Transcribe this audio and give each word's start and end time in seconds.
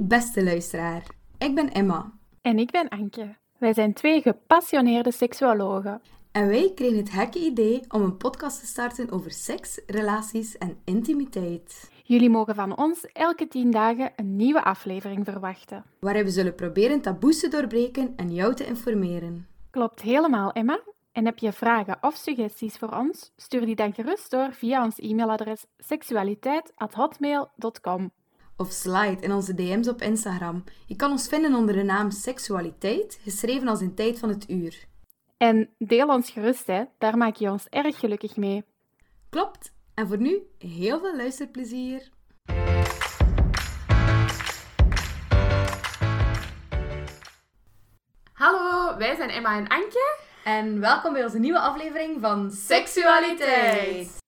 Beste 0.00 0.44
luisteraar, 0.44 1.06
ik 1.38 1.54
ben 1.54 1.72
Emma. 1.72 2.12
En 2.42 2.58
ik 2.58 2.70
ben 2.70 2.88
Anke. 2.88 3.36
Wij 3.58 3.74
zijn 3.74 3.92
twee 3.92 4.22
gepassioneerde 4.22 5.12
seksuologen. 5.12 6.00
En 6.32 6.46
wij 6.46 6.72
kregen 6.74 6.96
het 6.96 7.10
gekke 7.10 7.38
idee 7.38 7.80
om 7.88 8.02
een 8.02 8.16
podcast 8.16 8.60
te 8.60 8.66
starten 8.66 9.10
over 9.10 9.30
seks, 9.30 9.80
relaties 9.86 10.58
en 10.58 10.76
intimiteit. 10.84 11.90
Jullie 12.02 12.30
mogen 12.30 12.54
van 12.54 12.76
ons 12.76 13.06
elke 13.12 13.48
tien 13.48 13.70
dagen 13.70 14.12
een 14.16 14.36
nieuwe 14.36 14.64
aflevering 14.64 15.24
verwachten. 15.24 15.84
Waarin 16.00 16.24
we 16.24 16.30
zullen 16.30 16.54
proberen 16.54 17.00
taboes 17.00 17.40
te 17.40 17.48
doorbreken 17.48 18.12
en 18.16 18.34
jou 18.34 18.54
te 18.54 18.66
informeren. 18.66 19.46
Klopt 19.70 20.00
helemaal, 20.00 20.52
Emma. 20.52 20.80
En 21.12 21.24
heb 21.24 21.38
je 21.38 21.52
vragen 21.52 21.98
of 22.00 22.14
suggesties 22.14 22.76
voor 22.76 22.92
ons? 22.92 23.32
Stuur 23.36 23.66
die 23.66 23.74
dan 23.74 23.94
gerust 23.94 24.30
door 24.30 24.52
via 24.52 24.84
ons 24.84 24.98
e-mailadres 24.98 25.64
seksualiteit.hotmail.com. 25.78 28.10
Of 28.56 28.72
slide 28.72 29.16
in 29.20 29.32
onze 29.32 29.54
DM's 29.54 29.88
op 29.88 30.02
Instagram. 30.02 30.64
Je 30.86 30.96
kan 30.96 31.10
ons 31.10 31.28
vinden 31.28 31.54
onder 31.54 31.74
de 31.74 31.82
naam 31.82 32.10
Seksualiteit, 32.10 33.18
geschreven 33.22 33.68
als 33.68 33.80
in 33.80 33.94
tijd 33.94 34.18
van 34.18 34.28
het 34.28 34.50
uur. 34.50 34.84
En 35.36 35.70
deel 35.78 36.08
ons 36.08 36.30
gerust, 36.30 36.66
hè. 36.66 36.84
daar 36.98 37.16
maak 37.16 37.36
je 37.36 37.50
ons 37.50 37.66
erg 37.68 37.98
gelukkig 37.98 38.36
mee. 38.36 38.64
Klopt. 39.30 39.72
En 39.94 40.08
voor 40.08 40.18
nu, 40.18 40.42
heel 40.58 41.00
veel 41.00 41.16
luisterplezier. 41.16 42.08
Hallo, 48.32 48.96
wij 48.96 49.16
zijn 49.16 49.30
Emma 49.30 49.56
en 49.56 49.68
Anke. 49.68 50.18
En 50.44 50.80
welkom 50.80 51.12
bij 51.12 51.24
onze 51.24 51.38
nieuwe 51.38 51.60
aflevering 51.60 52.20
van 52.20 52.50
Seksualiteit. 52.50 54.23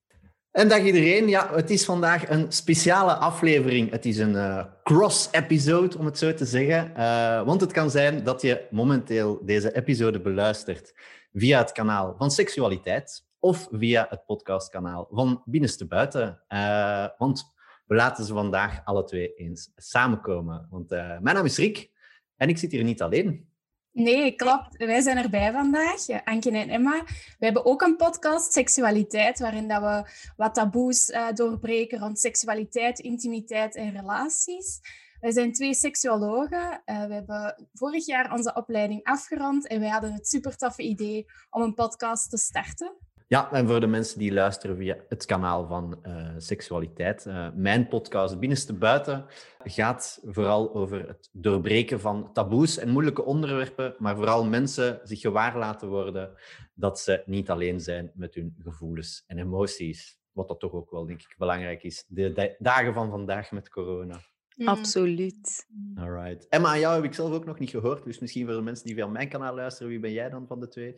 En 0.57 0.69
dag 0.69 0.83
iedereen. 0.83 1.29
Ja, 1.29 1.55
het 1.55 1.71
is 1.71 1.85
vandaag 1.85 2.29
een 2.29 2.53
speciale 2.53 3.15
aflevering. 3.15 3.91
Het 3.91 4.05
is 4.05 4.19
een 4.19 4.37
eh, 4.37 4.65
cross-episode, 4.83 5.99
om 5.99 6.05
het 6.05 6.19
zo 6.19 6.35
te 6.35 6.45
zeggen. 6.45 6.93
Uh, 6.97 7.43
want 7.43 7.61
het 7.61 7.73
kan 7.73 7.91
zijn 7.91 8.25
dat 8.25 8.43
je 8.43 8.67
momenteel 8.71 9.45
deze 9.45 9.75
episode 9.75 10.21
beluistert 10.21 10.95
via 11.33 11.59
het 11.59 11.73
kanaal 11.73 12.15
van 12.19 12.31
Seksualiteit 12.31 13.27
of 13.39 13.69
via 13.71 14.07
het 14.11 14.25
podcastkanaal 14.27 15.09
van 15.11 15.43
Binnenste 15.45 15.87
Buiten. 15.87 16.43
Uh, 16.49 17.07
want 17.19 17.55
we 17.87 17.95
laten 17.95 18.25
ze 18.25 18.33
vandaag 18.33 18.81
alle 18.85 19.05
twee 19.05 19.35
eens 19.35 19.73
samenkomen. 19.77 20.67
Want 20.71 20.89
mijn 20.91 21.23
naam 21.23 21.45
is 21.45 21.59
Rick 21.59 21.91
en 22.37 22.49
ik 22.49 22.59
zit 22.59 22.73
hier 22.73 22.85
niet 22.85 23.03
alleen. 23.03 23.49
Nee, 23.97 24.33
klopt. 24.33 24.77
Wij 24.77 25.01
zijn 25.01 25.17
erbij 25.17 25.53
vandaag, 25.53 26.25
Anke 26.25 26.51
en 26.51 26.69
Emma. 26.69 27.03
We 27.39 27.45
hebben 27.45 27.65
ook 27.65 27.83
een 27.83 27.97
podcast, 27.97 28.53
Seksualiteit, 28.53 29.39
waarin 29.39 29.69
dat 29.69 29.81
we 29.83 30.11
wat 30.37 30.55
taboes 30.55 31.09
uh, 31.09 31.33
doorbreken 31.33 31.99
rond 31.99 32.19
seksualiteit, 32.19 32.99
intimiteit 32.99 33.75
en 33.75 33.93
relaties. 33.93 34.81
Wij 35.21 35.31
zijn 35.31 35.53
twee 35.53 35.75
seksuologen. 35.75 36.83
Uh, 36.87 37.05
we 37.07 37.15
hebben 37.15 37.69
vorig 37.73 38.07
jaar 38.07 38.33
onze 38.33 38.55
opleiding 38.55 39.05
afgerond 39.05 39.67
en 39.67 39.81
wij 39.81 39.89
hadden 39.89 40.13
het 40.13 40.29
super 40.29 40.57
toffe 40.57 40.83
idee 40.83 41.27
om 41.51 41.63
een 41.63 41.75
podcast 41.75 42.31
te 42.31 42.37
starten. 42.37 42.97
Ja, 43.29 43.53
en 43.53 43.67
voor 43.67 43.81
de 43.81 43.87
mensen 43.87 44.19
die 44.19 44.33
luisteren 44.33 44.77
via 44.77 44.97
het 45.09 45.25
kanaal 45.25 45.67
van 45.67 45.99
uh, 46.03 46.29
seksualiteit, 46.37 47.25
uh, 47.27 47.49
mijn 47.55 47.89
podcast 47.89 48.39
Binnenste 48.39 48.75
Buiten 48.75 49.25
gaat 49.59 50.21
vooral 50.25 50.75
over 50.75 51.09
het 51.09 51.29
doorbreken 51.33 52.01
van 52.01 52.33
taboes 52.33 52.79
en 52.79 52.89
moeilijke 52.89 53.25
onderwerpen, 53.25 53.95
maar 53.99 54.17
vooral 54.17 54.45
mensen 54.45 55.01
zich 55.03 55.21
gewaar 55.21 55.59
laten 55.59 55.89
worden 55.89 56.31
dat 56.75 57.01
ze 57.01 57.23
niet 57.27 57.51
alleen 57.51 57.81
zijn 57.81 58.11
met 58.15 58.35
hun 58.35 58.57
gevoelens 58.59 59.25
en 59.27 59.39
emoties. 59.39 60.19
Wat 60.33 60.49
dat 60.49 60.61
toch 60.61 60.73
ook 60.73 60.91
wel, 60.91 61.07
denk 61.07 61.21
ik, 61.21 61.35
belangrijk 61.39 61.83
is. 61.83 62.05
De 62.09 62.57
dagen 62.59 62.95
van 62.95 63.11
vandaag 63.11 63.51
met 63.51 63.69
corona. 63.69 64.21
Mm. 64.57 64.69
Absoluut. 64.69 65.67
Alright. 65.95 66.49
Emma, 66.49 66.69
aan 66.69 66.81
jou 66.81 66.95
heb 66.95 67.05
ik 67.05 67.15
zelf 67.15 67.33
ook 67.33 67.45
nog 67.45 67.59
niet 67.59 67.71
gehoord, 67.71 68.05
dus 68.05 68.19
misschien 68.19 68.47
voor 68.47 68.55
de 68.55 68.63
mensen 68.63 68.87
die 68.87 68.95
via 68.95 69.07
mijn 69.07 69.29
kanaal 69.29 69.55
luisteren, 69.55 69.89
wie 69.89 70.01
ben 70.01 70.13
jij 70.13 70.31
dan 70.31 70.47
van 70.47 70.61
de 70.61 70.69
twee? 70.69 70.95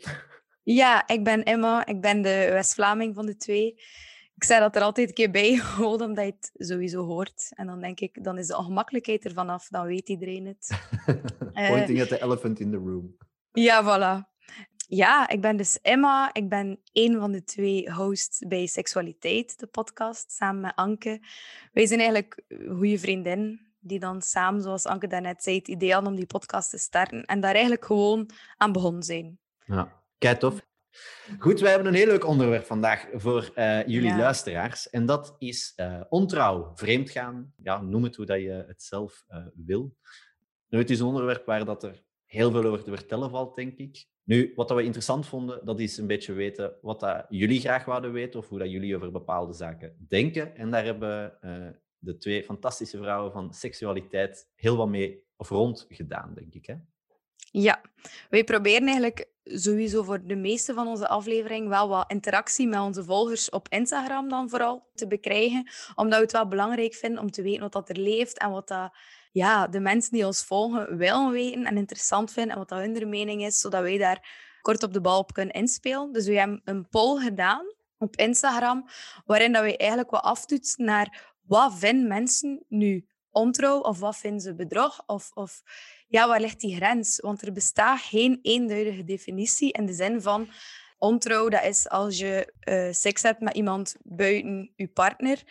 Ja, 0.75 1.07
ik 1.07 1.25
ben 1.25 1.45
Emma. 1.45 1.87
Ik 1.87 2.01
ben 2.01 2.23
de 2.23 2.49
West-Vlaming 2.53 3.15
van 3.15 3.27
de 3.27 3.37
twee. 3.37 3.67
Ik 4.35 4.45
zei 4.45 4.61
dat 4.61 4.77
er 4.77 4.83
altijd 4.83 5.09
een 5.09 5.15
keer 5.15 5.31
bij, 5.31 5.57
gewoon 5.57 6.03
omdat 6.03 6.25
je 6.25 6.33
het 6.39 6.51
sowieso 6.55 7.05
hoort. 7.05 7.51
En 7.55 7.67
dan 7.67 7.81
denk 7.81 8.01
ik, 8.01 8.25
dan 8.25 8.39
is 8.39 8.47
de 8.47 8.57
ongemakkelijkheid 8.57 9.25
er 9.25 9.33
vanaf. 9.33 9.69
Dan 9.69 9.87
weet 9.87 10.09
iedereen 10.09 10.47
het. 10.47 10.89
Pointing 11.69 12.01
at 12.01 12.09
the 12.09 12.23
elephant 12.23 12.61
in 12.61 12.71
the 12.71 12.77
room. 12.77 13.17
Ja, 13.53 13.83
voilà. 13.83 14.37
Ja, 14.89 15.29
ik 15.29 15.41
ben 15.41 15.57
dus 15.57 15.81
Emma. 15.81 16.31
Ik 16.33 16.49
ben 16.49 16.81
een 16.93 17.19
van 17.19 17.33
de 17.33 17.45
twee 17.45 17.93
hosts 17.93 18.45
bij 18.49 18.67
Seksualiteit, 18.67 19.59
de 19.59 19.67
podcast, 19.67 20.33
samen 20.33 20.61
met 20.61 20.73
Anke. 20.75 21.21
Wij 21.73 21.87
zijn 21.87 22.01
eigenlijk 22.01 22.43
goede 22.69 22.99
vriendin 22.99 23.61
die 23.79 23.99
dan 23.99 24.23
samen, 24.23 24.63
zoals 24.63 24.87
Anke 24.87 25.07
daarnet 25.07 25.43
zei, 25.43 25.57
het 25.57 25.69
idee 25.69 25.93
hadden 25.93 26.11
om 26.11 26.17
die 26.17 26.27
podcast 26.27 26.71
te 26.71 26.79
starten. 26.79 27.25
En 27.25 27.41
daar 27.41 27.53
eigenlijk 27.53 27.85
gewoon 27.85 28.31
aan 28.57 28.73
begonnen 28.73 29.03
zijn. 29.03 29.39
Ja. 29.65 29.98
Kijk 30.19 30.39
tof. 30.39 30.67
Goed, 31.39 31.61
wij 31.61 31.71
hebben 31.71 31.89
een 31.89 31.99
heel 31.99 32.07
leuk 32.07 32.27
onderwerp 32.27 32.65
vandaag 32.65 33.09
voor 33.13 33.53
uh, 33.57 33.87
jullie 33.87 34.17
luisteraars. 34.17 34.91
En 34.91 35.07
dat 35.07 35.37
is 35.39 35.73
uh, 35.77 36.01
ontrouw, 36.09 36.73
vreemdgaan. 36.75 37.53
Ja, 37.57 37.81
noem 37.81 38.05
het 38.05 38.17
hoe 38.17 38.27
dat 38.27 38.41
je 38.41 38.65
het 38.67 38.83
zelf 38.83 39.25
uh, 39.31 39.47
wil. 39.55 39.97
Nu, 40.69 40.79
het 40.79 40.91
is 40.91 41.01
een 41.01 41.07
onderwerp 41.07 41.47
waar 41.47 41.65
dat 41.65 41.83
er 41.83 42.03
heel 42.25 42.51
veel 42.51 42.65
over 42.65 42.85
te 42.85 42.91
vertellen 42.91 43.31
valt, 43.31 43.57
denk 43.57 43.77
ik. 43.77 44.07
Nu, 44.23 44.53
wat 44.55 44.69
dat 44.69 44.77
we 44.77 44.83
interessant 44.83 45.27
vonden, 45.27 45.65
dat 45.65 45.81
is 45.81 45.97
een 45.99 46.07
beetje 46.07 46.33
weten 46.33 46.75
wat 46.83 47.01
dat 47.01 47.27
jullie 47.29 47.61
graag 47.61 47.85
wouden 47.85 48.13
weten 48.13 48.41
of 48.41 48.49
hoe 48.49 48.59
dat 48.59 48.71
jullie 48.71 48.97
over 48.97 49.11
bepaalde 49.13 49.53
zaken 49.53 49.97
denken. 50.09 50.57
En 50.57 50.71
daar 50.71 50.85
hebben 50.85 51.39
de 51.99 52.17
twee 52.17 52.45
fantastische 52.45 52.99
vrouwen 52.99 53.33
van 53.33 53.55
seksualiteit 53.55 54.51
heel 54.55 54.77
wat 54.77 54.89
mee 54.89 55.25
of 55.37 55.49
rond 55.49 55.87
gedaan, 55.89 56.35
denk 56.35 56.55
ik. 56.55 56.67
Hè? 56.67 56.75
Ja, 57.51 57.81
wij 58.31 58.45
proberen 58.45 58.87
eigenlijk 58.87 59.29
sowieso 59.45 60.03
voor 60.03 60.27
de 60.27 60.37
meeste 60.37 60.75
van 60.75 60.87
onze 60.87 61.09
aflevering 61.09 61.69
wel 61.69 61.89
wat 61.89 62.11
interactie 62.11 62.69
met 62.69 62.81
onze 62.81 63.05
volgers 63.05 63.51
op 63.51 63.69
Instagram 63.69 64.29
dan 64.29 64.49
vooral 64.49 64.91
te 64.95 65.07
bekrijgen. 65.07 65.71
Omdat 65.95 66.19
we 66.19 66.25
het 66.25 66.33
wel 66.33 66.49
belangrijk 66.49 66.95
vinden 66.95 67.21
om 67.21 67.31
te 67.31 67.43
weten 67.43 67.61
wat 67.61 67.73
dat 67.73 67.89
er 67.89 67.99
leeft 67.99 68.39
en 68.39 68.51
wat 68.51 68.69
dat, 68.69 68.97
ja, 69.33 69.67
de 69.67 69.81
mensen 69.81 70.13
die 70.13 70.27
ons 70.27 70.45
volgen 70.45 70.97
willen 70.97 71.31
weten 71.31 71.65
en 71.65 71.77
interessant 71.77 72.33
vinden 72.33 72.53
en 72.53 72.59
wat 72.59 72.69
dat 72.69 72.79
hun 72.79 73.09
mening 73.09 73.45
is, 73.45 73.61
zodat 73.61 73.83
wij 73.83 73.99
daar 73.99 74.49
kort 74.63 74.83
op 74.83 74.93
de 74.93 75.01
bal 75.01 75.19
op 75.19 75.33
kunnen 75.33 75.55
inspelen. 75.55 76.13
Dus 76.13 76.27
we 76.27 76.39
hebben 76.39 76.61
een 76.65 76.89
poll 76.89 77.23
gedaan 77.23 77.67
op 77.99 78.17
Instagram, 78.17 78.89
waarin 79.25 79.53
dat 79.53 79.63
we 79.63 79.77
eigenlijk 79.77 80.11
wat 80.11 80.23
aftoetsen 80.23 80.85
naar 80.85 81.37
wat 81.43 81.79
vinden 81.79 82.09
mensen 82.09 82.65
nu 82.69 83.07
ontrouw 83.31 83.81
of 83.81 83.99
wat 83.99 84.17
vinden 84.17 84.41
ze 84.41 84.55
bedrog 84.55 85.03
of, 85.07 85.31
of 85.35 85.63
ja, 86.09 86.29
waar 86.29 86.41
ligt 86.41 86.61
die 86.61 86.77
grens? 86.77 87.21
Want 87.21 87.43
er 87.43 87.53
bestaat 87.53 88.01
geen 88.01 88.39
eenduidige 88.43 89.05
definitie 89.05 89.73
in 89.73 89.87
de 89.87 89.93
zin 89.93 90.23
van 90.23 90.49
ontrouw, 90.99 91.49
dat 91.49 91.65
is 91.65 91.89
als 91.89 92.19
je 92.19 92.53
uh, 92.69 92.93
seks 92.93 93.23
hebt 93.23 93.41
met 93.41 93.55
iemand 93.55 93.97
buiten 94.03 94.73
je 94.77 94.89
partner. 94.89 95.43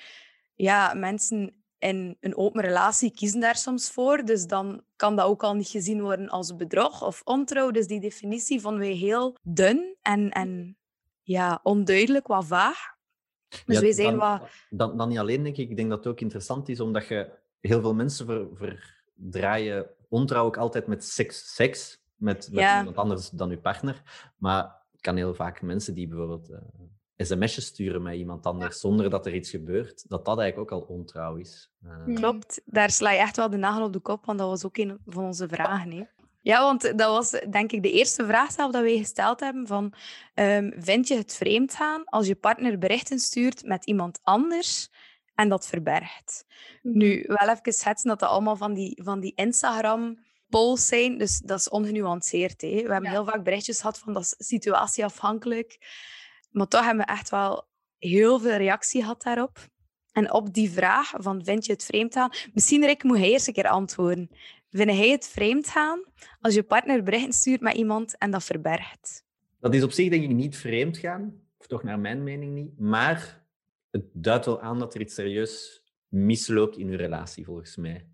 Ja, 0.56 0.94
mensen 0.94 1.63
in 1.79 2.18
een 2.19 2.38
open 2.38 2.62
relatie 2.62 3.12
kiezen 3.12 3.40
daar 3.40 3.56
soms 3.56 3.91
voor, 3.91 4.25
dus 4.25 4.45
dan 4.45 4.84
kan 4.95 5.16
dat 5.16 5.25
ook 5.25 5.44
al 5.44 5.53
niet 5.53 5.68
gezien 5.68 6.01
worden 6.01 6.29
als 6.29 6.56
bedrog 6.56 7.03
of 7.03 7.22
ontrouw. 7.24 7.72
Dus 7.72 7.88
die 7.88 8.00
definitie 8.00 8.62
vonden 8.62 8.79
wij 8.79 8.91
heel 8.91 9.38
dun 9.41 9.95
en, 10.01 10.29
en 10.31 10.78
ja, 11.22 11.59
onduidelijk, 11.63 12.28
wat 12.28 12.45
vaag. 12.45 12.95
Dus 13.66 13.75
ja, 13.75 13.81
wij 13.81 13.91
zijn 13.91 14.18
dan, 14.18 14.39
wat... 14.39 14.50
Dan, 14.69 14.97
dan 14.97 15.09
niet 15.09 15.18
alleen, 15.18 15.44
denk 15.44 15.57
ik. 15.57 15.69
Ik 15.69 15.78
denk 15.78 15.89
dat 15.89 15.97
het 15.97 16.07
ook 16.07 16.22
interessant 16.22 16.69
is, 16.69 16.79
omdat 16.79 17.07
je 17.07 17.29
heel 17.62 17.81
veel 17.81 17.94
mensen 17.94 18.50
ver, 18.56 18.97
verdraaien 19.22 19.86
ontrouw 20.10 20.46
ook 20.46 20.58
altijd 20.58 20.88
met 20.88 21.04
seks, 21.04 21.56
seks 21.56 22.02
met, 22.16 22.50
met 22.52 22.64
Ja. 22.64 22.78
iemand 22.78 22.98
anders 22.98 23.30
dan 23.30 23.50
uw 23.50 23.60
partner. 23.60 24.02
Maar 24.38 24.64
het 24.92 25.02
kan 25.02 25.16
heel 25.16 25.34
vaak 25.34 25.62
mensen 25.62 25.94
die 25.94 26.08
bijvoorbeeld 26.08 26.50
eh 26.50 26.58
sms'jes 27.20 27.66
sturen 27.66 28.02
met 28.02 28.16
iemand 28.16 28.46
anders 28.46 28.80
zonder 28.80 29.10
dat 29.10 29.25
er 29.25 29.34
iets 29.34 29.50
gebeurt, 29.50 30.10
dat 30.10 30.25
dat 30.25 30.40
eigenlijk 30.40 30.72
ook 30.72 30.81
al 30.81 30.88
ontrouw 30.96 31.36
is. 31.36 31.72
Eh, 31.84 32.16
Klopt, 32.16 32.62
daar 32.66 32.90
sla 32.90 33.12
je 33.12 33.19
echt 33.19 33.36
wel 33.36 33.50
de 33.50 33.58
nagel 33.58 33.86
op 33.86 33.94
de 33.94 34.00
kop, 34.00 34.25
want 34.25 34.40
dat 34.40 34.48
was 34.48 34.66
ook 34.66 34.78
een 34.78 34.98
van 35.06 35.24
onze 35.24 35.48
vragen. 35.48 35.92
Hè. 35.92 36.04
Ja, 36.42 36.62
want 36.62 36.81
dat 36.81 37.12
was 37.12 37.30
denk 37.50 37.72
ik 37.72 37.84
de 37.84 37.92
eerste 37.92 38.25
vraag 38.25 38.52
zelf 38.52 38.72
dat 38.72 38.81
wij 38.81 38.98
gesteld 38.98 39.40
hebben 39.40 39.68
van 39.68 39.94
ehm, 40.34 40.72
vind 40.78 41.08
je 41.08 41.16
het 41.16 41.36
vreemd 41.36 41.74
gaan 41.74 42.04
als 42.06 42.28
je 42.28 42.36
partner 42.36 42.78
berichten 42.78 43.20
stuurt 43.20 43.66
met 43.66 43.86
iemand 43.86 44.20
anders 44.24 44.90
en 45.38 45.50
dat 45.50 45.68
verbergt? 45.68 46.45
Nu, 46.81 47.24
wel 47.28 47.50
even 47.50 47.74
schetsen 47.74 48.10
dat 48.10 48.19
dat 48.19 48.30
allemaal 48.30 48.56
van 48.56 48.74
die, 48.74 49.01
van 49.04 49.19
die 49.19 49.34
Instagram 49.36 50.25
polls 50.50 50.88
zijn, 50.88 51.18
dus 51.18 51.39
dat 51.39 51.60
is 51.60 51.69
ongenuanceerd. 51.69 52.62
Hè. 52.62 52.68
We 52.69 52.75
hebben 52.92 53.04
Ja. 53.04 53.10
heel 53.10 53.25
vaak 53.25 53.44
berichtjes 53.44 53.80
gehad 53.80 54.00
van 54.00 54.13
dat 54.13 54.22
is 54.24 54.36
situatieafhankelijk, 54.48 55.78
maar 56.51 56.68
toch 56.68 56.86
hebben 56.86 57.06
we 57.06 57.12
echt 57.12 57.30
wel 57.30 57.68
heel 57.98 58.39
veel 58.39 58.56
reactie 58.57 59.01
gehad 59.01 59.22
daarop. 59.24 59.57
En 60.12 60.31
op 60.34 60.54
die 60.54 60.72
vraag 60.72 61.13
van 61.18 61.44
vind 61.44 61.66
je 61.66 61.72
het 61.72 61.84
vreemd 61.84 62.13
gaan? 62.13 62.31
Misschien 62.54 62.86
Rick, 62.86 63.04
moet 63.04 63.18
hij 63.18 63.30
eerst 63.31 63.48
een 63.48 63.54
keer 63.54 63.68
antwoorden. 63.68 64.30
Vind 64.69 64.92
jij 64.92 65.10
het 65.10 65.28
vreemd 65.28 65.69
gaan 65.69 66.04
als 66.42 66.54
je 66.54 66.63
partner 66.63 67.04
berichten 67.04 67.34
stuurt 67.34 67.62
met 67.62 67.75
iemand 67.75 68.18
en 68.18 68.31
dat 68.31 68.44
verbergt? 68.44 69.25
Dat 69.60 69.74
is 69.74 69.84
op 69.84 69.92
zich 69.92 70.10
denk 70.10 70.24
ik 70.24 70.30
niet 70.30 70.57
vreemd 70.57 70.98
gaan, 70.98 71.42
of 71.57 71.68
toch 71.68 71.84
naar 71.84 72.00
mijn 72.00 72.24
mening 72.24 72.54
niet, 72.54 72.80
maar 72.80 73.45
het 73.92 74.04
duidt 74.13 74.45
wel 74.45 74.62
aan 74.62 74.80
dat 74.80 74.94
er 74.94 75.01
iets 75.01 75.13
serieus 75.13 75.84
misloopt 76.07 76.78
in 76.78 76.88
uw 76.88 76.98
relatie, 76.98 77.45
volgens 77.45 77.75
mij. 77.75 78.10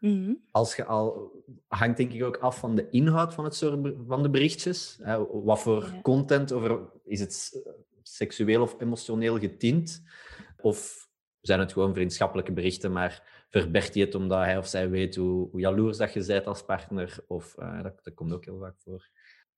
Mhm. 0.00 0.34
Als 0.50 0.76
je 0.76 0.84
al, 0.84 1.32
hangt 1.68 1.96
denk 1.96 2.12
ik 2.12 2.22
ook 2.22 2.36
af 2.36 2.58
van 2.58 2.74
de 2.74 2.88
inhoud 2.90 3.34
van, 3.34 3.44
het 3.44 3.54
soort, 3.54 3.94
van 4.06 4.22
de 4.22 4.30
berichtjes. 4.30 4.98
Hè, 5.02 5.26
wat 5.42 5.60
voor 5.60 5.84
Ja. 5.84 6.00
content 6.00 6.52
over, 6.52 6.92
is 7.04 7.20
het 7.20 7.62
seksueel 8.02 8.62
of 8.62 8.80
emotioneel 8.80 9.38
getint? 9.38 10.02
Of 10.56 11.08
zijn 11.40 11.60
het 11.60 11.72
gewoon 11.72 11.94
vriendschappelijke 11.94 12.52
berichten, 12.52 12.92
maar 12.92 13.44
verbergt 13.48 13.94
hij 13.94 14.02
het 14.02 14.14
omdat 14.14 14.38
hij 14.38 14.58
of 14.58 14.66
zij 14.66 14.90
weet 14.90 15.16
hoe, 15.16 15.48
hoe 15.50 15.60
jaloers 15.60 15.96
dat 15.96 16.12
je 16.12 16.24
bent 16.26 16.46
als 16.46 16.64
partner? 16.64 17.18
Of, 17.26 17.56
eh, 17.58 17.82
dat, 17.82 18.04
dat 18.04 18.14
komt 18.14 18.32
ook 18.32 18.44
heel 18.44 18.58
vaak 18.58 18.78
voor. 18.78 19.08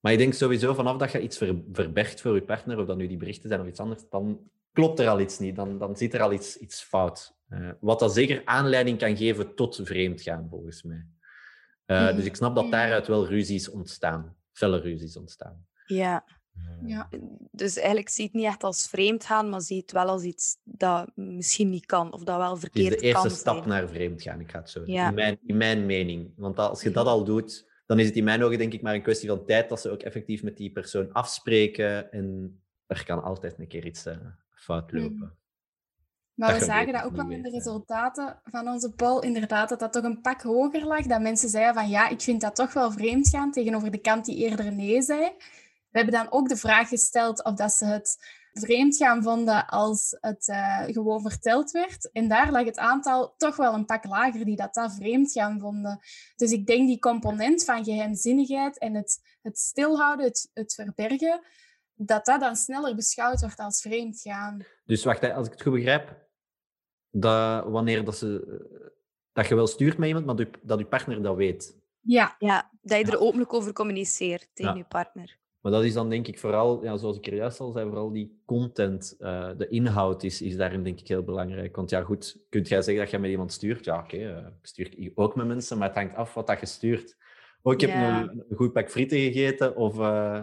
Maar 0.02 0.12
ik 0.12 0.18
denk 0.18 0.34
sowieso 0.34 0.74
vanaf 0.74 0.96
dat 0.96 1.12
je 1.12 1.20
iets 1.22 1.36
ver, 1.38 1.56
verbergt 1.72 2.20
voor 2.20 2.34
je 2.34 2.42
partner, 2.42 2.78
of 2.78 2.86
dat 2.86 2.96
nu 2.96 3.06
die 3.06 3.16
berichten 3.16 3.48
zijn 3.48 3.60
of 3.60 3.66
iets 3.66 3.80
anders, 3.80 4.02
dan 4.10 4.40
klopt 4.72 4.98
er 5.00 5.08
al 5.08 5.20
iets 5.20 5.38
niet. 5.38 5.56
Dan, 5.56 5.78
dan 5.78 5.96
zit 5.96 6.14
er 6.14 6.20
al 6.22 6.32
iets, 6.32 6.56
iets 6.56 6.82
fout. 6.82 7.34
Eh, 7.48 7.68
wat 7.80 7.98
dat 7.98 8.14
zeker 8.14 8.42
aanleiding 8.44 8.98
kan 8.98 9.16
geven 9.16 9.54
tot 9.54 9.80
vreemdgaan, 9.82 10.46
volgens 10.50 10.82
mij. 10.82 11.06
Eh, 11.84 12.02
Mhm. 12.06 12.16
Dus 12.16 12.24
ik 12.24 12.36
snap 12.36 12.54
dat 12.54 12.70
daaruit 12.70 13.06
wel 13.06 13.26
ruzies 13.26 13.70
ontstaan. 13.70 14.36
Felle 14.52 14.78
ruzies 14.80 15.16
ontstaan. 15.16 15.66
Ja, 15.86 16.24
Eh, 16.56 16.88
Ja. 16.88 17.08
dus 17.50 17.76
eigenlijk 17.76 18.08
zie 18.08 18.22
je 18.24 18.30
het 18.30 18.38
niet 18.38 18.48
echt 18.48 18.64
als 18.64 18.88
vreemd 18.88 19.24
gaan, 19.24 19.48
maar 19.48 19.60
zie 19.60 19.76
je 19.76 19.82
het 19.82 19.92
wel 19.92 20.06
als 20.08 20.22
iets 20.22 20.56
dat 20.64 21.10
misschien 21.14 21.70
niet 21.70 21.86
kan 21.86 22.12
of 22.12 22.24
dat 22.24 22.36
wel 22.36 22.46
Het 22.48 22.54
is 22.54 22.60
verkeerd 22.60 23.00
de 23.00 23.06
eerste 23.06 23.28
kan 23.28 23.36
stap 23.36 23.56
zijn. 23.56 23.68
naar 23.68 23.88
vreemdgaan, 23.88 24.40
ik 24.40 24.50
ga 24.50 24.58
het 24.58 24.70
zo. 24.70 24.82
Ja. 24.84 25.08
In, 25.08 25.14
mijn, 25.14 25.38
in 25.46 25.56
mijn 25.56 25.86
mening. 25.86 26.32
Want 26.36 26.58
als 26.58 26.82
je 26.82 26.90
dat 26.90 27.06
al 27.06 27.24
doet, 27.24 27.66
dan 27.92 28.00
is 28.00 28.06
het 28.06 28.16
in 28.16 28.24
mijn 28.24 28.42
ogen 28.42 28.58
denk 28.58 28.72
ik 28.72 28.82
maar 28.82 28.94
een 28.94 29.02
kwestie 29.02 29.28
van 29.28 29.44
tijd 29.44 29.68
dat 29.68 29.80
ze 29.80 29.90
ook 29.90 30.02
effectief 30.02 30.42
met 30.42 30.56
die 30.56 30.70
persoon 30.72 31.12
afspreken. 31.12 32.12
En 32.12 32.60
er 32.86 33.04
kan 33.04 33.22
altijd 33.22 33.58
een 33.58 33.68
keer 33.68 33.86
iets 33.86 34.06
eh, 34.06 34.16
fout 34.54 34.92
Mhm. 34.92 35.02
lopen. 35.02 35.36
Maar 36.34 36.50
Dat 36.50 36.58
we 36.58 36.64
zagen 36.64 36.92
dat 36.92 37.04
ook 37.04 37.16
wel 37.16 37.30
in 37.30 37.42
de 37.42 37.50
resultaten 37.50 38.40
van 38.44 38.68
onze 38.68 38.92
poll, 38.92 39.20
inderdaad, 39.20 39.68
dat 39.68 39.78
dat 39.78 39.92
toch 39.92 40.04
een 40.04 40.20
pak 40.20 40.42
hoger 40.42 40.86
lag. 40.86 41.06
Dat 41.06 41.20
mensen 41.20 41.48
zeiden 41.48 41.74
van 41.74 41.88
ja, 41.88 42.08
ik 42.08 42.20
vind 42.20 42.40
dat 42.40 42.54
toch 42.54 42.72
wel 42.72 42.92
vreemd 42.92 43.28
gaan 43.28 43.50
tegenover 43.50 43.90
de 43.90 44.00
kant 44.00 44.24
die 44.24 44.36
eerder 44.36 44.72
nee 44.72 45.02
zei. 45.02 45.20
We 45.90 45.98
hebben 45.98 46.14
dan 46.14 46.32
ook 46.32 46.48
de 46.48 46.56
vraag 46.56 46.88
gesteld 46.88 47.44
of 47.44 47.54
dat 47.54 47.72
ze 47.72 47.84
het 47.84 48.40
vreemd 48.52 48.96
gaan 48.96 49.22
vonden 49.22 49.66
als 49.66 50.16
het 50.20 50.48
eh, 50.48 50.82
gewoon 50.84 51.22
verteld 51.22 51.70
werd. 51.70 52.10
En 52.12 52.28
daar 52.28 52.50
lag 52.50 52.64
het 52.64 52.78
aantal 52.78 53.34
toch 53.36 53.56
wel 53.56 53.74
een 53.74 53.84
pak 53.84 54.04
lager 54.04 54.44
die 54.44 54.56
dat, 54.56 54.74
dat 54.74 54.94
vreemd 54.94 55.32
gaan 55.32 55.60
vonden. 55.60 55.98
Dus 56.36 56.52
ik 56.52 56.66
denk 56.66 56.88
die 56.88 56.98
component 56.98 57.64
van 57.64 57.84
geheimzinnigheid 57.84 58.78
en 58.78 58.94
het, 58.94 59.20
het 59.42 59.58
stilhouden, 59.58 60.26
het, 60.26 60.50
het 60.52 60.74
verbergen, 60.74 61.40
dat 61.94 62.24
dat 62.24 62.40
dan 62.40 62.56
sneller 62.56 62.94
beschouwd 62.94 63.40
wordt 63.40 63.58
als 63.58 63.80
vreemd 63.80 64.20
gaan. 64.20 64.64
Dus 64.84 65.04
wacht, 65.04 65.20
hè, 65.20 65.34
als 65.34 65.46
ik 65.46 65.52
het 65.52 65.62
goed 65.62 65.72
begrijp, 65.72 66.20
dat 67.10 67.64
wanneer 67.64 68.04
dat, 68.04 68.16
ze, 68.16 68.44
eh, 68.80 68.88
dat 69.32 69.46
je 69.48 69.54
wel 69.54 69.66
stuurt 69.66 69.98
met 69.98 70.08
iemand, 70.08 70.26
maar 70.26 70.36
dat 70.62 70.78
je, 70.78 70.86
partner 70.86 71.22
dat 71.22 71.36
weet. 71.36 71.80
Ja, 72.00 72.36
Ja, 72.38 72.70
dat 72.80 72.98
je 72.98 73.06
Ja. 73.06 73.12
er 73.12 73.20
openlijk 73.20 73.52
over 73.52 73.72
communiceert 73.72 74.48
tegen 74.52 74.72
Ja. 74.72 74.78
je 74.78 74.84
partner. 74.84 75.40
Maar 75.62 75.72
dat 75.72 75.84
is 75.84 75.92
dan 75.92 76.10
denk 76.10 76.26
ik 76.28 76.38
vooral, 76.38 76.84
ja, 76.84 76.96
zoals 76.96 77.16
ik 77.16 77.26
er 77.26 77.34
juist 77.34 77.60
al 77.60 77.72
zei, 77.72 77.86
vooral 77.88 78.12
die 78.12 78.42
content, 78.46 79.16
eh, 79.18 79.50
de 79.56 79.68
inhoud 79.68 80.22
is, 80.22 80.42
is 80.42 80.56
daarin 80.56 80.82
denk 80.82 81.00
ik 81.00 81.08
heel 81.08 81.22
belangrijk. 81.22 81.76
Want 81.76 81.90
ja, 81.90 82.02
goed, 82.02 82.38
kunt 82.48 82.68
jij 82.68 82.82
zeggen 82.82 83.02
dat 83.02 83.12
je 83.12 83.18
met 83.18 83.30
iemand 83.30 83.52
stuurt? 83.52 83.84
Ja, 83.84 83.98
oké, 83.98 84.16
eh, 84.16 84.36
ik 84.36 84.66
stuur 84.66 85.10
ook 85.14 85.36
met 85.36 85.46
mensen, 85.46 85.78
maar 85.78 85.88
het 85.88 85.96
hangt 85.96 86.14
af 86.14 86.34
wat 86.34 86.46
dat 86.46 86.60
je 86.60 86.66
stuurt. 86.66 87.16
Oh, 87.62 87.72
ik 87.72 87.80
heb 87.80 87.90
Ja. 87.90 88.20
een, 88.22 88.44
een 88.48 88.56
goed 88.56 88.72
pak 88.72 88.90
frieten 88.90 89.18
gegeten, 89.18 89.76
of 89.76 89.98
eh, 89.98 90.40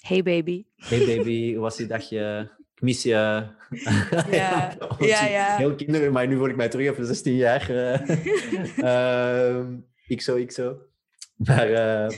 Hey 0.00 0.22
baby. 0.22 0.64
hey 0.76 0.98
baby, 1.16 1.52
hoe 1.52 1.60
was 1.62 1.76
die 1.76 1.86
dagje? 1.86 2.50
Ik 2.74 2.80
mis 2.82 3.02
je. 3.02 3.12
Ja, 4.30 4.76
ja, 4.98 5.26
ja. 5.26 5.56
Heel 5.56 5.74
kinderen, 5.74 6.12
maar 6.12 6.28
nu 6.28 6.36
voel 6.36 6.48
ik 6.48 6.56
mij 6.56 6.68
terug 6.68 6.90
op 6.98 7.04
16 7.04 7.34
jaar. 7.34 7.70
eh. 7.70 8.78
Ehm, 8.78 9.78
ik 10.06 10.20
zo, 10.20 10.36
ik 10.36 10.52
zo. 10.52 10.76
Maar 11.36 11.70
eh, 11.72 12.10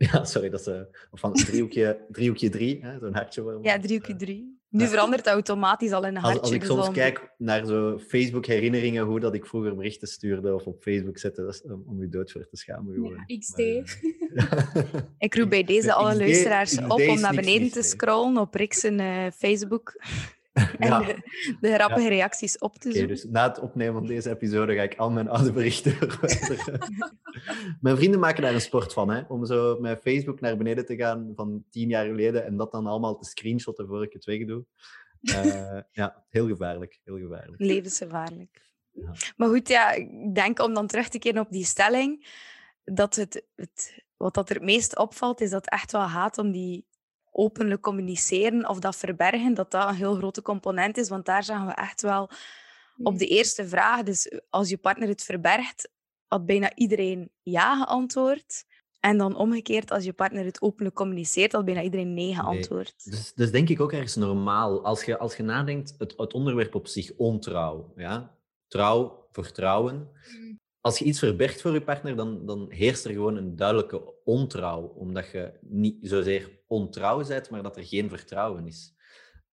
ja, 0.12 0.24
sorry, 0.24 0.48
dat 0.50 0.60
is 0.60 0.66
eh, 0.66 0.80
van 1.12 1.32
driehoekje, 1.32 2.00
driehoekje 2.08 2.48
drie, 2.48 2.78
hè, 2.82 2.98
zo'n 2.98 3.14
hartje. 3.14 3.58
Ja, 3.62 3.78
driehoekje 3.78 4.16
drie. 4.16 4.58
Nu 4.68 4.82
Ja. 4.84 4.88
verandert 4.88 5.24
het 5.24 5.34
automatisch 5.34 5.92
al 5.92 6.04
in 6.04 6.16
een 6.16 6.22
hartje. 6.22 6.40
als 6.40 6.50
ik 6.50 6.60
dus 6.60 6.68
soms 6.68 6.90
kijk 6.90 7.32
naar 7.38 7.66
zo 7.66 7.98
Facebook-herinneringen, 7.98 9.04
hoe 9.04 9.20
dat 9.20 9.34
ik 9.34 9.46
vroeger 9.46 9.76
berichten 9.76 10.08
stuurde 10.08 10.54
of 10.54 10.64
op 10.64 10.82
Facebook 10.82 11.18
zette, 11.18 11.42
dat 11.42 11.54
is 11.54 11.62
om, 11.62 11.82
om 11.86 12.00
je 12.00 12.08
dood 12.08 12.32
voor 12.32 12.46
te 12.50 12.56
schamen. 12.56 12.94
Gewoon. 12.94 13.24
ja 13.26 13.38
XD. 13.38 13.56
Maar, 13.56 14.84
eh, 14.94 15.00
Ik 15.26 15.34
roep 15.34 15.50
bij 15.50 15.64
deze 15.74 15.86
De 15.86 15.92
alle 15.92 16.10
XD 16.10 16.18
luisteraars 16.20 16.70
XD 16.74 16.84
op 16.90 17.00
om 17.08 17.20
naar 17.20 17.34
beneden 17.34 17.70
te 17.70 17.82
scrollen 17.82 18.36
op 18.36 18.54
Rick's 18.54 18.84
eh, 18.84 19.26
Facebook 19.36 20.02
en 20.78 21.02
de, 21.02 21.16
de 21.60 21.72
grappige 21.72 22.08
reacties 22.08 22.58
op 22.58 22.76
te 22.76 22.90
zoeken. 22.90 23.08
dus 23.08 23.24
na 23.24 23.48
het 23.48 23.60
opnemen 23.60 23.94
van 23.94 24.06
deze 24.06 24.30
episode 24.30 24.74
ga 24.74 24.82
ik 24.82 24.96
al 24.96 25.10
mijn 25.10 25.28
oude 25.28 25.52
berichten 25.52 25.92
verwijderen. 25.98 26.78
mijn 27.80 27.96
vrienden 27.96 28.20
maken 28.20 28.42
daar 28.42 28.54
een 28.54 28.60
sport 28.60 28.92
van, 28.92 29.10
hè? 29.10 29.22
om 29.28 29.46
zo 29.46 29.78
met 29.80 30.00
Facebook 30.00 30.40
naar 30.40 30.56
beneden 30.56 30.86
te 30.86 30.96
gaan 30.96 31.32
van 31.36 31.64
tien 31.70 31.88
jaar 31.88 32.06
geleden 32.06 32.44
en 32.44 32.56
dat 32.56 32.72
dan 32.72 32.86
allemaal 32.86 33.16
te 33.16 33.24
screenshotten 33.24 33.86
voor 33.86 34.02
ik 34.02 34.12
het 34.12 34.24
wegdoe. 34.24 34.64
Eh 35.22 35.78
ja, 35.92 36.24
heel 36.28 36.46
gevaarlijk. 36.46 37.00
Heel 37.04 37.18
gevaarlijk. 37.18 37.60
Levensgevaarlijk. 37.60 38.62
Ja. 38.90 39.12
Maar 39.36 39.48
goed, 39.48 39.68
ja, 39.68 39.92
ik 39.92 40.34
denk 40.34 40.62
om 40.62 40.74
dan 40.74 40.86
terug 40.86 41.08
te 41.08 41.18
keren 41.18 41.40
op 41.40 41.50
die 41.50 41.64
stelling, 41.64 42.26
dat 42.84 43.14
het, 43.14 43.46
het, 43.54 44.04
wat 44.16 44.34
dat 44.34 44.48
er 44.48 44.54
het 44.54 44.64
meest 44.64 44.98
opvalt, 44.98 45.40
is 45.40 45.50
dat 45.50 45.64
het 45.64 45.74
echt 45.74 45.92
wel 45.92 46.08
gaat 46.08 46.38
om 46.38 46.50
die 46.50 46.86
openlijk 47.30 47.80
communiceren 47.80 48.68
of 48.68 48.78
dat 48.78 48.96
verbergen, 48.96 49.54
dat 49.54 49.70
dat 49.70 49.88
een 49.88 49.94
heel 49.94 50.14
grote 50.14 50.42
component 50.42 50.96
is. 50.96 51.08
Want 51.08 51.26
daar 51.26 51.44
zagen 51.44 51.66
we 51.66 51.72
echt 51.72 52.02
wel 52.02 52.30
op 53.02 53.18
de 53.18 53.26
eerste 53.26 53.68
vraag, 53.68 54.02
dus 54.02 54.40
als 54.50 54.68
je 54.68 54.78
partner 54.78 55.08
het 55.08 55.22
verbergt, 55.22 55.90
had 56.26 56.46
bijna 56.46 56.74
iedereen 56.74 57.30
ja 57.42 57.76
geantwoord. 57.76 58.64
En 59.00 59.16
dan 59.16 59.36
omgekeerd, 59.36 59.90
als 59.90 60.04
je 60.04 60.12
partner 60.12 60.44
het 60.44 60.62
openlijk 60.62 60.94
communiceert, 60.94 61.52
had 61.52 61.64
bijna 61.64 61.82
iedereen 61.82 62.14
nee 62.14 62.34
geantwoord. 62.34 63.04
Dus, 63.04 63.32
dus 63.34 63.50
denk 63.50 63.68
ik 63.68 63.80
ook 63.80 63.92
ergens 63.92 64.14
normaal. 64.14 64.84
Als 64.84 65.04
je, 65.04 65.18
als 65.18 65.36
je 65.36 65.42
nadenkt, 65.42 65.94
het, 65.98 66.14
het 66.16 66.32
onderwerp 66.32 66.74
op 66.74 66.86
zich, 66.86 67.12
ontrouw. 67.16 67.92
Ja? 67.96 68.36
Trouw, 68.68 69.28
vertrouwen. 69.32 70.08
Als 70.80 70.98
je 70.98 71.04
iets 71.04 71.18
verbergt 71.18 71.60
voor 71.60 71.72
je 71.72 71.82
partner, 71.82 72.16
dan, 72.16 72.46
dan 72.46 72.70
heerst 72.70 73.04
er 73.04 73.12
gewoon 73.12 73.36
een 73.36 73.56
duidelijke 73.56 74.24
ontrouw. 74.24 74.82
Omdat 74.82 75.30
je 75.30 75.58
niet 75.60 75.98
zozeer 76.00 76.58
ontrouw 76.66 77.26
bent, 77.26 77.50
maar 77.50 77.62
dat 77.62 77.76
er 77.76 77.84
geen 77.84 78.08
vertrouwen 78.08 78.66
is. 78.66 78.94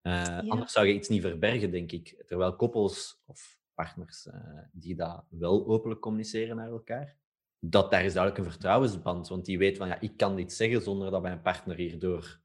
Eh, 0.01 0.39
Anders 0.47 0.71
zou 0.71 0.87
je 0.87 0.93
iets 0.93 1.09
niet 1.09 1.21
verbergen, 1.21 1.71
denk 1.71 1.91
ik. 1.91 2.23
Terwijl 2.25 2.55
koppels 2.55 3.21
of 3.25 3.59
partners 3.73 4.27
eh, 4.27 4.59
die 4.71 4.95
dat 4.95 5.25
wel 5.29 5.67
openlijk 5.67 6.01
communiceren 6.01 6.55
naar 6.55 6.69
elkaar, 6.69 7.17
dat 7.59 7.91
daar 7.91 8.05
is 8.05 8.13
duidelijk 8.13 8.43
een 8.43 8.51
vertrouwensband. 8.51 9.27
Want 9.27 9.45
die 9.45 9.57
weet 9.57 9.77
van, 9.77 9.87
ja, 9.87 9.99
ik 9.99 10.17
kan 10.17 10.35
dit 10.35 10.53
zeggen 10.53 10.81
zonder 10.81 11.11
dat 11.11 11.21
mijn 11.21 11.41
partner 11.41 11.75
hierdoor 11.75 12.39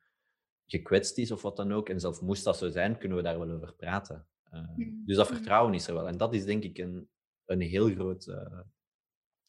gekwetst 0.66 1.18
is 1.18 1.30
of 1.30 1.42
wat 1.42 1.56
dan 1.56 1.72
ook. 1.72 1.88
En 1.88 2.00
zelf 2.00 2.20
moest 2.20 2.44
dat 2.44 2.56
zo 2.56 2.68
zijn, 2.68 2.98
kunnen 2.98 3.16
we 3.16 3.24
daar 3.24 3.38
wel 3.38 3.50
over 3.50 3.74
praten. 3.74 4.26
Eh. 4.50 4.60
Dus 4.76 5.16
dat 5.16 5.26
vertrouwen 5.26 5.74
is 5.74 5.86
er 5.86 5.94
wel. 5.94 6.08
En 6.08 6.16
dat 6.16 6.34
is 6.34 6.44
denk 6.44 6.62
ik 6.62 6.78
een, 6.78 7.08
een 7.46 7.60
heel 7.60 7.88
groot 7.90 8.26
eh, 8.26 8.60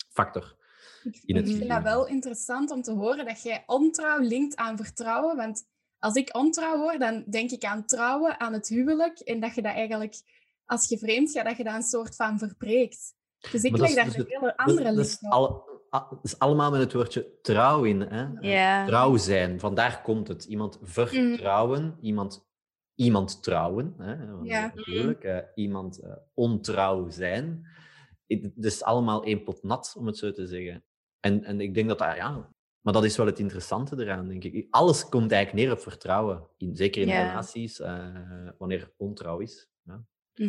factor. 0.09 0.55
Ik 1.03 1.21
in 1.25 1.35
het 1.35 1.49
ik 1.49 1.55
vind 1.55 1.69
dat 1.69 1.83
wel 1.83 2.07
interessant 2.07 2.71
om 2.71 2.81
te 2.81 2.91
horen 2.91 3.25
dat 3.25 3.41
jij 3.41 3.63
ontrouw 3.65 4.19
linkt 4.19 4.55
aan 4.55 4.77
vertrouwen. 4.77 5.35
Want 5.35 5.67
als 5.99 6.15
ik 6.15 6.35
ontrouw 6.35 6.77
hoor, 6.77 6.97
dan 6.97 7.23
denk 7.29 7.51
ik 7.51 7.63
aan 7.63 7.85
trouwen, 7.85 8.39
aan 8.39 8.53
het 8.53 8.67
huwelijk. 8.67 9.19
En 9.19 9.39
dat 9.39 9.55
je 9.55 9.61
dat 9.61 9.73
eigenlijk, 9.73 10.15
als 10.65 10.89
je 10.89 10.97
vreemd 10.97 11.31
gaat, 11.31 11.45
dat 11.45 11.57
je 11.57 11.63
dat 11.63 11.73
een 11.75 11.81
soort 11.83 12.15
van 12.15 12.37
verbreekt. 12.37 13.13
Dus 13.51 13.63
ik 13.63 13.77
leg 13.77 13.93
daar 13.93 14.05
dus 14.05 14.13
een 14.13 14.19
het- 14.19 14.29
hele 14.29 14.57
andere 14.57 14.99
is 14.99 15.17
op. 15.29 15.81
dat 15.89 16.19
is 16.21 16.39
allemaal 16.39 16.71
met 16.71 16.79
het 16.79 16.93
woordje 16.93 17.39
trouw 17.41 17.83
in. 17.83 18.01
Hè? 18.01 18.27
Ja. 18.39 18.85
Trouw 18.85 19.17
zijn, 19.17 19.59
vandaar 19.59 20.01
komt 20.01 20.27
het. 20.27 20.43
Iemand 20.45 20.79
vertrouwen, 20.81 21.97
iemand, 22.01 22.45
iemand 22.95 23.43
trouwen. 23.43 23.93
Hè? 23.97 24.13
Ja. 24.43 24.71
Natuurlijk. 24.75 25.23
eh, 25.23 25.37
iemand 25.55 25.99
eh, 25.99 26.11
ontrouw 26.33 27.09
zijn. 27.09 27.67
Het 28.27 28.51
is 28.65 28.83
allemaal 28.83 29.23
één 29.23 29.43
pot 29.43 29.63
nat, 29.63 29.95
om 29.97 30.05
het 30.07 30.17
zo 30.17 30.31
te 30.31 30.47
zeggen. 30.47 30.83
En, 31.19 31.43
en 31.43 31.61
ik 31.61 31.73
denk 31.73 31.87
dat 31.87 31.97
dat, 31.97 32.15
ja... 32.15 32.51
Maar 32.81 32.93
dat 32.93 33.03
is 33.03 33.17
wel 33.17 33.25
het 33.25 33.39
interessante 33.39 33.95
eraan, 34.03 34.27
denk 34.27 34.43
ik. 34.43 34.67
Alles 34.69 35.09
komt 35.09 35.31
eigenlijk 35.31 35.65
neer 35.65 35.75
op 35.75 35.81
vertrouwen. 35.81 36.47
In, 36.57 36.75
zeker 36.75 37.01
in 37.01 37.07
relaties, 37.07 37.79
eh, 37.79 38.15
wanneer 38.57 38.81
er 38.81 38.93
ontrouw 38.97 39.39
is. 39.39 39.69
Ja. 39.83 40.05
Maar 40.33 40.47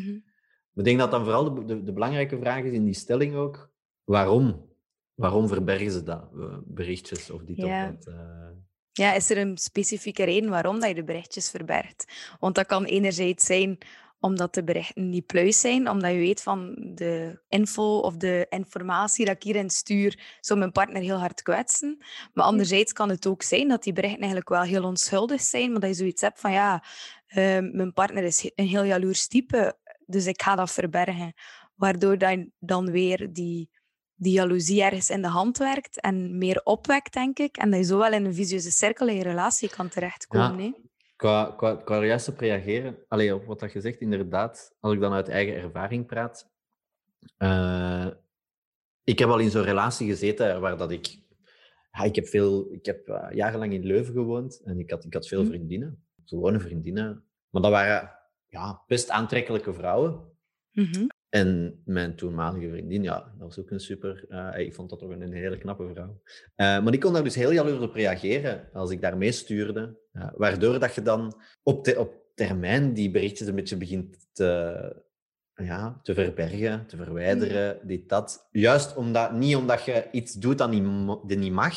ik 0.75 0.85
denk 0.85 0.99
dat 0.99 1.11
dan 1.11 1.23
vooral 1.25 1.55
de, 1.55 1.65
de, 1.65 1.83
de 1.83 1.93
belangrijke 1.93 2.39
vraag 2.39 2.63
is 2.63 2.73
in 2.73 2.85
die 2.85 2.95
stelling 2.95 3.35
ook, 3.35 3.71
waarom? 4.05 4.73
Waarom 5.15 5.49
verbergen 5.49 5.91
ze 5.91 6.03
dat, 6.03 6.31
eh, 6.39 6.59
berichtjes 6.65 7.31
of 7.31 7.45
dit 7.45 7.57
Ja. 7.57 7.89
of 7.89 7.97
dat? 7.97 8.15
eh? 8.15 8.49
Ja, 8.93 9.13
is 9.15 9.31
er 9.31 9.39
een 9.39 9.59
specifieke 9.59 10.25
reden 10.25 10.51
waarom 10.51 10.81
dat 10.81 10.89
je 10.89 10.95
de 10.95 11.05
berichtjes 11.05 11.51
verbergt? 11.51 12.35
Want 12.41 12.55
dat 12.55 12.67
kan 12.67 12.85
enerzijds 12.85 13.47
zijn 13.47 13.79
omdat 14.25 14.55
de 14.55 14.65
berichten 14.65 15.09
niet 15.09 15.27
pluis 15.27 15.61
zijn, 15.61 15.89
omdat 15.89 16.11
je 16.11 16.17
weet 16.17 16.43
van 16.43 16.75
de 16.95 17.41
info 17.49 17.99
of 17.99 18.17
de 18.17 18.47
informatie 18.49 19.25
dat 19.25 19.35
ik 19.35 19.43
hierin 19.43 19.71
stuur, 19.71 20.39
zou 20.41 20.59
mijn 20.59 20.73
partner 20.73 21.03
heel 21.03 21.19
hard 21.19 21.43
kwetsen. 21.43 21.99
Maar 22.33 22.45
anderzijds 22.45 22.93
kan 22.93 23.09
het 23.09 23.27
ook 23.27 23.43
zijn 23.43 23.69
dat 23.69 23.83
die 23.83 23.93
berichten 23.93 24.21
eigenlijk 24.21 24.49
wel 24.49 24.63
heel 24.63 24.85
onschuldig 24.85 25.41
zijn, 25.41 25.71
maar 25.71 25.81
dat 25.81 25.91
je 25.91 25.97
zoiets 25.97 26.23
hebt 26.23 26.41
van 26.41 26.53
ja, 26.53 26.85
ehm, 27.27 27.77
mijn 27.77 27.93
partner 27.93 28.25
is 28.25 28.51
een 28.55 28.67
heel 28.67 28.85
jaloers 28.85 29.27
type, 29.27 29.79
dus 30.07 30.27
ik 30.27 30.43
ga 30.43 30.55
dat 30.55 30.73
verbergen. 30.73 31.33
Waardoor 31.75 32.19
dan, 32.19 32.51
dan 32.59 32.91
weer 32.91 33.33
die 33.33 33.71
die 34.17 34.33
jaloezie 34.33 34.83
ergens 34.83 35.11
in 35.11 35.23
de 35.23 35.29
hand 35.29 35.59
werkt 35.59 36.01
en 36.01 36.39
meer 36.39 36.61
opwekt, 36.63 37.13
denk 37.13 37.39
ik. 37.39 37.57
En 37.57 37.71
dat 37.71 37.79
je 37.79 37.87
zo 37.87 37.99
wel 37.99 38.13
in 38.13 38.25
een 38.25 38.35
visieuze 38.35 38.71
cirkel 38.71 39.09
in 39.09 39.17
je 39.17 39.23
relatie 39.23 39.69
kan 39.69 39.89
terechtkomen. 39.89 40.65
Ja. 40.65 40.94
Qua, 41.17 41.55
qua, 41.57 41.77
qua 41.77 41.97
er 41.97 42.07
juist 42.07 42.29
op 42.29 42.39
reageren, 42.39 42.97
allee, 43.09 43.35
op 43.35 43.45
wat 43.45 43.61
dat 43.61 43.73
je 43.73 43.81
zegt, 43.81 44.01
inderdaad, 44.01 44.77
als 44.81 44.95
ik 44.95 45.01
dan 45.01 45.13
uit 45.13 45.29
eigen 45.29 45.55
ervaring 45.55 46.07
praat. 46.07 46.53
eh, 47.37 48.07
ik 49.05 49.19
heb 49.19 49.29
al 49.29 49.39
in 49.39 49.51
zo'n 49.51 49.63
relatie 49.63 50.09
gezeten 50.09 50.61
waar 50.61 50.77
dat 50.77 50.91
ik... 50.91 51.23
Ja, 51.93 52.03
ik 52.05 52.15
heb, 52.15 52.27
veel, 52.27 52.73
ik 52.73 52.87
heb 52.87 53.09
eh, 53.09 53.27
jarenlang 53.37 53.73
in 53.73 53.85
Leuven 53.87 54.13
gewoond 54.15 54.61
en 54.65 54.79
ik 54.79 54.91
had, 54.91 55.05
ik 55.05 55.15
had 55.15 55.29
veel 55.29 55.41
Mhm. 55.43 55.49
vriendinnen. 55.51 56.05
Gewone 56.25 56.61
vriendinnen. 56.61 57.25
Maar 57.51 57.63
dat 57.63 57.71
waren 57.71 58.19
ja, 58.47 58.83
best 58.87 59.11
aantrekkelijke 59.11 59.73
vrouwen. 59.75 60.33
Mhm. 60.71 61.07
En 61.35 61.81
mijn 61.85 62.17
toenmalige 62.17 62.71
vriendin, 62.71 63.03
ja, 63.03 63.19
dat 63.19 63.47
was 63.49 63.59
ook 63.59 63.71
een 63.71 63.81
super... 63.81 64.25
eh, 64.29 64.59
ik 64.67 64.75
vond 64.75 64.91
dat 64.91 64.99
toch 64.99 65.11
een, 65.11 65.21
een 65.21 65.33
hele 65.33 65.59
knappe 65.59 65.89
vrouw. 65.93 66.21
Eh, 66.55 66.83
maar 66.83 66.91
die 66.91 67.01
kon 67.01 67.13
daar 67.13 67.25
dus 67.25 67.35
heel 67.35 67.53
jaloers 67.53 67.81
op 67.81 67.95
reageren 67.95 68.69
als 68.73 68.91
ik 68.91 69.01
daarmee 69.01 69.33
stuurde. 69.33 69.99
Ja, 70.13 70.33
waardoor 70.37 70.79
dat 70.79 70.95
je 70.95 71.03
dan 71.03 71.41
op, 71.63 71.85
te- 71.85 71.99
op 71.99 72.15
termijn 72.35 72.93
die 72.93 73.11
berichtjes 73.11 73.49
een 73.49 73.55
beetje 73.55 73.77
begint 73.77 74.29
te, 74.33 75.03
ja, 75.55 76.01
te 76.03 76.15
verbergen, 76.15 76.87
te 76.87 76.97
verwijderen, 76.97 77.87
dit, 77.87 78.09
dat. 78.09 78.49
Juist 78.53 78.97
omdat, 78.97 79.33
niet 79.33 79.57
omdat 79.57 79.85
je 79.85 80.07
iets 80.11 80.33
doet 80.35 80.59
dat 80.59 80.71
niet, 80.71 81.07
dat 81.07 81.39
niet 81.39 81.53
mag, 81.53 81.75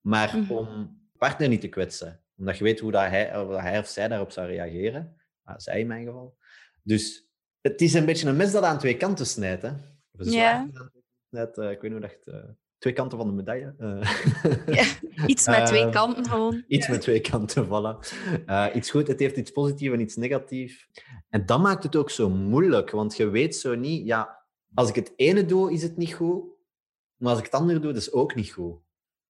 maar 0.00 0.36
Mhm. 0.36 0.52
om 0.52 1.00
partner 1.18 1.48
niet 1.48 1.60
te 1.60 1.68
kwetsen. 1.68 2.20
Omdat 2.36 2.58
je 2.58 2.64
weet 2.64 2.80
hoe 2.80 2.92
dat 2.92 3.02
hij, 3.06 3.40
of 3.40 3.56
hij 3.60 3.78
of 3.78 3.86
zij 3.86 4.08
daarop 4.08 4.30
zou 4.30 4.46
reageren. 4.46 5.16
Ah, 5.42 5.54
zij 5.58 5.80
in 5.80 5.86
mijn 5.86 6.04
geval. 6.06 6.36
Dus 6.82 7.27
het 7.60 7.80
is 7.80 7.94
een 7.94 8.04
beetje 8.06 8.28
een 8.28 8.36
mes 8.36 8.52
dat 8.52 8.62
aan 8.62 8.78
twee 8.78 8.96
kanten 8.96 9.26
snijdt. 9.26 9.62
Hè? 9.62 9.68
Of 10.12 10.20
een 10.20 10.30
Ja. 10.30 10.52
kanten 10.74 10.92
snijdt. 11.30 11.58
eh, 11.58 11.70
ik 11.70 11.80
weet 11.80 11.92
niet 11.92 12.00
hoe 12.00 12.10
dat... 12.24 12.34
eh, 12.34 12.50
twee 12.78 12.92
kanten 12.92 13.18
van 13.18 13.26
de 13.26 13.32
medaille. 13.32 13.74
eh. 13.78 14.12
Ja, 14.76 14.84
Iets 15.26 15.46
met 15.46 15.66
twee 15.66 15.88
kanten 15.90 16.24
gewoon. 16.24 16.64
Iets 16.68 16.88
met 16.88 17.00
twee 17.00 17.20
kanten 17.20 17.66
vallen. 17.72 17.98
iets 18.74 18.90
goed, 18.90 19.08
het 19.08 19.20
heeft 19.20 19.36
iets 19.36 19.50
positiefs 19.50 19.92
en 19.94 20.00
iets 20.00 20.16
negatiefs. 20.16 20.88
En 21.28 21.46
dat 21.46 21.60
maakt 21.60 21.82
het 21.82 21.96
ook 21.96 22.10
zo 22.10 22.28
moeilijk, 22.30 22.90
want 22.90 23.16
je 23.16 23.28
weet 23.28 23.56
zo 23.56 23.74
niet, 23.74 24.06
ja, 24.06 24.38
als 24.74 24.88
ik 24.88 24.94
het 24.94 25.12
ene 25.16 25.44
doe, 25.44 25.72
is 25.72 25.82
het 25.82 25.96
niet 25.96 26.14
goed, 26.14 26.44
maar 27.16 27.30
als 27.30 27.38
ik 27.38 27.44
het 27.44 27.54
andere 27.54 27.78
doe, 27.80 27.92
dat 27.92 28.00
is 28.02 28.12
ook 28.12 28.34
niet 28.34 28.50
goed. 28.50 28.76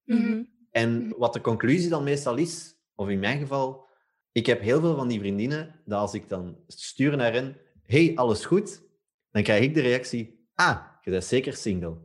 Mhm. 0.04 0.42
En 0.70 1.14
wat 1.18 1.32
de 1.32 1.40
conclusie 1.40 1.88
dan 1.90 2.04
meestal 2.04 2.36
is, 2.36 2.76
of 2.94 3.08
in 3.08 3.18
mijn 3.18 3.38
geval, 3.38 3.86
ik 4.32 4.46
heb 4.46 4.60
heel 4.60 4.80
veel 4.80 4.96
van 4.96 5.08
die 5.08 5.18
vriendinnen, 5.18 5.80
dat 5.84 5.98
als 6.00 6.14
ik 6.14 6.28
dan 6.28 6.56
stuur 6.66 7.16
naar 7.16 7.32
hen, 7.32 7.56
hey, 7.88 8.12
alles 8.14 8.44
goed? 8.44 8.82
Dan 9.30 9.42
krijg 9.42 9.62
ik 9.62 9.74
de 9.74 9.80
reactie, 9.80 10.46
ah, 10.54 10.78
je 11.00 11.10
bent 11.10 11.24
zeker 11.24 11.52
single. 11.56 11.96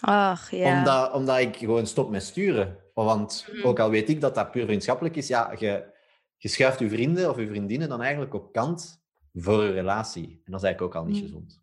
Ach, 0.00 0.50
ja. 0.50 0.78
Omdat, 0.78 1.12
omdat 1.12 1.38
ik 1.38 1.56
gewoon 1.56 1.86
stop 1.86 2.10
met 2.10 2.22
sturen. 2.22 2.78
Want 2.94 3.46
Mhm. 3.52 3.66
ook 3.66 3.78
al 3.78 3.90
weet 3.90 4.08
ik 4.08 4.20
dat 4.20 4.34
dat 4.34 4.50
puur 4.50 4.64
vriendschappelijk 4.64 5.16
is, 5.16 5.28
ja, 5.28 5.54
je, 5.58 5.84
je 6.36 6.48
schuift 6.48 6.78
je 6.78 6.88
vrienden 6.88 7.30
of 7.30 7.38
je 7.38 7.46
vriendinnen 7.46 7.88
dan 7.88 8.02
eigenlijk 8.02 8.34
op 8.34 8.52
kant 8.52 9.02
voor 9.32 9.62
een 9.62 9.72
relatie. 9.72 10.42
En 10.44 10.52
dat 10.52 10.60
is 10.60 10.66
eigenlijk 10.66 10.96
ook 10.96 11.02
al 11.02 11.08
niet 11.08 11.16
Mhm. 11.16 11.24
gezond. 11.24 11.62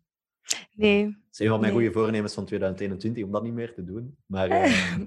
Nee. 0.74 1.04
Dat 1.04 1.14
is 1.32 1.38
een 1.38 1.48
van 1.48 1.60
mijn 1.60 1.72
Nee. 1.74 1.82
goede 1.82 1.98
voornemens 2.00 2.34
van 2.34 2.44
2021, 2.44 3.24
om 3.24 3.30
dat 3.32 3.42
niet 3.42 3.52
meer 3.52 3.74
te 3.74 3.84
doen. 3.84 4.16
Maar 4.26 4.48
eh, 4.62 4.98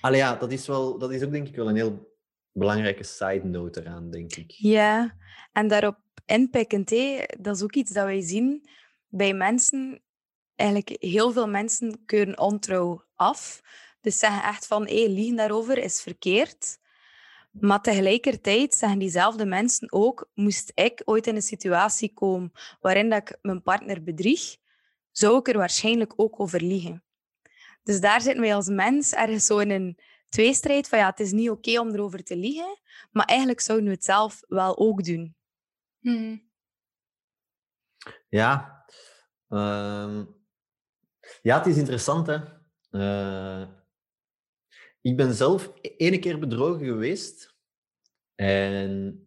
allee, 0.00 0.18
ja, 0.18 0.34
dat 0.36 0.52
is, 0.52 0.66
wel, 0.66 0.98
dat 0.98 1.12
is 1.12 1.22
ook 1.22 1.30
denk 1.30 1.48
ik 1.48 1.56
wel 1.56 1.68
een 1.68 1.76
heel 1.76 2.14
belangrijke 2.52 3.02
side 3.04 3.44
note 3.44 3.80
eraan, 3.80 4.10
denk 4.10 4.34
ik. 4.34 4.50
Ja, 4.50 5.16
en 5.52 5.68
daarop 5.68 5.96
inpikkend, 6.26 6.90
hé, 6.90 7.22
dat 7.38 7.56
is 7.56 7.62
ook 7.62 7.74
iets 7.74 7.92
dat 7.92 8.04
wij 8.04 8.20
zien 8.20 8.68
bij 9.08 9.34
mensen. 9.34 10.00
Eigenlijk 10.54 11.02
heel 11.02 11.32
veel 11.32 11.48
mensen 11.48 12.04
keuren 12.04 12.38
ontrouw 12.38 13.04
af. 13.14 13.60
Dus 14.00 14.18
zeggen 14.18 14.42
echt 14.42 14.66
van, 14.66 14.86
hé, 14.86 15.06
liegen 15.06 15.36
daarover 15.36 15.78
is 15.78 16.02
verkeerd. 16.02 16.78
Maar 17.50 17.80
tegelijkertijd 17.80 18.74
zeggen 18.74 18.98
diezelfde 18.98 19.46
mensen 19.46 19.92
ook, 19.92 20.30
moest 20.34 20.72
ik 20.74 21.02
ooit 21.04 21.26
in 21.26 21.34
een 21.34 21.42
situatie 21.42 22.12
komen 22.14 22.52
waarin 22.80 23.10
dat 23.10 23.28
ik 23.28 23.38
mijn 23.42 23.62
partner 23.62 24.02
bedrieg, 24.02 24.56
zou 25.10 25.38
ik 25.38 25.48
er 25.48 25.56
waarschijnlijk 25.56 26.12
ook 26.16 26.40
over 26.40 26.62
liegen. 26.62 27.04
Dus 27.82 28.00
daar 28.00 28.20
zitten 28.20 28.40
wij 28.40 28.54
als 28.54 28.68
mens 28.68 29.12
ergens 29.12 29.46
zo 29.46 29.58
in 29.58 29.70
een 29.70 29.98
tweestrijd 30.28 30.88
van, 30.88 30.98
ja, 30.98 31.06
het 31.06 31.20
is 31.20 31.32
niet 31.32 31.50
oké 31.50 31.80
om 31.80 31.90
erover 31.90 32.24
te 32.24 32.36
liegen, 32.36 32.78
maar 33.10 33.24
eigenlijk 33.24 33.60
zouden 33.60 33.86
we 33.86 33.94
het 33.94 34.04
zelf 34.04 34.40
wel 34.48 34.78
ook 34.78 35.04
doen. 35.04 35.35
Mhm. 36.06 36.36
Ja, 38.28 38.84
ehm, 39.48 40.24
ja 41.42 41.56
het 41.58 41.66
is 41.66 41.76
interessant, 41.76 42.26
hè. 42.26 42.38
Eh, 42.90 43.68
ik 45.00 45.16
ben 45.16 45.34
zelf 45.34 45.72
e- 45.80 45.94
ene 45.96 46.18
keer 46.18 46.38
bedrogen 46.38 46.84
geweest. 46.86 47.56
En 48.34 49.20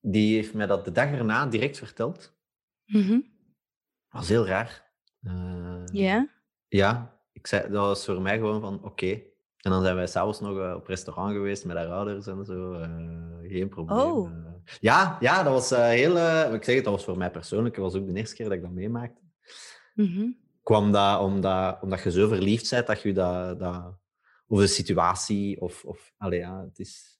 die 0.00 0.34
heeft 0.34 0.54
mij 0.54 0.66
dat 0.66 0.84
de 0.84 0.92
dag 0.92 1.10
erna 1.10 1.46
direct 1.46 1.78
verteld. 1.78 2.38
Mhm. 2.84 3.10
Dat 3.10 4.20
was 4.20 4.28
heel 4.28 4.46
raar. 4.46 4.92
Eh, 5.22 5.82
Ja? 5.92 6.28
Ja, 6.68 7.20
ik 7.32 7.46
zei, 7.46 7.62
dat 7.62 7.86
was 7.86 8.04
voor 8.04 8.20
mij 8.22 8.36
gewoon 8.38 8.60
van 8.60 8.84
oké. 8.84 9.22
En 9.56 9.70
dan 9.70 9.82
zijn 9.82 9.94
wij 9.96 10.06
s'avonds 10.06 10.40
nog 10.40 10.58
eh, 10.58 10.74
op 10.76 10.86
restaurant 10.86 11.32
geweest 11.32 11.64
met 11.64 11.76
haar 11.76 11.88
ouders 11.92 12.26
en 12.26 12.44
zo. 12.44 12.72
eh, 12.72 13.50
geen 13.50 13.68
probleem. 13.68 13.98
Oh. 14.10 14.49
Ja, 14.80 15.16
ja, 15.20 15.42
dat 15.42 15.52
was 15.52 15.70
eh, 15.70 15.88
heel... 15.88 16.16
eh, 16.18 16.52
ik 16.54 16.64
zeg 16.64 16.74
het, 16.74 16.84
dat 16.84 16.92
was 16.94 17.04
voor 17.04 17.16
mij 17.18 17.30
persoonlijk. 17.30 17.74
Het 17.74 17.84
was 17.84 17.94
ook 17.94 18.06
de 18.06 18.14
eerste 18.14 18.34
keer 18.34 18.44
dat 18.48 18.54
ik 18.54 18.62
dat 18.62 18.70
meemaakte. 18.70 19.20
Mhm. 19.94 20.26
Kwam 20.62 20.92
dat 20.92 21.20
omdat, 21.20 21.78
omdat 21.82 22.02
je 22.02 22.10
zo 22.10 22.28
verliefd 22.28 22.70
bent 22.70 22.86
dat 22.86 23.02
je 23.02 23.12
dat... 23.12 23.58
dat 23.58 23.98
of 24.46 24.58
de 24.60 24.66
situatie, 24.66 25.60
of... 25.60 25.84
of 25.84 26.12
allee, 26.16 26.38
ja, 26.38 26.64
het 26.64 26.78
is... 26.78 27.18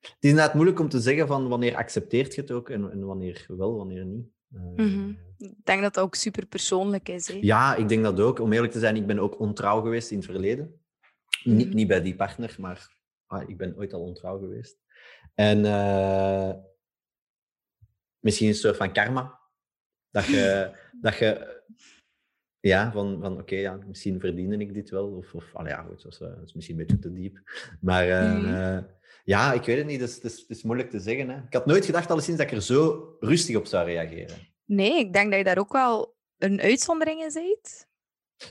Het 0.00 0.16
is 0.20 0.30
inderdaad 0.30 0.54
moeilijk 0.54 0.80
om 0.80 0.88
te 0.88 1.00
zeggen 1.00 1.26
van 1.26 1.48
wanneer 1.48 1.76
accepteert 1.76 2.34
je 2.34 2.40
het 2.40 2.50
ook 2.50 2.68
en, 2.70 2.90
en 2.90 3.04
wanneer 3.06 3.44
wel, 3.48 3.76
wanneer 3.76 4.04
niet. 4.04 4.26
Eh, 4.54 4.60
Mhm. 4.86 5.12
Ik 5.38 5.54
denk 5.64 5.82
dat 5.82 5.94
dat 5.94 6.04
ook 6.04 6.14
super 6.14 6.46
persoonlijk 6.46 7.08
is. 7.08 7.28
Hè? 7.28 7.38
ja, 7.40 7.74
ik 7.74 7.88
denk 7.88 8.02
dat 8.02 8.20
ook. 8.20 8.38
Om 8.38 8.52
eerlijk 8.52 8.72
te 8.72 8.78
zijn, 8.78 8.96
ik 8.96 9.06
ben 9.06 9.18
ook 9.18 9.40
ontrouw 9.40 9.80
geweest 9.82 10.10
in 10.10 10.16
het 10.16 10.26
verleden. 10.26 10.80
Niet, 11.44 11.66
Mhm. 11.66 11.76
niet 11.76 11.86
bij 11.88 12.02
die 12.02 12.14
partner, 12.16 12.56
maar 12.58 12.96
ah, 13.26 13.48
ik 13.48 13.56
ben 13.56 13.76
ooit 13.76 13.92
al 13.92 14.00
ontrouw 14.00 14.38
geweest. 14.38 14.76
En 15.34 15.64
eh, 15.64 16.52
misschien 18.18 18.48
een 18.48 18.54
soort 18.54 18.76
van 18.76 18.92
karma. 18.92 19.40
Dat 20.10 20.24
je, 20.24 20.70
dat 21.00 21.16
je 21.16 21.60
ja, 22.60 22.92
van, 22.92 23.18
van 23.20 23.38
oké, 23.38 23.54
ja, 23.54 23.78
misschien 23.86 24.20
verdiende 24.20 24.56
ik 24.56 24.74
dit 24.74 24.90
wel. 24.90 25.08
Of, 25.08 25.34
of 25.34 25.52
ja, 25.64 25.82
goed, 25.82 26.02
dat 26.02 26.12
is, 26.12 26.20
eh, 26.20 26.28
dat 26.28 26.44
is 26.44 26.52
misschien 26.52 26.78
een 26.78 26.86
beetje 26.86 27.02
te 27.02 27.12
diep. 27.12 27.38
Maar 27.80 28.08
eh, 28.08 28.34
Mhm. 28.34 28.82
ja, 29.24 29.52
ik 29.52 29.64
weet 29.64 29.76
het 29.76 29.86
niet. 29.86 30.00
Het 30.00 30.08
is, 30.08 30.14
het 30.14 30.24
is, 30.24 30.40
het 30.40 30.50
is 30.50 30.62
moeilijk 30.62 30.90
te 30.90 31.00
zeggen. 31.00 31.28
Hè. 31.28 31.36
Ik 31.36 31.52
had 31.52 31.66
nooit 31.66 31.84
gedacht, 31.84 32.10
alleszins, 32.10 32.38
dat 32.38 32.46
ik 32.46 32.52
er 32.52 32.62
zo 32.62 33.16
rustig 33.20 33.56
op 33.56 33.66
zou 33.66 33.86
reageren. 33.86 34.36
Nee, 34.64 34.98
ik 34.98 35.12
denk 35.12 35.28
dat 35.28 35.38
je 35.38 35.44
daar 35.44 35.58
ook 35.58 35.72
wel 35.72 36.16
een 36.38 36.60
uitzondering 36.60 37.20
in 37.22 37.30
bent. 37.32 37.90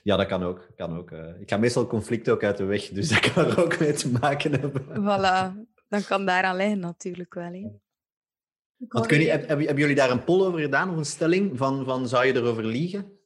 Ja, 0.03 0.15
dat 0.17 0.27
kan 0.27 0.43
ook. 0.43 0.67
Kan 0.75 0.97
ook. 0.97 1.11
Ik 1.11 1.50
ga 1.50 1.57
meestal 1.57 1.88
conflicten 1.88 2.33
ook 2.33 2.43
uit 2.43 2.57
de 2.57 2.63
weg, 2.63 2.88
dus 2.89 3.09
dat 3.09 3.31
kan 3.31 3.45
er 3.45 3.63
ook 3.63 3.79
mee 3.79 3.93
te 3.93 4.11
maken 4.11 4.59
hebben. 4.59 4.85
Voilà. 4.85 5.71
Dan 5.91 6.03
kan 6.03 6.25
daaraan 6.25 6.55
liggen 6.55 6.79
natuurlijk 6.79 7.33
wel. 7.33 7.51
Hè? 7.53 7.67
Want 8.88 9.05
kun 9.05 9.19
je, 9.19 9.29
heb- 9.29 9.48
hebben, 9.48 9.65
hebben 9.65 9.83
jullie 9.83 9.95
daar 9.95 10.10
een 10.10 10.24
poll 10.24 10.45
over 10.45 10.60
gedaan, 10.60 10.89
of 10.89 10.98
een 10.98 11.05
stelling 11.05 11.57
van, 11.57 11.86
van 11.86 12.07
zou 12.07 12.25
je 12.25 12.33
erover 12.36 12.65
liegen? 12.65 13.19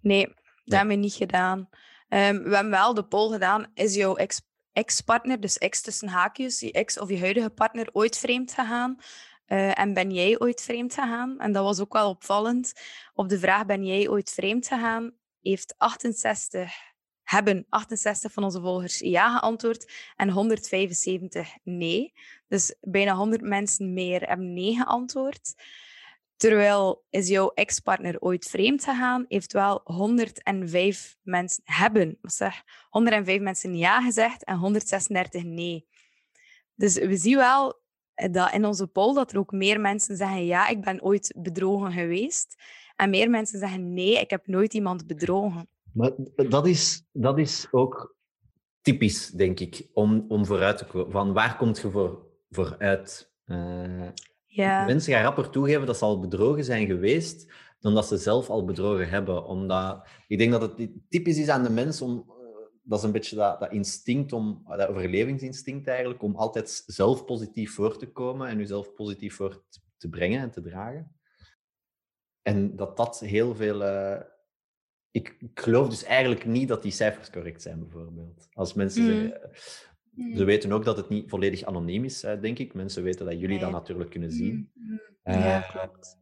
Nee, 0.00 0.26
dat 0.64 0.78
hebben 0.78 0.94
we 0.96 1.02
niet 1.02 1.14
gedaan. 1.14 1.68
Ehm, 2.08 2.42
we 2.42 2.54
hebben 2.54 2.70
wel 2.70 2.94
de 2.94 3.04
poll 3.04 3.32
gedaan. 3.32 3.66
Is 3.74 3.94
jouw 3.94 4.14
ex- 4.16 4.42
ex-partner, 4.72 5.40
dus 5.40 5.58
ex 5.58 5.80
tussen 5.82 6.08
haakjes, 6.08 6.60
je 6.60 6.72
ex 6.72 6.98
of 6.98 7.08
je 7.08 7.18
huidige 7.18 7.50
partner 7.50 7.88
ooit 7.92 8.18
vreemd 8.18 8.52
gegaan? 8.52 8.96
Eh, 9.44 9.78
en 9.78 9.94
ben 9.94 10.10
jij 10.10 10.38
ooit 10.40 10.62
vreemd 10.62 10.94
gegaan? 10.94 11.38
En 11.38 11.52
dat 11.52 11.64
was 11.64 11.80
ook 11.80 11.92
wel 11.92 12.08
opvallend. 12.08 12.72
Op 13.14 13.28
de 13.28 13.38
vraag 13.38 13.66
ben 13.66 13.86
jij 13.86 14.08
ooit 14.08 14.30
vreemd 14.30 14.66
gegaan, 14.66 15.12
heeft 15.40 15.74
68, 15.78 16.72
hebben 17.34 17.66
68 17.68 18.32
van 18.32 18.44
onze 18.44 18.60
volgers 18.60 18.98
ja 18.98 19.38
geantwoord 19.38 19.92
en 20.16 20.30
175 20.30 21.56
nee. 21.62 22.12
Dus 22.48 22.74
bijna 22.80 23.14
100 23.14 23.42
mensen 23.42 23.92
meer 23.92 24.28
hebben 24.28 24.52
nee 24.52 24.74
geantwoord. 24.76 25.54
Terwijl 26.36 27.04
is 27.10 27.28
jouw 27.28 27.50
ex-partner 27.54 28.20
ooit 28.20 28.44
vreemd 28.44 28.84
gegaan, 28.84 29.24
heeft 29.28 29.52
wel 29.52 29.80
105 29.84 31.16
mensen 31.22 31.62
hebben, 31.64 32.18
zeg, 32.22 32.62
105 32.88 33.40
mensen 33.40 33.76
ja 33.76 34.02
gezegd 34.02 34.44
en 34.44 34.56
136 34.56 35.42
nee. 35.42 35.86
Dus 36.74 36.94
we 36.94 37.16
zien 37.16 37.36
wel 37.36 37.82
dat 38.14 38.52
in 38.52 38.64
onze 38.64 38.86
poll 38.86 39.14
dat 39.14 39.32
er 39.32 39.38
ook 39.38 39.52
meer 39.52 39.80
mensen 39.80 40.16
zeggen 40.16 40.44
ja, 40.46 40.68
ik 40.68 40.80
ben 40.80 41.02
ooit 41.02 41.34
bedrogen 41.36 41.92
geweest. 41.92 42.54
En 42.96 43.10
meer 43.10 43.30
mensen 43.30 43.58
zeggen 43.58 43.92
nee, 43.92 44.20
ik 44.20 44.30
heb 44.30 44.46
nooit 44.46 44.74
iemand 44.74 45.06
bedrogen. 45.06 45.68
Maar 45.94 46.12
dat 46.48 46.66
is, 46.66 47.06
dat 47.12 47.38
is 47.38 47.66
ook 47.70 48.16
typisch, 48.80 49.30
denk 49.30 49.60
ik, 49.60 49.88
om, 49.92 50.24
om 50.28 50.46
vooruit 50.46 50.78
te 50.78 50.84
komen. 50.84 51.10
Van 51.10 51.32
waar 51.32 51.56
komt 51.56 51.78
je 51.78 51.90
voor, 51.90 52.26
voor 52.50 52.78
uit? 52.78 53.32
Eh, 53.44 54.08
Ja. 54.46 54.84
Mensen 54.84 55.12
gaan 55.12 55.22
rapper 55.22 55.50
toegeven 55.50 55.86
dat 55.86 55.96
ze 55.96 56.04
al 56.04 56.20
bedrogen 56.20 56.64
zijn 56.64 56.86
geweest, 56.86 57.52
dan 57.80 57.94
dat 57.94 58.06
ze 58.06 58.16
zelf 58.16 58.50
al 58.50 58.64
bedrogen 58.64 59.08
hebben. 59.08 59.44
Omdat 59.44 60.06
ik 60.26 60.38
denk 60.38 60.52
dat 60.52 60.62
het 60.62 60.90
typisch 61.08 61.38
is 61.38 61.48
aan 61.48 61.62
de 61.62 61.70
mens 61.70 62.02
om, 62.02 62.24
eh, 62.28 62.34
dat 62.82 62.98
is 62.98 63.04
een 63.04 63.12
beetje 63.12 63.36
dat, 63.36 63.60
dat 63.60 63.72
instinct, 63.72 64.32
om, 64.32 64.62
dat 64.66 64.88
overlevingsinstinct 64.88 65.86
eigenlijk, 65.86 66.22
om 66.22 66.36
altijd 66.36 66.82
zelf 66.86 67.24
positief 67.24 67.74
voor 67.74 67.96
te 67.98 68.12
komen 68.12 68.48
en 68.48 68.58
jezelf 68.58 68.94
positief 68.94 69.34
voor 69.34 69.64
te 69.96 70.08
brengen 70.08 70.40
en 70.40 70.50
te 70.50 70.62
dragen. 70.62 71.16
En 72.42 72.76
dat 72.76 72.96
dat 72.96 73.20
heel 73.20 73.54
veel. 73.54 73.82
Uh, 73.82 74.20
ik, 75.14 75.36
ik, 75.38 75.60
geloof 75.60 75.88
dus 75.88 76.04
eigenlijk 76.04 76.44
niet 76.44 76.68
dat 76.68 76.82
die 76.82 76.92
cijfers 76.92 77.30
correct 77.30 77.62
zijn, 77.62 77.78
bijvoorbeeld. 77.78 78.48
Als 78.52 78.74
mensen 78.74 79.02
mm. 79.02 79.08
zeggen. 79.08 79.50
Mm. 80.10 80.36
Ze 80.36 80.44
weten 80.44 80.72
ook 80.72 80.84
dat 80.84 80.96
het 80.96 81.08
niet 81.08 81.30
volledig 81.30 81.64
anoniem 81.64 82.04
is, 82.04 82.20
denk 82.20 82.58
ik. 82.58 82.74
Mensen 82.74 83.02
weten 83.02 83.26
dat 83.26 83.40
jullie 83.40 83.58
dat 83.58 83.70
natuurlijk 83.70 84.10
kunnen 84.10 84.32
zien. 84.32 84.70
Mm, 84.74 85.00
ja, 85.22 85.58
uh, 85.58 85.70
klopt. 85.70 86.16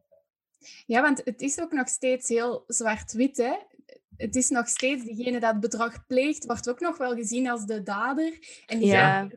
Ja, 0.85 1.01
want 1.01 1.21
het 1.23 1.41
is 1.41 1.59
ook 1.59 1.71
nog 1.71 1.87
steeds 1.87 2.29
heel 2.29 2.63
zwart-wit, 2.67 3.37
hè? 3.37 3.55
Het 4.17 4.35
is 4.35 4.49
nog 4.49 4.67
steeds 4.67 5.05
degene 5.05 5.39
dat 5.39 5.51
het 5.51 5.59
bedrag 5.59 6.05
pleegt, 6.05 6.45
wordt 6.45 6.69
ook 6.69 6.79
nog 6.79 6.97
wel 6.97 7.15
gezien 7.15 7.49
als 7.49 7.65
de 7.65 7.83
dader. 7.83 8.61
En 8.65 8.79
die 8.79 8.87
ja. 8.87 9.29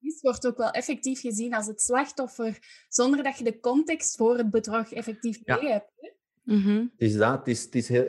is, 0.00 0.20
wordt 0.20 0.46
ook 0.46 0.56
wel 0.56 0.70
effectief 0.70 1.20
gezien 1.20 1.54
als 1.54 1.66
het 1.66 1.80
slachtoffer, 1.80 2.58
zonder 2.88 3.22
dat 3.22 3.38
je 3.38 3.44
de 3.44 3.60
context 3.60 4.16
voor 4.16 4.36
het 4.36 4.50
bedrag 4.50 4.92
effectief 4.92 5.40
mee 5.44 5.68
hebt. 5.68 5.90
Hè? 5.96 6.10
Mm 6.44 6.92
Het 6.96 7.08
is 7.08 7.16
dat, 7.16 7.38
het 7.38 7.48
is, 7.48 7.62
het 7.62 7.74
is 7.74 7.88
heel, 7.88 8.06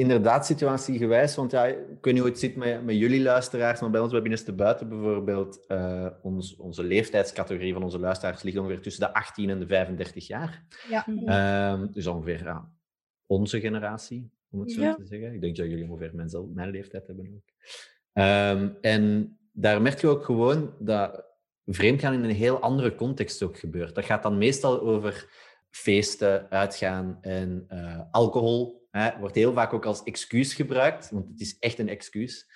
inderdaad 0.00 0.46
situatiegewijs, 0.46 1.36
want 1.36 1.50
ja, 1.50 1.64
ik 1.66 1.76
weet 2.00 2.12
niet 2.14 2.22
hoe 2.22 2.30
het 2.30 2.38
zit 2.38 2.56
met, 2.56 2.84
met 2.84 2.96
jullie 2.96 3.22
luisteraars, 3.22 3.80
maar 3.80 3.90
bij 3.90 4.00
ons 4.00 4.10
bij 4.10 4.20
Binnenste 4.20 4.52
Buiten 4.52 4.88
bijvoorbeeld, 4.88 5.64
uh, 5.68 6.06
ons, 6.22 6.56
onze 6.56 6.84
leeftijdscategorie 6.84 7.72
van 7.72 7.82
onze 7.82 7.98
luisteraars 7.98 8.42
ligt 8.42 8.56
ongeveer 8.56 8.80
tussen 8.80 9.02
de 9.02 9.14
18 9.14 9.50
en 9.50 9.58
de 9.58 9.66
35 9.66 10.26
jaar. 10.26 10.64
Ja. 10.88 11.06
Uh, 11.06 11.88
dus 11.92 12.06
ongeveer 12.06 12.62
onze 13.26 13.60
generatie, 13.60 14.30
om 14.50 14.60
het 14.60 14.72
zo 14.72 14.80
ja. 14.80 14.94
te 14.94 15.06
zeggen. 15.06 15.34
Ik 15.34 15.40
denk 15.40 15.56
dat 15.56 15.66
jullie 15.66 15.90
ongeveer 15.90 16.14
mijn, 16.14 16.30
mijn 16.54 16.70
leeftijd 16.70 17.06
hebben 17.06 17.26
ook. 17.34 17.52
Um, 18.12 18.76
en 18.80 19.36
daar 19.52 19.82
merk 19.82 20.00
je 20.00 20.08
ook 20.08 20.24
gewoon 20.24 20.74
dat 20.78 21.24
vreemdgaan 21.66 22.12
in 22.12 22.24
een 22.24 22.30
heel 22.30 22.60
andere 22.60 22.94
context 22.94 23.42
ook 23.42 23.58
gebeurt. 23.58 23.94
Dat 23.94 24.04
gaat 24.04 24.22
dan 24.22 24.38
meestal 24.38 24.80
over 24.80 25.28
feesten, 25.70 26.50
uitgaan 26.50 27.18
en 27.20 27.66
uh, 27.68 28.00
alcohol. 28.10 28.79
Hè, 28.90 29.18
wordt 29.18 29.34
heel 29.34 29.52
vaak 29.52 29.72
ook 29.72 29.84
als 29.84 30.02
excuus 30.02 30.54
gebruikt, 30.54 31.10
want 31.10 31.28
het 31.28 31.40
is 31.40 31.58
echt 31.58 31.78
een 31.78 31.88
excuus. 31.88 32.46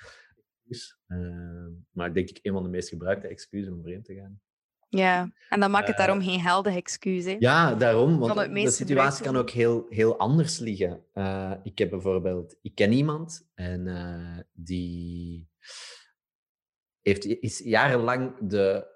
Uh, 1.07 1.67
maar 1.91 2.15
denk 2.15 2.29
ik 2.29 2.39
een 2.43 2.53
van 2.53 2.63
de 2.63 2.69
meest 2.69 2.89
gebruikte 2.89 3.29
excuses 3.29 3.73
om 3.73 3.83
vreemd 3.83 4.05
te 4.05 4.15
gaan. 4.15 4.41
Ja, 4.89 5.33
en 5.49 5.61
dan 5.61 5.71
maakt 5.71 5.89
het 5.89 5.97
daarom 5.97 6.23
geen 6.23 6.41
heldig 6.41 6.77
excuus. 6.77 7.25
Hè? 7.25 7.37
Ja, 7.39 7.75
daarom. 7.75 8.19
Want 8.19 8.55
de 8.55 8.71
situatie 8.71 9.25
kan 9.25 9.37
ook 9.37 9.51
heel, 9.51 9.87
heel 9.89 10.19
anders 10.19 10.59
liggen. 10.59 11.05
Uh, 11.15 11.53
ik 11.63 11.79
heb 11.79 11.91
bijvoorbeeld... 11.91 12.57
Ik 12.63 12.75
ken 12.75 12.93
iemand 12.93 13.49
en 13.55 13.87
uh, 13.87 14.39
die 14.53 15.49
heeft, 17.03 17.25
is 17.25 17.59
jarenlang 17.59 18.35
de, 18.41 18.87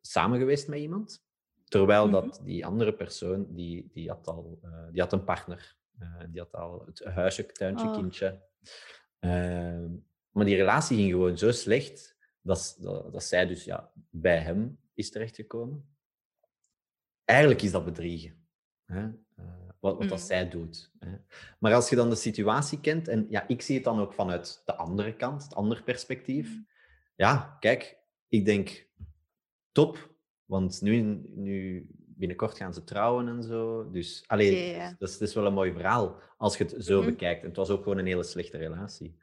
samen 0.00 0.38
geweest 0.38 0.68
met 0.68 0.78
iemand. 0.78 1.24
Terwijl 1.64 2.04
mhm. 2.08 2.12
dat 2.12 2.40
die 2.44 2.66
andere 2.66 2.94
persoon, 2.94 3.46
die, 3.48 3.90
die, 3.92 4.08
had, 4.08 4.26
al, 4.26 4.60
die 4.92 5.00
had 5.00 5.12
een 5.12 5.24
partner. 5.24 5.76
Uh, 6.00 6.22
die 6.28 6.40
had 6.40 6.52
al 6.52 6.82
het 6.86 7.04
huisje, 7.04 7.46
tuintje, 7.46 7.86
oh. 7.86 7.92
kindje. 7.92 8.42
Uh, 9.20 9.90
maar 10.30 10.44
die 10.44 10.56
relatie 10.56 10.96
ging 10.96 11.10
gewoon 11.10 11.38
zo 11.38 11.50
slecht 11.50 12.16
dat, 12.40 12.76
dat, 12.80 13.12
dat, 13.12 13.24
zij 13.24 13.46
dus 13.46 13.64
ja, 13.64 13.92
bij 14.10 14.38
hem 14.38 14.78
is 14.94 15.10
terechtgekomen. 15.10 15.88
Eigenlijk 17.24 17.62
is 17.62 17.70
dat 17.70 17.84
bedriegen. 17.84 18.46
Hè? 18.84 19.02
Uh, 19.02 19.68
wat, 19.80 19.98
wat 19.98 20.08
dat 20.08 20.18
mhm. 20.18 20.26
zij 20.26 20.48
doet. 20.48 20.92
Hè? 20.98 21.16
Maar 21.58 21.74
als 21.74 21.88
je 21.88 21.96
dan 21.96 22.10
de 22.10 22.16
situatie 22.16 22.80
kent, 22.80 23.08
en 23.08 23.26
ja, 23.30 23.48
ik 23.48 23.62
zie 23.62 23.74
het 23.74 23.84
dan 23.84 24.00
ook 24.00 24.12
vanuit 24.12 24.62
de 24.64 24.74
andere 24.74 25.16
kant, 25.16 25.42
het 25.42 25.54
andere 25.54 25.82
perspectief. 25.82 26.48
Mhm. 26.50 26.62
Ja, 27.16 27.56
kijk, 27.60 27.98
ik 28.28 28.44
denk, 28.44 28.88
top, 29.72 30.14
want 30.44 30.80
nu, 30.80 31.00
nu, 31.34 31.86
binnenkort 32.16 32.56
gaan 32.56 32.74
ze 32.74 32.84
trouwen 32.84 33.28
en 33.28 33.42
zo. 33.42 33.90
Dus 33.90 34.24
alleen, 34.26 34.78
dat, 34.98 35.08
is, 35.08 35.18
dat, 35.18 35.28
is, 35.28 35.34
wel 35.34 35.46
een 35.46 35.54
mooi 35.54 35.72
verhaal 35.72 36.20
als 36.36 36.56
je 36.56 36.64
het 36.64 36.84
zo 36.84 37.00
mhm. 37.00 37.10
bekijkt. 37.10 37.42
En 37.42 37.48
het 37.48 37.56
was 37.56 37.70
ook 37.70 37.82
gewoon 37.82 37.98
een 37.98 38.06
hele 38.06 38.22
slechte 38.22 38.56
relatie. 38.56 39.18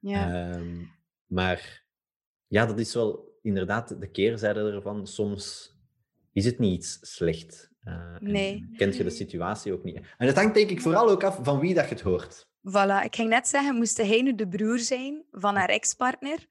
Ja. 0.00 0.54
Um, 0.54 0.90
maar 1.26 1.84
ja, 2.46 2.66
dat 2.66 2.78
is 2.78 2.94
wel 2.94 3.38
inderdaad 3.42 4.00
de 4.00 4.10
keerzijde 4.10 4.72
ervan. 4.72 5.06
Soms 5.06 5.76
is 6.32 6.44
het 6.44 6.58
niet 6.58 6.74
iets 6.74 6.98
slecht. 7.00 7.70
Uh, 7.84 8.16
nee. 8.20 8.70
Kent 8.76 8.96
je 8.96 9.04
de 9.04 9.10
situatie 9.10 9.72
ook 9.72 9.84
niet. 9.84 9.96
En 9.96 10.26
het 10.26 10.36
hangt 10.36 10.54
denk 10.54 10.70
ik 10.70 10.80
vooral 10.80 11.10
ook 11.10 11.24
af 11.24 11.38
van 11.42 11.60
wie 11.60 11.74
dat 11.74 11.88
je 11.88 11.94
het 11.94 12.00
hoort. 12.02 12.50
Voilà, 12.68 13.04
ik 13.04 13.14
ging 13.14 13.28
net 13.28 13.48
zeggen, 13.48 13.74
moest 13.74 13.96
hij 13.96 14.22
nu 14.22 14.34
de 14.34 14.48
broer 14.48 14.78
zijn 14.78 15.24
van 15.30 15.54
haar 15.54 15.68
ex-partner, 15.68 16.46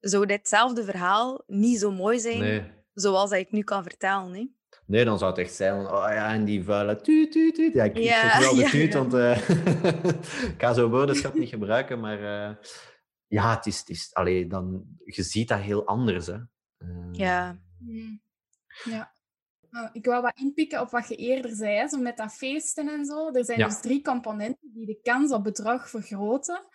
zou 0.00 0.26
ditzelfde 0.26 0.84
verhaal 0.84 1.42
niet 1.46 1.78
zo 1.78 1.90
mooi 1.90 2.18
zijn 2.18 2.38
nee 2.38 2.82
zoals 2.94 3.30
ik 3.30 3.52
nu 3.52 3.62
kan 3.62 3.82
vertellen. 3.82 4.34
Hè? 4.34 4.46
Nee, 4.86 5.04
dan 5.04 5.18
zou 5.18 5.30
het 5.30 5.40
echt 5.40 5.54
zijn, 5.54 5.86
oh 5.86 6.06
ja, 6.08 6.32
en 6.32 6.44
die 6.44 6.64
vuile 6.64 7.00
tuut, 7.00 7.32
tuut, 7.32 7.54
tuut. 7.54 7.72
Ja, 7.72 7.84
ik 7.84 7.98
ja, 7.98 8.38
wel 8.38 8.54
de 8.54 8.60
ja. 8.60 8.70
tuut, 8.70 8.94
want 8.94 9.14
uh, 9.14 9.48
ik 10.52 10.54
ga 10.58 10.72
zo'n 10.72 10.90
woordenschap 10.90 11.34
niet 11.34 11.48
gebruiken, 11.48 12.00
maar 12.00 12.20
uh, 12.20 12.56
ja, 13.26 13.54
het 13.54 13.66
is, 13.66 13.78
het 13.78 13.88
is 13.88 14.14
allee, 14.14 14.46
dan, 14.46 14.84
je 15.04 15.22
ziet 15.22 15.48
dat 15.48 15.60
heel 15.60 15.86
anders. 15.86 16.26
Hè. 16.26 16.38
Uh, 16.78 17.08
ja. 17.12 17.58
Mm. 17.78 18.22
Ja. 18.84 19.12
Nou, 19.70 19.88
ik 19.92 20.04
wou 20.04 20.22
wat 20.22 20.38
inpikken 20.38 20.80
op 20.80 20.90
wat 20.90 21.08
je 21.08 21.16
eerder 21.16 21.50
zei, 21.54 21.76
hè, 21.76 21.88
zo 21.88 21.98
met 21.98 22.16
dat 22.16 22.32
feesten 22.32 22.88
en 22.88 23.04
zo. 23.04 23.32
Er 23.32 23.44
zijn 23.44 23.58
dus 23.58 23.80
drie 23.80 24.02
componenten 24.02 24.70
die 24.72 24.86
de 24.86 25.00
kans 25.02 25.32
op 25.32 25.44
bedrag 25.44 25.90
vergroten. 25.90 26.66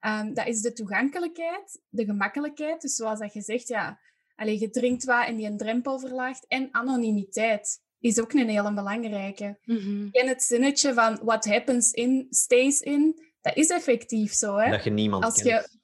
Um, 0.00 0.34
dat 0.34 0.46
is 0.46 0.60
de 0.60 0.72
toegankelijkheid, 0.72 1.80
de 1.88 2.04
gemakkelijkheid. 2.04 2.80
Dus 2.80 2.94
zoals 2.94 3.18
dat 3.18 3.32
je 3.32 3.40
zegt, 3.40 3.68
ja, 3.68 4.00
Allee, 4.38 4.60
je 4.60 4.70
drinkt 4.70 5.04
wat 5.04 5.26
en 5.26 5.36
die 5.36 5.46
een 5.46 5.56
drempel 5.56 5.98
verlaagt. 5.98 6.46
En 6.46 6.68
anonimiteit 6.70 7.80
is 7.98 8.20
ook 8.20 8.32
een 8.32 8.48
hele 8.48 8.74
belangrijke. 8.74 9.58
Mm 9.64 10.08
En 10.12 10.28
het 10.28 10.42
zinnetje 10.42 10.94
van 10.94 11.20
what 11.22 11.44
happens 11.44 11.92
in, 11.92 12.26
stays 12.30 12.80
in. 12.80 13.22
Dat 13.40 13.56
is 13.56 13.68
effectief 13.68 14.32
zo. 14.32 14.56
Hè? 14.56 14.70
Dat 14.70 14.84
je 14.84 14.90
niemand 14.90 15.24
als 15.24 15.42
kent. 15.42 15.68
Je, 15.70 15.78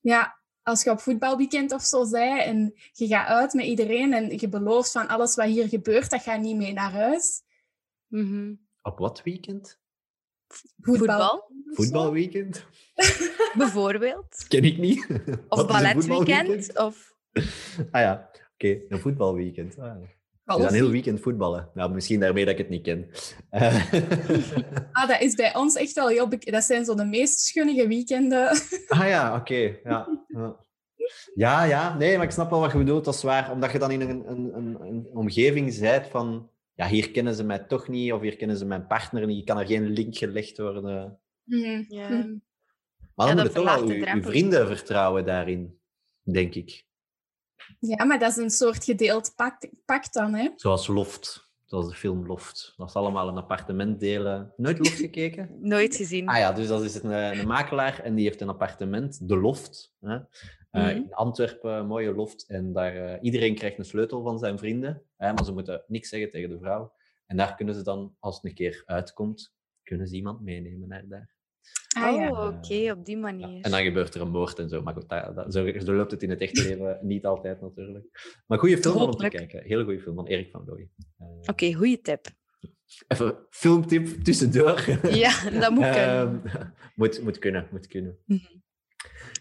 ja, 0.00 0.40
als 0.62 0.82
je 0.82 0.90
op 0.90 1.00
voetbalweekend 1.00 1.72
of 1.72 1.82
zo 1.82 2.04
zei 2.04 2.40
en 2.40 2.74
je 2.92 3.06
gaat 3.06 3.26
uit 3.26 3.52
met 3.52 3.64
iedereen 3.64 4.12
en 4.12 4.38
je 4.38 4.48
belooft 4.48 4.92
van 4.92 5.08
alles 5.08 5.34
wat 5.34 5.46
hier 5.46 5.68
gebeurt, 5.68 6.10
dat 6.10 6.22
gaat 6.22 6.40
niet 6.40 6.56
mee 6.56 6.72
naar 6.72 6.92
huis. 6.92 7.42
Mm 8.06 8.66
Op 8.82 8.98
wat 8.98 9.22
weekend? 9.22 9.78
Voetbal. 10.80 11.52
Voetbalweekend? 11.64 12.66
Bijvoorbeeld. 13.58 14.44
Ken 14.48 14.64
ik 14.64 14.78
niet. 14.78 15.06
Of 15.48 15.66
balletweekend. 15.66 16.78
Of 16.78 17.09
ah 17.90 18.00
ja, 18.00 18.30
oké. 18.54 18.80
Een 18.88 18.98
voetbalweekend. 18.98 19.78
Ah. 19.78 19.96
Dus 20.56 20.66
een 20.66 20.74
heel 20.74 20.90
weekend 20.90 21.20
voetballen. 21.20 21.70
Nou, 21.74 21.92
misschien 21.92 22.20
daarmee 22.20 22.44
dat 22.44 22.52
ik 22.52 22.58
het 22.58 22.68
niet 22.68 22.82
ken. 22.82 23.10
ah, 24.92 25.08
dat 25.08 25.20
is 25.20 25.34
bij 25.34 25.54
ons 25.54 25.76
echt 25.76 25.92
wel 25.92 26.08
heel 26.08 26.28
bekend. 26.28 26.54
Dat 26.54 26.64
zijn 26.64 26.84
zo 26.84 26.94
de 26.94 27.04
meest 27.04 27.40
schunnige 27.40 27.88
weekenden. 27.88 28.48
ah 28.88 29.08
ja, 29.08 29.36
oké. 29.36 29.76
Ja. 29.84 30.08
ja. 31.34 31.64
ja, 31.64 31.96
Nee, 31.96 32.16
maar 32.16 32.26
ik 32.26 32.32
snap 32.32 32.50
wel 32.50 32.60
wat 32.60 32.72
je 32.72 32.78
bedoelt. 32.78 33.04
Dat 33.04 33.14
is 33.14 33.22
waar. 33.22 33.52
Omdat 33.52 33.72
je 33.72 33.78
dan 33.78 33.90
in 33.90 34.00
een, 34.00 34.30
een, 34.30 34.56
een, 34.56 34.80
een 34.80 35.06
omgeving 35.12 35.78
bent 35.78 36.06
van... 36.06 36.50
Ja, 36.74 36.86
hier 36.86 37.10
kennen 37.10 37.34
ze 37.34 37.44
mij 37.44 37.58
toch 37.58 37.88
niet. 37.88 38.12
Of 38.12 38.20
hier 38.20 38.36
kennen 38.36 38.56
ze 38.56 38.64
mijn 38.64 38.86
partner 38.86 39.26
niet. 39.26 39.44
Kan 39.44 39.58
er 39.58 39.66
geen 39.66 39.86
link 39.90 40.16
gelegd 40.16 40.58
worden. 40.58 41.18
Mm, 41.44 41.84
ja. 41.88 42.08
Maar 43.14 43.26
dan 43.26 43.36
moet 43.36 43.46
je 43.46 43.52
toch 43.52 43.64
wel 43.64 43.90
je 43.90 44.22
vrienden 44.22 44.66
vertrouwen 44.66 45.24
daarin, 45.24 45.78
denk 46.22 46.54
ik. 46.54 46.84
Ja, 47.78 48.04
maar 48.04 48.18
dat 48.18 48.30
is 48.30 48.36
een 48.36 48.50
soort 48.50 48.84
gedeeld 48.84 49.34
pak, 49.84 50.12
dan, 50.12 50.34
hè? 50.34 50.48
Zoals 50.56 50.86
Loft. 50.86 51.48
Zoals 51.64 51.88
de 51.88 51.94
film 51.94 52.26
Loft. 52.26 52.74
Dat 52.76 52.88
is 52.88 52.94
allemaal 52.94 53.28
een 53.28 53.36
appartement 53.36 54.00
delen. 54.00 54.52
Nooit 54.56 54.78
Loft 54.78 54.98
gekeken? 55.08 55.56
Nooit 55.60 55.96
gezien. 55.96 56.28
Ah 56.28 56.38
ja, 56.38 56.52
dus 56.52 56.66
dat 56.68 56.84
is 56.84 57.02
een, 57.02 57.10
een 57.10 57.46
makelaar 57.46 58.00
en 58.00 58.14
die 58.14 58.24
heeft 58.24 58.40
een 58.40 58.48
appartement, 58.48 59.28
de 59.28 59.36
Loft. 59.36 59.94
Hè? 60.00 60.18
Uh, 60.72 60.94
In 60.96 61.14
Antwerpen, 61.14 61.86
mooie 61.86 62.14
loft. 62.14 62.46
En 62.46 62.72
daar, 62.72 62.96
uh, 62.96 63.16
iedereen 63.20 63.54
krijgt 63.54 63.78
een 63.78 63.84
sleutel 63.84 64.22
van 64.22 64.38
zijn 64.38 64.58
vrienden. 64.58 65.02
Hè, 65.16 65.32
maar 65.32 65.44
ze 65.44 65.52
moeten 65.52 65.84
niks 65.86 66.08
zeggen 66.08 66.30
tegen 66.30 66.48
de 66.48 66.58
vrouw. 66.58 66.92
En 67.26 67.36
daar 67.36 67.54
kunnen 67.54 67.74
ze 67.74 67.82
dan, 67.82 68.16
als 68.18 68.36
het 68.36 68.44
een 68.44 68.54
keer 68.54 68.82
uitkomt, 68.86 69.54
kunnen 69.82 70.08
ze 70.08 70.14
iemand 70.14 70.40
meenemen 70.40 70.88
naar 70.88 71.08
daar. 71.08 71.34
Ah, 71.96 72.14
oh, 72.14 72.30
oké, 72.30 72.56
okay, 72.56 72.90
op 72.90 73.04
die 73.04 73.16
manier. 73.16 73.64
En 73.64 73.70
dan 73.70 73.82
gebeurt 73.82 74.14
er 74.14 74.20
een 74.20 74.30
moord 74.30 74.58
en 74.58 74.68
zo. 74.68 74.82
Maar 74.82 74.94
goed, 74.94 75.08
dat, 75.08 75.36
dat, 75.36 75.52
zo, 75.52 75.72
zo, 75.78 75.92
loopt 75.92 76.10
het 76.10 76.22
in 76.22 76.30
het 76.30 76.40
echte 76.40 76.62
leven 76.62 76.98
niet 77.12 77.26
altijd 77.26 77.60
natuurlijk. 77.60 78.06
Maar 78.46 78.58
goede 78.58 78.78
film 78.78 78.96
om 78.96 79.10
te 79.10 79.28
kijken. 79.28 79.62
Hele 79.64 79.84
goede 79.84 80.00
film 80.00 80.14
van 80.14 80.26
Erik 80.26 80.50
van 80.50 80.62
Looy. 80.66 80.80
Uh, 80.80 81.26
Oké, 81.26 81.50
okay, 81.50 81.72
goede 81.72 82.00
tip. 82.00 82.26
Even 83.08 83.46
filmtip 83.50 84.24
tussendoor. 84.24 84.84
Ja, 85.10 85.50
dat 85.60 85.70
moet 85.70 85.90
kunnen. 85.90 86.42
uh, 86.44 86.54
moet, 86.94 87.22
moet 87.22 87.38
kunnen, 87.38 87.68
moet 87.70 87.86
kunnen. 87.86 88.18
-hmm. 88.26 88.40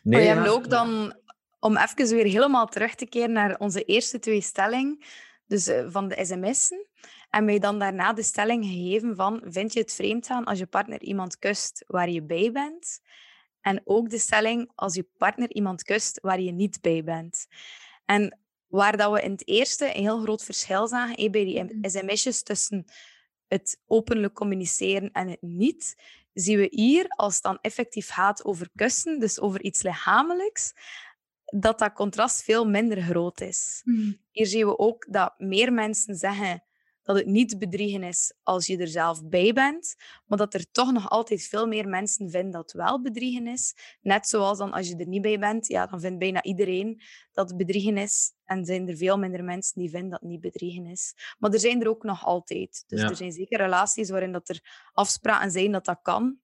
Nee, 0.03 0.35
maar 0.35 0.45
ja, 0.45 0.51
ook 0.51 0.69
dan, 0.69 1.13
om 1.59 1.77
even 1.77 2.15
weer 2.15 2.25
helemaal 2.25 2.67
terug 2.67 2.95
te 2.95 3.05
keren 3.05 3.31
naar 3.31 3.57
onze 3.57 3.83
eerste 3.83 4.19
twee 4.19 4.41
stellingen, 4.41 4.97
dus 5.45 5.67
uh, 5.67 5.85
van 5.87 6.07
de 6.07 6.25
sms'en. 6.25 6.87
En 7.29 7.45
mij 7.45 7.59
dan 7.59 7.79
daarna 7.79 8.13
de 8.13 8.23
stelling 8.23 8.65
gegeven 8.65 9.15
van, 9.15 9.41
vind 9.45 9.73
je 9.73 9.79
het 9.79 9.93
vreemd 9.93 10.25
gaan 10.25 10.43
als 10.43 10.59
je 10.59 10.65
partner 10.65 11.01
iemand 11.01 11.39
kust 11.39 11.83
waar 11.87 12.09
je 12.09 12.23
bij 12.23 12.51
bent? 12.51 13.01
En 13.61 13.81
ook 13.83 14.09
de 14.09 14.17
stelling 14.17 14.71
als 14.75 14.95
je 14.95 15.07
partner 15.17 15.53
iemand 15.53 15.83
kust 15.83 16.19
waar 16.21 16.41
je 16.41 16.51
niet 16.51 16.81
bij 16.81 17.03
bent. 17.03 17.47
En 18.05 18.39
waar 18.67 18.97
dat 18.97 19.11
we 19.11 19.21
in 19.21 19.31
het 19.31 19.47
eerste 19.47 19.95
een 19.95 20.01
heel 20.01 20.21
groot 20.21 20.43
verschil 20.43 20.87
zagen 20.87 21.15
eh, 21.15 21.29
bij 21.29 21.45
die 21.45 21.89
sms'jes 21.89 22.43
tussen 22.43 22.85
het 23.47 23.81
openlijk 23.85 24.33
communiceren 24.33 25.11
en 25.11 25.27
het 25.27 25.41
niet, 25.41 25.95
zien 26.33 26.57
we 26.57 26.67
hier, 26.71 27.07
als 27.07 27.33
het 27.33 27.43
dan 27.43 27.57
effectief 27.61 28.09
gaat 28.09 28.45
over 28.45 28.69
kussen, 28.75 29.19
dus 29.19 29.39
over 29.39 29.63
iets 29.63 29.81
lichamelijks, 29.81 30.73
dat 31.45 31.79
dat 31.79 31.93
contrast 31.93 32.43
veel 32.43 32.65
minder 32.65 33.01
groot 33.01 33.41
is. 33.41 33.81
Mhm. 33.83 34.11
Hier 34.31 34.45
zien 34.45 34.65
we 34.65 34.77
ook 34.77 35.05
dat 35.09 35.33
meer 35.39 35.73
mensen 35.73 36.15
zeggen 36.15 36.63
dat 37.09 37.17
het 37.17 37.27
niet 37.27 37.59
bedriegen 37.59 38.03
is 38.03 38.33
als 38.43 38.67
je 38.67 38.77
er 38.77 38.87
zelf 38.87 39.23
bij 39.25 39.53
bent, 39.53 39.95
maar 40.25 40.37
dat 40.37 40.53
er 40.53 40.71
toch 40.71 40.91
nog 40.91 41.09
altijd 41.09 41.43
veel 41.43 41.67
meer 41.67 41.87
mensen 41.87 42.29
vinden 42.29 42.51
dat 42.51 42.61
het 42.61 42.71
wel 42.71 43.01
bedriegen 43.01 43.47
is. 43.47 43.75
Net 44.01 44.27
zoals 44.27 44.57
dan 44.57 44.71
als 44.71 44.87
je 44.87 44.95
er 44.95 45.07
niet 45.07 45.21
bij 45.21 45.39
bent, 45.39 45.67
ja, 45.67 45.85
dan 45.85 45.99
vindt 45.99 46.19
bijna 46.19 46.43
iedereen 46.43 47.01
dat 47.31 47.49
het 47.49 47.57
bedriegen 47.57 47.97
is. 47.97 48.33
En 48.45 48.65
zijn 48.65 48.87
er 48.87 48.97
veel 48.97 49.17
minder 49.17 49.43
mensen 49.43 49.81
die 49.81 49.89
vinden 49.89 50.09
dat 50.09 50.19
het 50.19 50.29
niet 50.29 50.41
bedriegen 50.41 50.85
is. 50.85 51.13
Maar 51.39 51.51
er 51.53 51.59
zijn 51.59 51.81
er 51.81 51.89
ook 51.89 52.03
nog 52.03 52.25
altijd. 52.25 52.83
Dus 52.87 53.01
Ja. 53.01 53.09
er 53.09 53.15
zijn 53.15 53.31
zeker 53.31 53.57
relaties 53.57 54.09
waarin 54.09 54.31
dat 54.31 54.49
er 54.49 54.89
afspraken 54.93 55.51
zijn 55.51 55.71
dat 55.71 55.85
dat 55.85 55.99
kan. 56.01 56.37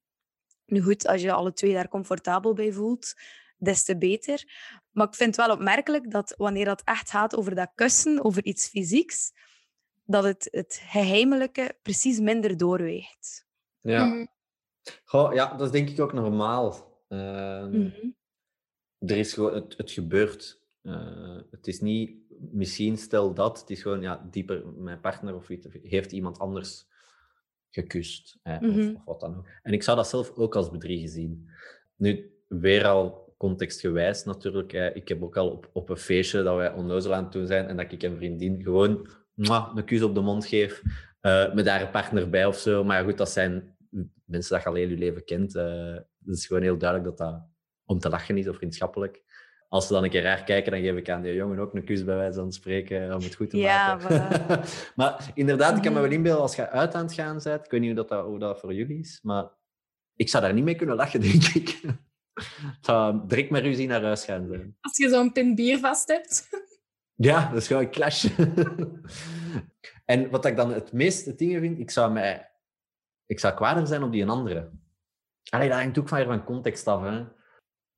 Nu 0.64 0.82
goed, 0.82 1.06
als 1.06 1.22
je 1.22 1.32
alle 1.32 1.52
twee 1.52 1.72
daar 1.72 1.88
comfortabel 1.88 2.54
bij 2.54 2.72
voelt, 2.72 3.14
des 3.58 3.84
te 3.84 3.98
beter. 3.98 4.44
Maar 4.90 5.06
ik 5.06 5.14
vind 5.14 5.36
het 5.36 5.46
wel 5.46 5.54
opmerkelijk 5.54 6.10
dat 6.10 6.34
wanneer 6.36 6.64
dat 6.64 6.82
echt 6.84 7.10
gaat 7.10 7.36
over 7.36 7.54
dat 7.54 7.72
kussen, 7.74 8.24
over 8.24 8.44
iets 8.44 8.68
fysieks, 8.68 9.32
dat 10.06 10.24
het, 10.24 10.48
het 10.50 10.80
geheimelijke 10.86 11.76
precies 11.82 12.20
minder 12.20 12.56
doorweegt. 12.56 13.46
Ja. 13.80 14.04
Mhm. 14.04 14.26
Goh, 15.04 15.34
ja, 15.34 15.50
dat 15.56 15.66
is 15.66 15.70
denk 15.72 15.88
ik 15.88 16.00
ook 16.00 16.12
normaal. 16.12 16.94
Ehm, 17.08 17.78
Mhm. 17.80 18.10
Er 18.98 19.16
is 19.16 19.32
gewoon, 19.32 19.54
het, 19.54 19.74
het 19.76 19.90
gebeurt. 19.90 20.60
Eh, 20.82 21.36
het 21.50 21.66
is 21.66 21.80
niet, 21.80 22.16
misschien 22.38 22.98
stel 22.98 23.34
dat, 23.34 23.60
het 23.60 23.70
is 23.70 23.82
gewoon, 23.82 24.00
ja, 24.00 24.26
dieper, 24.30 24.66
mijn 24.76 25.00
partner 25.00 25.34
of 25.34 25.48
iets, 25.50 25.66
heeft 25.82 26.12
iemand 26.12 26.38
anders 26.38 26.86
gekust. 27.70 28.38
Hè, 28.42 28.60
Mhm. 28.60 28.88
of, 28.88 28.94
of 28.94 29.04
wat 29.04 29.20
dan 29.20 29.36
ook. 29.36 29.46
En 29.62 29.72
ik 29.72 29.82
zou 29.82 29.96
dat 29.96 30.08
zelf 30.08 30.30
ook 30.36 30.56
als 30.56 30.70
bedriegen 30.70 31.08
zien. 31.08 31.48
Nu, 31.96 32.30
weer 32.48 32.86
al 32.86 33.34
contextgewijs 33.36 34.24
natuurlijk. 34.24 34.72
Hè. 34.72 34.92
Ik 34.94 35.08
heb 35.08 35.22
ook 35.22 35.36
al 35.36 35.50
op, 35.50 35.70
op 35.72 35.88
een 35.88 35.96
feestje 35.96 36.42
dat 36.42 36.56
wij 36.56 36.72
onnozel 36.72 37.14
aan 37.14 37.24
het 37.24 37.32
doen 37.32 37.46
zijn 37.46 37.66
en 37.66 37.76
dat 37.76 37.92
ik 37.92 38.02
een 38.02 38.16
vriendin 38.16 38.62
gewoon 38.62 39.08
mwah, 39.36 39.76
een 39.76 39.84
kus 39.84 40.02
op 40.02 40.14
de 40.14 40.20
mond 40.20 40.46
geef, 40.46 40.82
eh, 41.20 41.52
met 41.54 41.64
daar 41.64 41.80
een 41.80 41.90
partner 41.90 42.30
bij 42.30 42.46
of 42.46 42.56
zo. 42.58 42.84
Maar 42.84 43.04
goed, 43.04 43.18
dat 43.18 43.30
zijn 43.30 43.76
mensen 44.24 44.54
dat 44.54 44.62
je 44.62 44.68
al 44.68 44.74
heel 44.74 44.88
je 44.88 44.96
leven 44.96 45.24
kent. 45.24 45.54
eh 45.54 45.94
het 46.24 46.36
is 46.36 46.46
gewoon 46.46 46.62
heel 46.62 46.78
duidelijk 46.78 47.16
dat 47.16 47.28
dat 47.28 47.42
om 47.84 47.98
te 47.98 48.08
lachen 48.08 48.36
is 48.36 48.48
of 48.48 48.56
vriendschappelijk. 48.56 49.24
Als 49.68 49.86
ze 49.86 49.92
dan 49.92 50.04
een 50.04 50.10
keer 50.10 50.22
raar 50.22 50.44
kijken, 50.44 50.72
dan 50.72 50.80
geef 50.80 50.96
ik 50.96 51.10
aan 51.10 51.22
die 51.22 51.34
jongen 51.34 51.58
ook 51.58 51.74
een 51.74 51.84
kus 51.84 52.04
bij 52.04 52.16
wijze 52.16 52.38
van 52.40 52.52
spreken 52.52 53.14
om 53.14 53.20
het 53.22 53.34
goed 53.34 53.50
te 53.50 53.56
Ja, 53.56 53.94
maken. 53.96 54.62
maar 54.96 55.30
inderdaad, 55.34 55.76
ik 55.76 55.82
kan 55.82 55.92
me 55.92 56.00
wel 56.00 56.10
inbeelden 56.10 56.42
als 56.42 56.56
je 56.56 56.68
uit 56.70 56.94
aan 56.94 57.04
het 57.04 57.12
gaan 57.14 57.40
bent. 57.44 57.64
Ik 57.64 57.70
weet 57.70 57.80
niet 57.80 57.96
hoe 57.96 58.06
dat, 58.06 58.24
hoe 58.24 58.38
dat 58.38 58.60
voor 58.60 58.74
jullie 58.74 58.98
is, 58.98 59.18
maar 59.22 59.48
ik 60.16 60.28
zou 60.28 60.42
daar 60.42 60.54
niet 60.54 60.64
mee 60.64 60.74
kunnen 60.74 60.96
lachen, 60.96 61.20
denk 61.30 61.44
ik. 61.44 61.80
Het 62.34 62.78
zou 62.80 63.20
direct 63.26 63.50
met 63.50 63.62
ruzie 63.62 63.86
naar 63.86 64.02
huis 64.02 64.24
gaan 64.24 64.46
zijn. 64.48 64.76
Als 64.80 64.96
je 64.96 65.08
zo'n 65.08 65.32
pin 65.32 65.54
bier 65.54 65.78
vast 65.78 66.08
hebt. 66.08 66.48
Ja, 67.16 67.48
dat 67.48 67.56
is 67.56 67.66
gewoon 67.66 67.82
een 67.82 67.90
clash. 67.90 68.24
en 70.04 70.30
wat 70.30 70.44
ik 70.44 70.56
dan 70.56 70.72
het 70.72 70.92
meeste 70.92 71.34
dingen 71.34 71.60
vind, 71.60 71.78
ik 71.78 71.90
zou, 71.90 72.12
mij, 72.12 72.50
ik 73.26 73.40
zou 73.40 73.86
zijn 73.86 74.02
op 74.02 74.12
die 74.12 74.22
een 74.22 74.28
andere. 74.28 74.70
Allee, 75.50 75.68
dat 75.68 75.78
hangt 75.78 75.98
ook 75.98 76.08
van, 76.08 76.24
van 76.24 76.44
context 76.44 76.86
af. 76.86 77.02
Hè. 77.02 77.26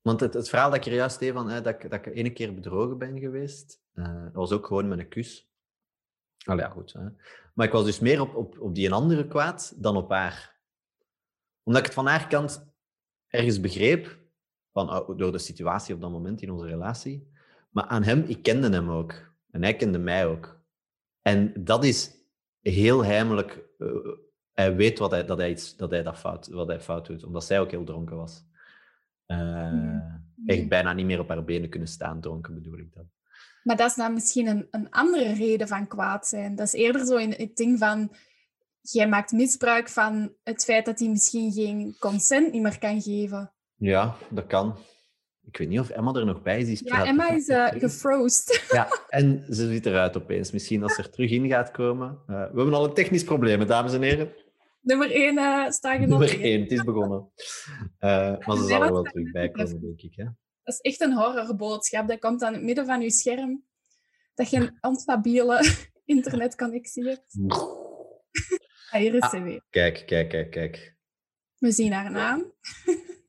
Want 0.01 0.19
het, 0.19 0.33
het 0.33 0.49
verhaal 0.49 0.69
dat 0.69 0.79
ik 0.79 0.85
er 0.85 0.93
juist 0.93 1.19
deed, 1.19 1.33
van, 1.33 1.49
hè, 1.49 1.61
dat, 1.61 1.83
ik, 1.83 1.89
dat 1.89 2.05
ik 2.05 2.15
ene 2.15 2.33
keer 2.33 2.53
bedrogen 2.53 2.97
ben 2.97 3.19
geweest, 3.19 3.81
eh, 3.93 4.27
was 4.33 4.51
ook 4.51 4.65
gewoon 4.65 4.87
met 4.87 4.99
een 4.99 5.09
kus. 5.09 5.49
Allee, 6.45 6.65
ja, 6.65 6.71
goed. 6.71 6.93
Hè. 6.93 7.09
Maar 7.53 7.65
ik 7.65 7.73
was 7.73 7.85
dus 7.85 7.99
meer 7.99 8.21
op, 8.21 8.35
op, 8.35 8.59
op 8.59 8.75
die 8.75 8.85
een 8.85 8.93
andere 8.93 9.27
kwaad 9.27 9.73
dan 9.77 9.97
op 9.97 10.09
haar. 10.09 10.59
Omdat 11.63 11.81
ik 11.81 11.87
het 11.87 11.97
van 11.97 12.07
haar 12.07 12.27
kant 12.27 12.73
ergens 13.27 13.59
begreep, 13.59 14.19
van, 14.71 14.89
oh, 14.89 15.17
door 15.17 15.31
de 15.31 15.37
situatie 15.37 15.95
op 15.95 16.01
dat 16.01 16.11
moment 16.11 16.41
in 16.41 16.51
onze 16.51 16.65
relatie. 16.65 17.28
Maar 17.69 17.85
aan 17.85 18.03
hem, 18.03 18.23
ik 18.27 18.43
kende 18.43 18.69
hem 18.69 18.89
ook. 18.89 19.13
En 19.51 19.63
hij 19.63 19.75
kende 19.75 19.97
mij 19.99 20.25
ook. 20.25 20.59
En 21.21 21.53
dat 21.63 21.83
is 21.83 22.11
heel 22.61 23.05
heimelijk. 23.05 23.59
eh, 23.77 23.87
hij 24.53 24.75
weet 24.75 24.99
wat 24.99 25.11
hij, 25.11 25.25
dat, 25.25 25.37
hij 25.37 25.49
iets, 25.49 25.75
dat 25.75 25.89
hij 25.89 26.03
dat 26.03 26.17
fout, 26.17 26.47
wat 26.47 26.67
hij 26.67 26.79
fout 26.79 27.05
doet, 27.05 27.23
omdat 27.23 27.43
zij 27.43 27.59
ook 27.59 27.71
heel 27.71 27.83
dronken 27.83 28.15
was. 28.15 28.43
Mhm. 29.27 29.99
Echt 30.45 30.67
bijna 30.67 30.93
niet 30.93 31.05
meer 31.05 31.19
op 31.19 31.27
haar 31.29 31.43
benen 31.43 31.69
kunnen 31.69 31.87
staan, 31.87 32.21
dronken 32.21 32.53
bedoel 32.53 32.77
ik 32.77 32.93
dan. 32.93 33.09
Maar 33.63 33.75
dat 33.75 33.89
is 33.89 33.95
dan 33.95 34.13
misschien 34.13 34.47
een, 34.47 34.67
een 34.71 34.89
andere 34.89 35.33
reden 35.33 35.67
van 35.67 35.87
kwaad 35.87 36.27
zijn. 36.27 36.55
Dat 36.55 36.67
is 36.67 36.73
eerder 36.73 37.05
zo 37.05 37.15
in 37.15 37.31
het 37.37 37.55
ding 37.55 37.79
van... 37.79 38.11
Jij 38.81 39.07
maakt 39.07 39.31
misbruik 39.31 39.89
van 39.89 40.33
het 40.43 40.63
feit 40.63 40.85
dat 40.85 40.99
hij 40.99 41.09
misschien 41.09 41.51
geen 41.51 41.95
consent 41.99 42.51
niet 42.51 42.61
meer 42.61 42.79
kan 42.79 43.01
geven. 43.01 43.51
Ja, 43.75 44.15
dat 44.29 44.47
kan. 44.47 44.77
Ik 45.51 45.57
weet 45.57 45.67
niet 45.67 45.79
of 45.79 45.89
Emma 45.89 46.13
er 46.13 46.25
nog 46.25 46.41
bij 46.41 46.59
is. 46.59 46.79
Die 46.79 46.87
Ja, 46.93 47.05
Emma 47.05 47.29
is 47.29 47.47
nog 47.47 47.67
terug. 47.67 47.81
gefrozen. 47.91 48.61
Ja, 48.71 48.87
en 49.09 49.45
ze 49.49 49.67
zit 49.71 49.85
eruit 49.85 50.17
opeens. 50.17 50.51
Misschien 50.51 50.83
als 50.83 50.95
ze 50.95 51.01
er 51.01 51.09
terug 51.09 51.31
in 51.31 51.47
gaat 51.47 51.71
komen. 51.71 52.09
Eh, 52.27 52.35
we 52.35 52.57
hebben 52.57 52.73
al 52.73 52.85
een 52.85 52.93
technisch 52.93 53.23
probleem, 53.23 53.65
dames 53.67 53.93
en 53.93 54.01
heren. 54.01 54.33
Nummer 54.81 55.11
1 55.11 55.37
eh 55.37 55.69
staat 55.69 55.99
Nummer 55.99 56.17
genoteerd. 56.17 56.41
één, 56.41 56.61
het 56.61 56.71
is 56.71 56.83
begonnen. 56.83 57.31
Maar 57.99 58.55
ze 58.57 58.63
zal 58.67 58.83
er 58.83 58.91
wel 58.93 59.03
terug 59.03 59.31
bij 59.31 59.49
komen, 59.49 59.81
denk 59.81 60.01
ik. 60.01 60.13
Hè? 60.15 60.23
Dat 60.63 60.73
is 60.73 60.79
echt 60.79 61.01
een 61.01 61.13
horrorboodschap. 61.13 62.07
Dat 62.07 62.19
komt 62.19 62.43
aan 62.43 62.53
het 62.53 62.63
midden 62.63 62.85
van 62.85 63.01
je 63.01 63.11
scherm. 63.11 63.63
Dat 64.33 64.49
je 64.49 64.57
een 64.57 64.77
onstabiele 64.89 65.65
internetconnectie 66.05 67.03
hebt. 67.07 67.39
Ah, 68.91 68.99
hier 68.99 69.13
is 69.15 69.21
Ah. 69.21 69.29
ze 69.29 69.41
weer. 69.41 69.61
Kijk, 69.69 70.03
kijk, 70.05 70.29
kijk, 70.29 70.51
kijk. 70.51 70.95
We 71.57 71.71
zien 71.71 71.91
haar 71.91 72.11
naam. 72.11 72.53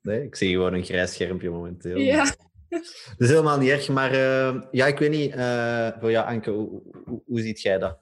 Nee, 0.02 0.24
ik 0.24 0.36
zie 0.36 0.50
gewoon 0.50 0.74
een 0.74 0.84
grijs 0.84 1.12
schermpje 1.12 1.50
momenteel. 1.50 1.98
Ja. 1.98 2.24
Dat 2.68 2.82
is 3.18 3.28
helemaal 3.28 3.58
niet 3.58 3.68
erg, 3.70 3.88
maar 3.88 4.12
eh, 4.12 4.62
ja, 4.70 4.86
ik 4.86 4.98
weet 4.98 5.10
niet. 5.10 5.32
eh, 5.34 5.88
voor 6.00 6.10
jou, 6.10 6.26
Anke, 6.26 6.50
hoe, 6.50 6.82
hoe, 7.04 7.22
hoe 7.26 7.40
ziet 7.40 7.60
jij 7.60 7.78
dat? 7.78 7.98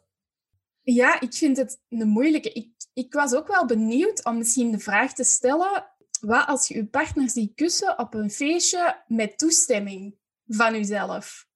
Ja, 0.83 1.21
ik 1.21 1.35
vind 1.35 1.57
het 1.57 1.81
een 1.89 2.09
moeilijke. 2.09 2.53
Ik, 2.53 2.69
ik 2.93 3.13
was 3.13 3.35
ook 3.35 3.47
wel 3.49 3.67
benieuwd 3.67 4.25
om 4.25 4.39
misschien 4.39 4.71
de 4.71 4.79
vraag 4.79 5.15
te 5.15 5.25
stellen: 5.25 5.87
wat 6.21 6.47
als 6.47 6.69
je 6.69 6.75
je 6.75 6.87
partner 6.87 7.31
ziet 7.31 7.55
kussen 7.55 7.99
op 7.99 8.15
een 8.15 8.31
feestje 8.31 9.03
met 9.07 9.39
toestemming 9.39 10.15
van 10.47 10.73
jezelf? 10.73 11.47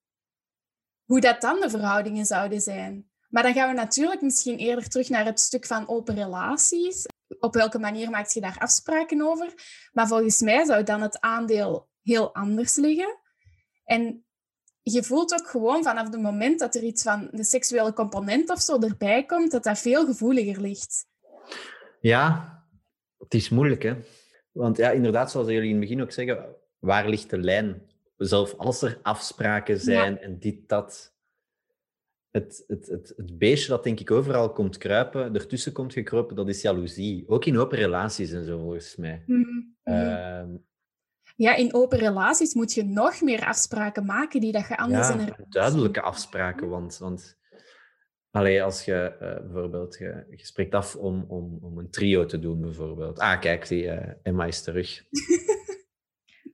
Hoe 1.05 1.21
dat 1.21 1.41
dan 1.41 1.59
de 1.59 1.69
verhoudingen 1.69 2.25
zouden 2.25 2.61
zijn? 2.61 3.09
Maar 3.29 3.43
dan 3.43 3.53
gaan 3.53 3.69
we 3.69 3.75
natuurlijk 3.75 4.21
misschien 4.21 4.57
eerder 4.57 4.89
terug 4.89 5.09
naar 5.09 5.25
het 5.25 5.39
stuk 5.39 5.65
van 5.65 5.87
open 5.87 6.15
relaties. 6.15 7.05
Op 7.39 7.53
welke 7.53 7.79
manier 7.79 8.09
maak 8.09 8.27
je 8.27 8.41
daar 8.41 8.57
afspraken 8.59 9.21
over? 9.21 9.53
Maar 9.91 10.07
volgens 10.07 10.41
mij 10.41 10.65
zou 10.65 10.83
dan 10.83 11.01
het 11.01 11.19
aandeel 11.19 11.89
heel 12.01 12.33
anders 12.33 12.75
liggen. 12.75 13.19
En 13.83 14.25
je 14.81 15.03
voelt 15.03 15.33
ook 15.33 15.47
gewoon 15.47 15.83
vanaf 15.83 16.07
het 16.07 16.21
moment 16.21 16.59
dat 16.59 16.75
er 16.75 16.83
iets 16.83 17.03
van 17.03 17.29
de 17.31 17.43
seksuele 17.43 17.93
component 17.93 18.49
of 18.49 18.61
zo 18.61 18.79
erbij 18.79 19.25
komt, 19.25 19.51
dat 19.51 19.63
dat 19.63 19.79
veel 19.79 20.05
gevoeliger 20.05 20.61
ligt. 20.61 21.05
Ja, 21.99 22.53
het 23.17 23.33
is 23.33 23.49
moeilijk, 23.49 23.83
hè? 23.83 23.95
Want 24.51 24.77
ja, 24.77 24.89
inderdaad, 24.89 25.31
zoals 25.31 25.47
jullie 25.47 25.69
in 25.69 25.71
het 25.71 25.79
begin 25.79 26.01
ook 26.01 26.11
zeggen, 26.11 26.55
waar 26.79 27.09
ligt 27.09 27.29
de 27.29 27.37
lijn? 27.37 27.91
Zelf 28.17 28.53
als 28.57 28.81
er 28.81 28.99
afspraken 29.01 29.79
zijn 29.79 30.19
en 30.19 30.39
dit, 30.39 30.69
dat. 30.69 31.12
Het, 32.33 32.63
het, 32.67 32.87
het, 32.87 33.13
het 33.17 33.37
beestje 33.37 33.69
dat 33.69 33.83
denk 33.83 33.99
ik 33.99 34.11
overal 34.11 34.51
komt 34.51 34.77
kruipen, 34.77 35.33
ertussen 35.33 35.71
komt 35.71 35.93
gekropen, 35.93 36.35
dat 36.35 36.49
is 36.49 36.61
jaloezie. 36.61 37.23
Ook 37.27 37.45
in 37.45 37.57
open 37.57 37.77
relaties 37.77 38.31
en 38.31 38.45
zo, 38.45 38.59
volgens 38.59 38.95
mij. 38.95 39.23
Ehm, 39.83 40.49
Ja, 41.35 41.55
in 41.55 41.73
open 41.73 41.97
relaties 41.97 42.53
moet 42.53 42.73
je 42.73 42.83
nog 42.83 43.21
meer 43.21 43.45
afspraken 43.45 44.05
maken 44.05 44.41
die 44.41 44.51
dat 44.51 44.67
je 44.67 44.77
anders 44.77 45.09
in 45.09 45.19
een 45.19 45.25
ja, 45.25 45.45
duidelijke 45.49 46.01
afspraken. 46.01 46.69
Want, 46.69 46.97
want 46.97 47.37
allee, 48.31 48.63
als 48.63 48.85
je 48.85 49.15
eh, 49.19 49.41
bijvoorbeeld, 49.41 49.97
je, 49.97 50.25
je 50.29 50.45
spreekt 50.45 50.73
af 50.73 50.95
om, 50.95 51.25
om, 51.27 51.57
om 51.61 51.77
een 51.77 51.89
trio 51.89 52.25
te 52.25 52.39
doen, 52.39 52.61
bijvoorbeeld. 52.61 53.19
Ah, 53.19 53.39
kijk, 53.39 53.67
die 53.67 53.89
eh, 53.89 54.13
Emma 54.23 54.45
is 54.45 54.61
terug. 54.61 55.03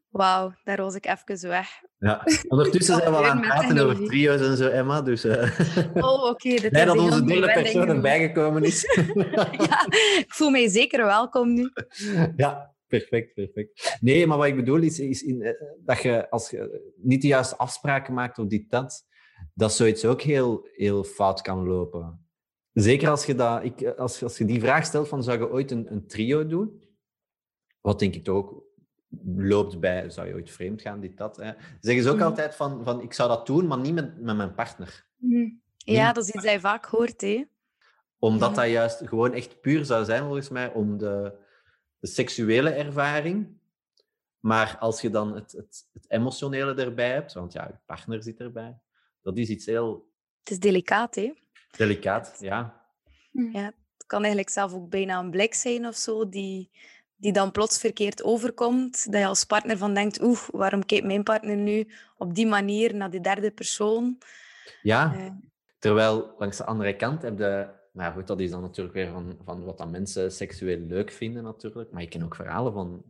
Wauw, 0.10 0.54
daar 0.64 0.78
roos 0.78 0.96
ik 0.96 1.06
even 1.06 1.50
weg. 1.50 1.82
Ja. 2.00 2.24
Ondertussen 2.48 2.96
zijn 3.00 3.12
we 3.12 3.18
al 3.18 3.26
aan 3.26 3.38
het 3.38 3.48
praten 3.48 3.78
over 3.78 4.06
trio's 4.06 4.42
en 4.42 4.58
zo, 4.58 4.68
Emma. 4.68 5.02
Dus 5.02 5.24
eh 5.24 5.60
Oh, 5.94 6.24
oké. 6.24 6.50
is 6.68 6.86
dat 6.86 6.98
onze 6.98 7.24
derde 7.24 7.52
persoon 7.54 7.88
erbij 7.88 8.20
gekomen 8.28 8.64
is. 8.64 8.86
Ja, 9.58 9.86
ik 10.18 10.26
voel 10.28 10.50
mij 10.50 10.68
zeker 10.68 11.06
welkom 11.06 11.54
nu. 11.54 11.72
ja, 12.36 12.76
perfect, 12.88 13.34
perfect. 13.34 13.98
Nee, 14.02 14.28
maar 14.28 14.38
wat 14.38 14.48
ik 14.48 14.56
bedoel 14.56 14.82
is, 14.82 15.00
is 15.00 15.22
in, 15.22 15.42
eh, 15.42 15.54
dat 15.84 16.02
je 16.02 16.30
als 16.30 16.50
je 16.50 16.94
niet 16.96 17.22
de 17.22 17.28
juiste 17.28 17.58
afspraken 17.58 18.14
maakt 18.14 18.38
of 18.38 18.48
dit, 18.48 18.70
dat, 18.70 19.06
dat 19.54 19.74
zoiets 19.74 20.06
ook 20.06 20.22
heel, 20.22 20.68
heel 20.72 21.04
fout 21.04 21.42
kan 21.42 21.68
lopen. 21.68 22.28
Zeker 22.74 23.10
als 23.10 23.26
je, 23.26 23.36
dat, 23.36 23.64
ik, 23.64 23.88
als, 23.88 24.24
als 24.24 24.38
je 24.38 24.46
die 24.46 24.60
vraag 24.60 24.86
stelt 24.86 25.08
van 25.08 25.24
zou 25.24 25.40
je 25.40 25.52
ooit 25.52 25.72
een, 25.72 25.92
een 25.92 26.08
trio 26.08 26.48
doen? 26.48 26.84
Wat 27.82 28.00
denk 28.00 28.16
ik 28.16 28.24
toch 28.24 28.36
ook 28.36 28.69
loopt 29.36 29.80
bij, 29.80 30.10
zou 30.10 30.28
je 30.28 30.34
ooit 30.34 30.52
vreemd 30.52 30.82
gaan, 30.82 31.00
dit, 31.00 31.18
dat. 31.18 31.38
Hè? 31.38 31.52
Zeggen 31.82 32.04
ze 32.04 32.10
ook 32.10 32.16
Mhm. 32.16 32.26
altijd 32.26 32.56
van, 32.56 32.84
van, 32.84 33.02
ik 33.02 33.14
zou 33.14 33.30
dat 33.30 33.46
doen, 33.46 33.68
maar 33.68 33.80
niet 33.80 33.94
met, 33.94 34.22
met 34.22 34.36
mijn 34.36 34.54
partner. 34.56 35.06
Mhm. 35.16 35.50
Ja, 35.78 36.14
dat 36.14 36.24
is 36.24 36.30
iets 36.34 36.44
dat 36.44 36.54
je 36.54 36.60
vaak 36.60 36.86
hoort, 36.86 37.22
hè. 37.22 37.44
Omdat 38.20 38.50
Ja. 38.50 38.56
dat 38.56 38.70
juist 38.72 39.02
gewoon 39.08 39.34
echt 39.34 39.62
puur 39.62 39.86
zou 39.86 40.06
zijn, 40.06 40.24
volgens 40.24 40.50
mij, 40.50 40.72
om 40.74 40.98
de, 40.98 41.34
de 42.00 42.08
seksuele 42.08 42.70
ervaring. 42.70 43.58
Maar 44.40 44.78
als 44.80 45.02
je 45.02 45.10
dan 45.10 45.36
het, 45.36 45.52
het, 45.52 45.90
het 45.94 46.06
emotionele 46.08 46.74
erbij 46.84 47.12
hebt, 47.12 47.34
want 47.34 47.54
ja, 47.54 47.68
je 47.68 47.76
partner 47.86 48.24
zit 48.24 48.40
erbij, 48.40 48.78
dat 49.22 49.38
is 49.38 49.50
iets 49.50 49.66
heel 49.66 50.10
Het 50.40 50.50
is 50.52 50.60
delicaat, 50.60 51.16
hè. 51.16 51.34
delicaat. 51.78 52.38
Ja, 52.40 52.84
Het 53.32 54.06
kan 54.08 54.20
eigenlijk 54.20 54.50
zelf 54.50 54.74
ook 54.74 54.90
bijna 54.90 55.20
een 55.20 55.32
blik 55.32 55.54
zijn 55.54 55.86
of 55.88 55.96
zo, 55.96 56.30
die, 56.30 56.70
die 57.20 57.34
dan 57.34 57.52
plots 57.52 57.80
verkeerd 57.80 58.24
overkomt. 58.24 59.12
Dat 59.12 59.22
je 59.22 59.28
als 59.28 59.44
partner 59.44 59.78
van 59.78 59.94
denkt, 59.94 60.22
oeh, 60.22 60.40
waarom 60.52 60.86
kijkt 60.86 61.06
mijn 61.06 61.24
partner 61.24 61.56
nu 61.56 61.88
op 62.18 62.36
die 62.36 62.48
manier 62.48 62.96
naar 62.96 63.10
die 63.10 63.22
derde 63.22 63.52
persoon? 63.52 64.18
ja. 64.82 65.16
Eh, 65.16 65.32
Terwijl 65.80 66.36
langs 66.38 66.58
de 66.58 66.66
andere 66.66 66.96
kant 66.96 67.22
heb 67.22 67.38
je... 67.38 67.78
Maar 67.94 68.12
goed, 68.12 68.28
dat 68.28 68.40
is 68.40 68.50
dan 68.50 68.62
natuurlijk 68.62 68.96
weer 68.96 69.12
van, 69.12 69.40
van 69.44 69.64
wat 69.64 69.78
dat 69.78 69.90
mensen 69.90 70.32
seksueel 70.32 70.80
leuk 70.80 71.12
vinden, 71.12 71.44
natuurlijk. 71.44 71.92
Maar 71.92 72.02
ik 72.02 72.10
ken 72.10 72.24
ook 72.24 72.36
verhalen 72.36 72.74
van... 72.74 73.04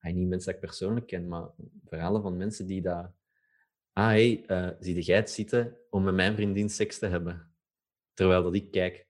niet 0.00 0.28
mensen 0.28 0.52
dat 0.52 0.62
ik 0.62 0.68
persoonlijk 0.68 1.06
ken, 1.06 1.28
maar 1.28 1.48
verhalen 1.84 2.22
van 2.22 2.36
mensen 2.36 2.66
die 2.66 2.82
dat... 2.82 3.10
Ah, 3.92 4.06
hey, 4.06 4.44
eh, 4.46 4.68
zie 4.80 5.02
jij 5.02 5.16
het 5.16 5.30
zitten 5.30 5.76
om 5.90 6.04
met 6.04 6.14
mijn 6.14 6.34
vriendin 6.34 6.70
seks 6.70 6.98
te 6.98 7.06
hebben? 7.06 7.52
Terwijl 8.14 8.42
dat 8.42 8.54
ik 8.54 8.70
kijk. 8.70 9.06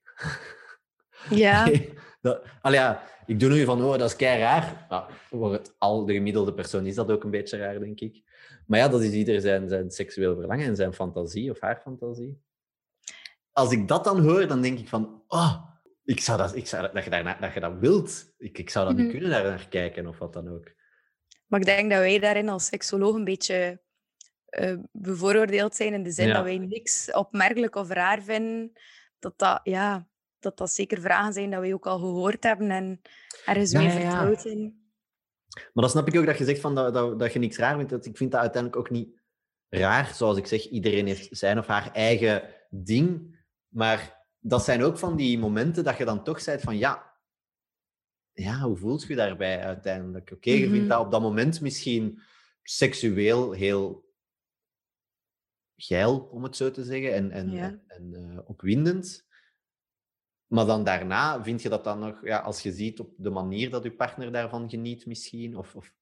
ja, 1.31 1.71
dat, 2.21 2.45
ja, 2.63 3.03
ik 3.27 3.41
doe 3.41 3.51
nu 3.51 3.65
van, 3.65 3.83
oh, 3.85 3.91
dat 3.99 4.11
is 4.11 4.17
kei 4.17 4.41
raar. 4.41 4.87
Nou, 4.89 5.11
voor 5.13 5.53
het, 5.53 5.75
al 5.79 6.05
de 6.05 6.13
gemiddelde 6.13 6.55
persoon 6.55 6.87
is 6.87 6.95
dat 6.95 7.11
ook 7.11 7.25
een 7.25 7.31
beetje 7.31 7.57
raar, 7.59 7.79
denk 7.79 8.01
ik. 8.01 8.23
Maar 8.67 8.79
ja, 8.79 8.89
dat 8.89 9.03
is 9.03 9.13
ieder 9.13 9.41
zijn, 9.41 9.69
zijn 9.69 9.91
seksueel 9.91 10.35
verlangen 10.37 10.67
en 10.67 10.77
zijn 10.77 10.93
fantasie 10.95 11.51
of 11.51 11.61
haar 11.61 11.81
fantasie. 11.81 12.41
Als 13.53 13.73
ik 13.73 13.89
dat 13.89 14.05
dan 14.05 14.21
hoor, 14.21 14.47
dan 14.47 14.63
denk 14.63 14.79
ik 14.79 14.89
van, 14.89 15.23
oh, 15.29 15.63
ik 16.05 16.21
zou 16.21 16.39
dat, 16.39 16.57
ik 16.57 16.67
zou 16.67 16.83
dat, 16.83 16.95
dat, 16.95 17.05
je, 17.05 17.11
daarna, 17.11 17.37
dat 17.41 17.55
je 17.55 17.61
dat 17.61 17.79
wilt. 17.79 18.33
Ik, 18.39 18.59
ik 18.59 18.71
zou 18.71 18.85
dat 18.87 18.95
Mhm. 18.95 19.03
niet 19.03 19.13
kunnen 19.13 19.31
daar 19.31 19.43
naar 19.45 19.69
kijken 19.69 20.07
of 20.07 20.19
wat 20.19 20.33
dan 20.33 20.49
ook. 20.49 20.73
maar 21.47 21.61
ik 21.61 21.67
denk 21.67 21.91
dat 21.91 21.99
wij 21.99 22.19
daarin 22.19 22.49
als 22.49 22.67
seksoloog 22.67 23.15
een 23.15 23.25
beetje 23.25 23.81
eh, 24.49 24.77
bevooroordeeld 24.93 25.75
zijn 25.75 25.93
in 25.93 26.03
de 26.03 26.11
zin 26.11 26.27
Ja. 26.27 26.35
dat 26.35 26.43
wij 26.43 26.59
niks 26.59 27.13
opmerkelijk 27.13 27.75
of 27.75 27.89
raar 27.89 28.23
vinden. 28.23 28.73
Dat 29.19 29.39
dat, 29.39 29.61
ja, 29.63 30.09
dat 30.41 30.57
dat 30.59 30.71
zeker 30.71 31.01
vragen 31.01 31.33
zijn 31.33 31.51
dat 31.51 31.61
wij 31.61 31.73
ook 31.75 31.87
al 31.87 31.99
gehoord 31.99 32.43
hebben 32.43 32.71
en 32.71 33.01
ergens 33.45 33.71
Ja, 33.71 33.79
mee 33.81 33.91
vertrouwd 33.91 34.41
zijn. 34.41 34.87
Maar 35.55 35.71
dan 35.85 35.91
snap 35.91 36.09
ik 36.09 36.17
ook 36.17 36.27
dat 36.27 36.39
je 36.39 36.45
zegt 36.45 36.61
van 36.61 36.75
dat, 36.75 36.95
dat, 36.95 37.19
dat 37.19 37.33
je 37.33 37.39
niks 37.39 37.57
raar 37.57 37.77
vindt. 37.77 37.91
Dat- 37.91 38.07
Ik 38.07 38.17
vind 38.17 38.31
dat 38.33 38.41
uiteindelijk 38.41 38.81
ook 38.83 38.91
niet 38.91 39.21
raar. 39.69 40.15
Zoals 40.15 40.37
ik 40.39 40.47
zeg, 40.47 40.69
iedereen 40.69 41.07
heeft 41.07 41.29
zijn 41.31 41.59
of 41.59 41.67
haar 41.67 41.93
eigen 41.93 42.55
ding. 42.71 43.37
Maar 43.69 44.27
dat 44.39 44.65
zijn 44.65 44.83
ook 44.83 44.99
van 44.99 45.17
die 45.17 45.39
momenten 45.39 45.85
dat 45.85 45.97
je 45.97 46.05
dan 46.05 46.25
toch 46.25 46.41
zei 46.41 46.59
van 46.59 46.79
ja, 46.79 47.17
ja 48.33 48.61
hoe 48.61 48.77
voelt 48.77 49.03
je 49.03 49.15
daarbij 49.15 49.61
uiteindelijk? 49.61 50.31
Oké, 50.33 50.51
je 50.51 50.65
Mhm. 50.65 50.73
vindt 50.75 50.89
dat 50.89 51.01
op 51.05 51.11
dat 51.11 51.21
moment 51.21 51.61
misschien 51.61 52.23
seksueel 52.63 53.53
heel 53.53 54.07
geil, 55.77 56.19
om 56.19 56.43
het 56.43 56.57
zo 56.57 56.71
te 56.71 56.85
zeggen, 56.85 57.15
en, 57.15 57.31
en, 57.31 57.51
Ja. 57.51 57.63
en, 57.65 57.83
en, 57.87 58.15
eh, 58.15 58.39
opwindend. 58.49 59.27
Maar 60.49 60.67
dan 60.67 60.85
daarna 60.85 61.43
vind 61.43 61.63
je 61.63 61.69
dat 61.69 61.85
dan 61.85 61.99
nog, 61.99 62.21
ja, 62.27 62.39
als 62.39 62.63
je 62.63 62.73
ziet 62.73 63.01
op 63.01 63.11
de 63.17 63.31
manier 63.31 63.71
dat 63.71 63.83
je 63.83 63.93
partner 63.93 64.33
daarvan 64.33 64.71
geniet, 64.71 65.07
misschien, 65.07 65.57
of, 65.57 65.75
of 65.77 65.93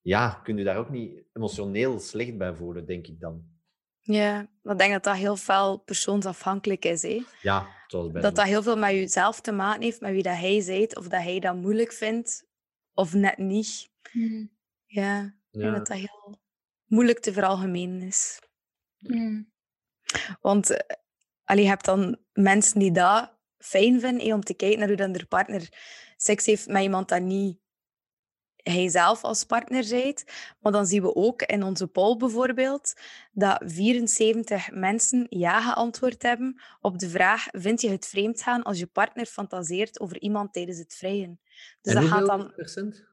ja, 0.00 0.40
kun 0.42 0.56
je 0.56 0.64
daar 0.64 0.76
ook 0.76 0.90
niet 0.90 1.22
emotioneel 1.32 2.00
slecht 2.00 2.38
bij 2.38 2.54
voelen, 2.54 2.86
denk 2.86 3.06
ik 3.06 3.20
dan. 3.20 3.52
Ja, 4.00 4.40
ik 4.62 4.78
denk 4.78 4.92
dat 4.92 5.04
dat 5.04 5.16
heel 5.16 5.36
veel 5.36 5.76
persoonsafhankelijk 5.78 6.84
is. 6.84 7.02
Hè? 7.02 7.22
Ja, 7.42 7.66
zoals 7.86 8.10
bij 8.12 8.22
Dat 8.22 8.34
dat 8.36 8.44
heel 8.46 8.62
veel 8.62 8.76
met 8.76 8.90
jezelf 8.90 9.40
te 9.40 9.52
maken 9.52 9.82
heeft, 9.82 10.00
met 10.00 10.12
wie 10.12 10.22
dat 10.22 10.36
hij 10.36 10.60
zijt, 10.60 10.96
of 10.96 11.08
dat 11.08 11.22
hij 11.22 11.40
dat 11.40 11.56
moeilijk 11.56 11.92
vindt, 11.92 12.46
of 12.92 13.12
net 13.14 13.38
niet. 13.38 13.90
Mhm. 14.12 14.46
Ja, 14.86 15.20
ik 15.24 15.60
denk 15.60 15.64
Ja. 15.64 15.78
dat 15.78 15.86
dat 15.86 15.96
heel 15.96 16.38
moeilijk 16.84 17.18
te 17.18 17.32
veralgemenen 17.32 18.00
is. 18.02 18.42
Mhm. 18.98 19.42
Want 20.40 20.70
eh, 20.70 20.96
allee, 21.44 21.62
je 21.62 21.68
hebt 21.68 21.84
dan 21.84 22.18
mensen 22.32 22.78
die 22.78 22.92
dat 22.92 23.33
fijn 23.64 24.00
vinden, 24.00 24.26
eh, 24.26 24.34
om 24.34 24.44
te 24.44 24.54
kijken 24.54 24.78
naar 24.78 24.88
hoe 24.88 24.96
dan 24.96 25.12
de 25.12 25.26
partner 25.26 25.68
seks 26.16 26.46
heeft 26.46 26.66
met 26.66 26.82
iemand 26.82 27.08
dat 27.08 27.22
niet 27.22 27.62
hij 28.64 28.88
zelf 28.88 29.22
als 29.22 29.44
partner 29.44 29.84
zijt. 29.84 30.24
Maar 30.60 30.72
dan 30.72 30.86
zien 30.86 31.02
we 31.02 31.14
ook 31.14 31.42
in 31.42 31.62
onze 31.62 31.86
poll 31.86 32.16
bijvoorbeeld 32.16 32.94
dat 33.32 33.62
74 33.64 34.70
mensen 34.70 35.26
ja 35.28 35.60
geantwoord 35.60 36.22
hebben 36.22 36.60
op 36.80 36.98
de 36.98 37.08
vraag: 37.08 37.46
vind 37.50 37.80
je 37.80 37.90
het 37.90 38.06
vreemd 38.06 38.42
gaan 38.42 38.62
als 38.62 38.78
je 38.78 38.86
partner 38.86 39.26
fantaseert 39.26 40.00
over 40.00 40.20
iemand 40.20 40.52
tijdens 40.52 40.78
het 40.78 40.94
vrijen? 40.94 41.40
Dus 41.80 41.94
en 41.94 42.00
dat 42.00 42.10
gaat 42.10 42.18
hoeveel 42.18 42.38
dan 42.38 42.52
procent? 42.54 43.04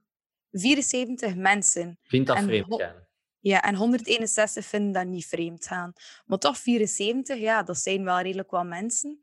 74 0.51 1.35
mensen. 1.35 1.99
Vindt 2.03 2.27
dat 2.27 2.37
en 2.37 2.43
vreemd 2.43 2.75
gaan? 2.81 3.07
Ja, 3.39 3.61
en 3.61 3.75
161 3.75 4.65
vinden 4.65 4.91
dat 4.91 5.05
niet 5.05 5.25
vreemd 5.25 5.67
gaan. 5.67 5.93
Maar 6.25 6.37
toch 6.37 6.57
74, 6.57 7.37
ja, 7.37 7.63
dat 7.63 7.77
zijn 7.77 8.03
wel 8.03 8.19
redelijk 8.19 8.51
wat 8.51 8.65
mensen 8.65 9.19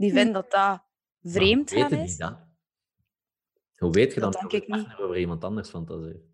die 0.00 0.10
Hm. 0.10 0.16
vinden 0.16 0.32
dat 0.34 0.50
dat 0.50 0.82
vreemd 1.22 1.70
gaan 1.70 1.92
is. 1.92 2.18
Hoe 3.76 3.90
weet 3.90 4.14
je 4.14 4.20
Dat 4.20 4.32
dan 4.32 4.40
denk 4.40 4.52
dat 4.52 4.62
ik 4.62 4.66
je 4.68 4.74
niet. 4.74 4.84
partner 4.86 5.04
over 5.06 5.18
iemand 5.18 5.44
anders 5.44 5.68
fantaseert? 5.68 6.24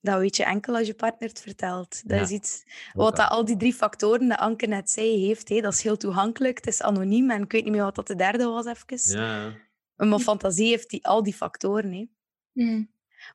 Dat 0.00 0.18
weet 0.18 0.36
je 0.36 0.44
enkel 0.44 0.76
als 0.76 0.86
je 0.86 0.94
partner 0.94 1.28
het 1.28 1.40
vertelt. 1.40 2.08
Dat 2.08 2.18
Ja, 2.18 2.24
is 2.24 2.30
iets 2.30 2.64
wat 2.92 3.16
dat 3.16 3.28
al. 3.30 3.44
die 3.44 3.56
drie 3.56 3.74
factoren 3.74 4.28
dat 4.28 4.38
Anke 4.38 4.66
net 4.66 4.90
zei 4.90 5.26
heeft. 5.26 5.48
Hè. 5.48 5.60
Dat 5.60 5.72
is 5.72 5.82
heel 5.82 5.96
toegankelijk, 5.96 6.56
het 6.56 6.66
is 6.66 6.82
anoniem 6.82 7.30
en 7.30 7.42
ik 7.42 7.52
weet 7.52 7.64
niet 7.64 7.72
meer 7.72 7.82
wat 7.82 7.94
dat 7.94 8.06
de 8.06 8.14
derde 8.14 8.44
was 8.44 8.66
even. 8.66 9.18
Ja, 9.20 9.54
Maar 9.96 10.18
fantasie 10.18 10.68
heeft 10.68 10.90
die, 10.90 11.06
al 11.06 11.22
die 11.22 11.34
factoren. 11.34 11.92
Hè. 11.92 12.06
Mhm. 12.52 12.82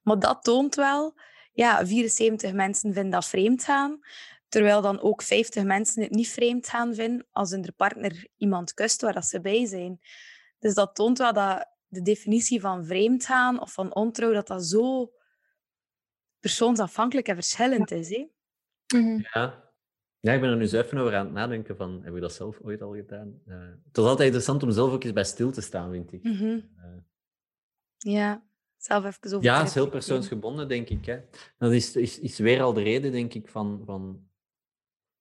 Maar 0.04 0.20
dat 0.20 0.44
toont 0.44 0.76
wel, 0.76 1.14
ja, 1.54 1.86
74 1.86 2.54
mensen 2.54 2.94
vinden 2.94 3.12
dat 3.12 3.28
vreemd 3.28 3.64
gaan. 3.64 4.00
Terwijl 4.50 4.82
dan 4.82 5.02
ook 5.02 5.22
50 5.22 5.64
mensen 5.64 6.04
het 6.04 6.12
niet 6.12 6.30
vreemd 6.30 6.70
gaan 6.70 6.94
vinden 6.94 7.28
als 7.32 7.52
hun 7.52 7.74
partner 7.76 8.28
iemand 8.38 8.74
kust 8.74 9.02
waar 9.02 9.14
dat 9.14 9.26
ze 9.26 9.42
bij 9.42 9.66
zijn. 9.66 10.00
Dus 10.60 10.74
dat 10.74 10.96
toont 10.96 11.18
wel 11.18 11.34
dat 11.34 11.68
de 11.88 12.02
definitie 12.02 12.62
van 12.62 12.86
vreemd 12.86 13.26
gaan 13.26 13.62
of 13.62 13.74
van 13.74 13.96
ontrouw, 13.96 14.34
dat 14.34 14.48
dat 14.48 14.66
zo 14.66 15.12
persoonsafhankelijk 16.40 17.28
en 17.28 17.36
verschillend 17.36 17.92
is. 17.92 18.10
Hè? 18.10 18.28
Mhm. 18.98 19.20
ja. 19.34 19.68
Ja, 20.22 20.34
ik 20.34 20.42
ben 20.42 20.50
er 20.50 20.58
nu 20.58 20.66
zo 20.66 20.80
even 20.80 20.98
over 20.98 21.16
aan 21.16 21.26
het 21.26 21.34
nadenken 21.34 21.76
van, 21.76 22.02
heb 22.04 22.16
ik 22.16 22.22
dat 22.22 22.34
zelf 22.34 22.60
ooit 22.62 22.82
al 22.82 22.96
gedaan? 22.96 23.42
Eh, 23.46 23.60
het 23.60 23.98
is 23.98 24.04
altijd 24.04 24.26
interessant 24.26 24.64
om 24.64 24.72
zelf 24.72 24.92
ook 24.92 25.04
eens 25.04 25.14
bij 25.14 25.24
stil 25.24 25.52
te 25.52 25.62
staan, 25.62 25.92
vind 25.92 26.12
ik. 26.12 26.24
Mhm. 26.24 26.60
Eh, 26.78 26.98
Ja, 27.98 28.44
zelf 28.78 29.06
even 29.06 29.24
over 29.24 29.44
Ja, 29.44 29.58
het 29.58 29.68
is 29.68 29.74
heel 29.74 29.90
persoonsgebonden, 29.90 30.68
denk 30.68 30.90
ik. 30.90 31.06
Hè. 31.06 31.20
Dat 31.58 31.72
is, 31.72 31.96
is, 31.96 32.20
is 32.20 32.38
weer 32.38 32.62
al 32.62 32.74
de 32.74 32.82
reden, 32.82 33.12
denk 33.12 33.34
ik, 33.34 33.48
van, 33.48 33.82
van 33.86 34.29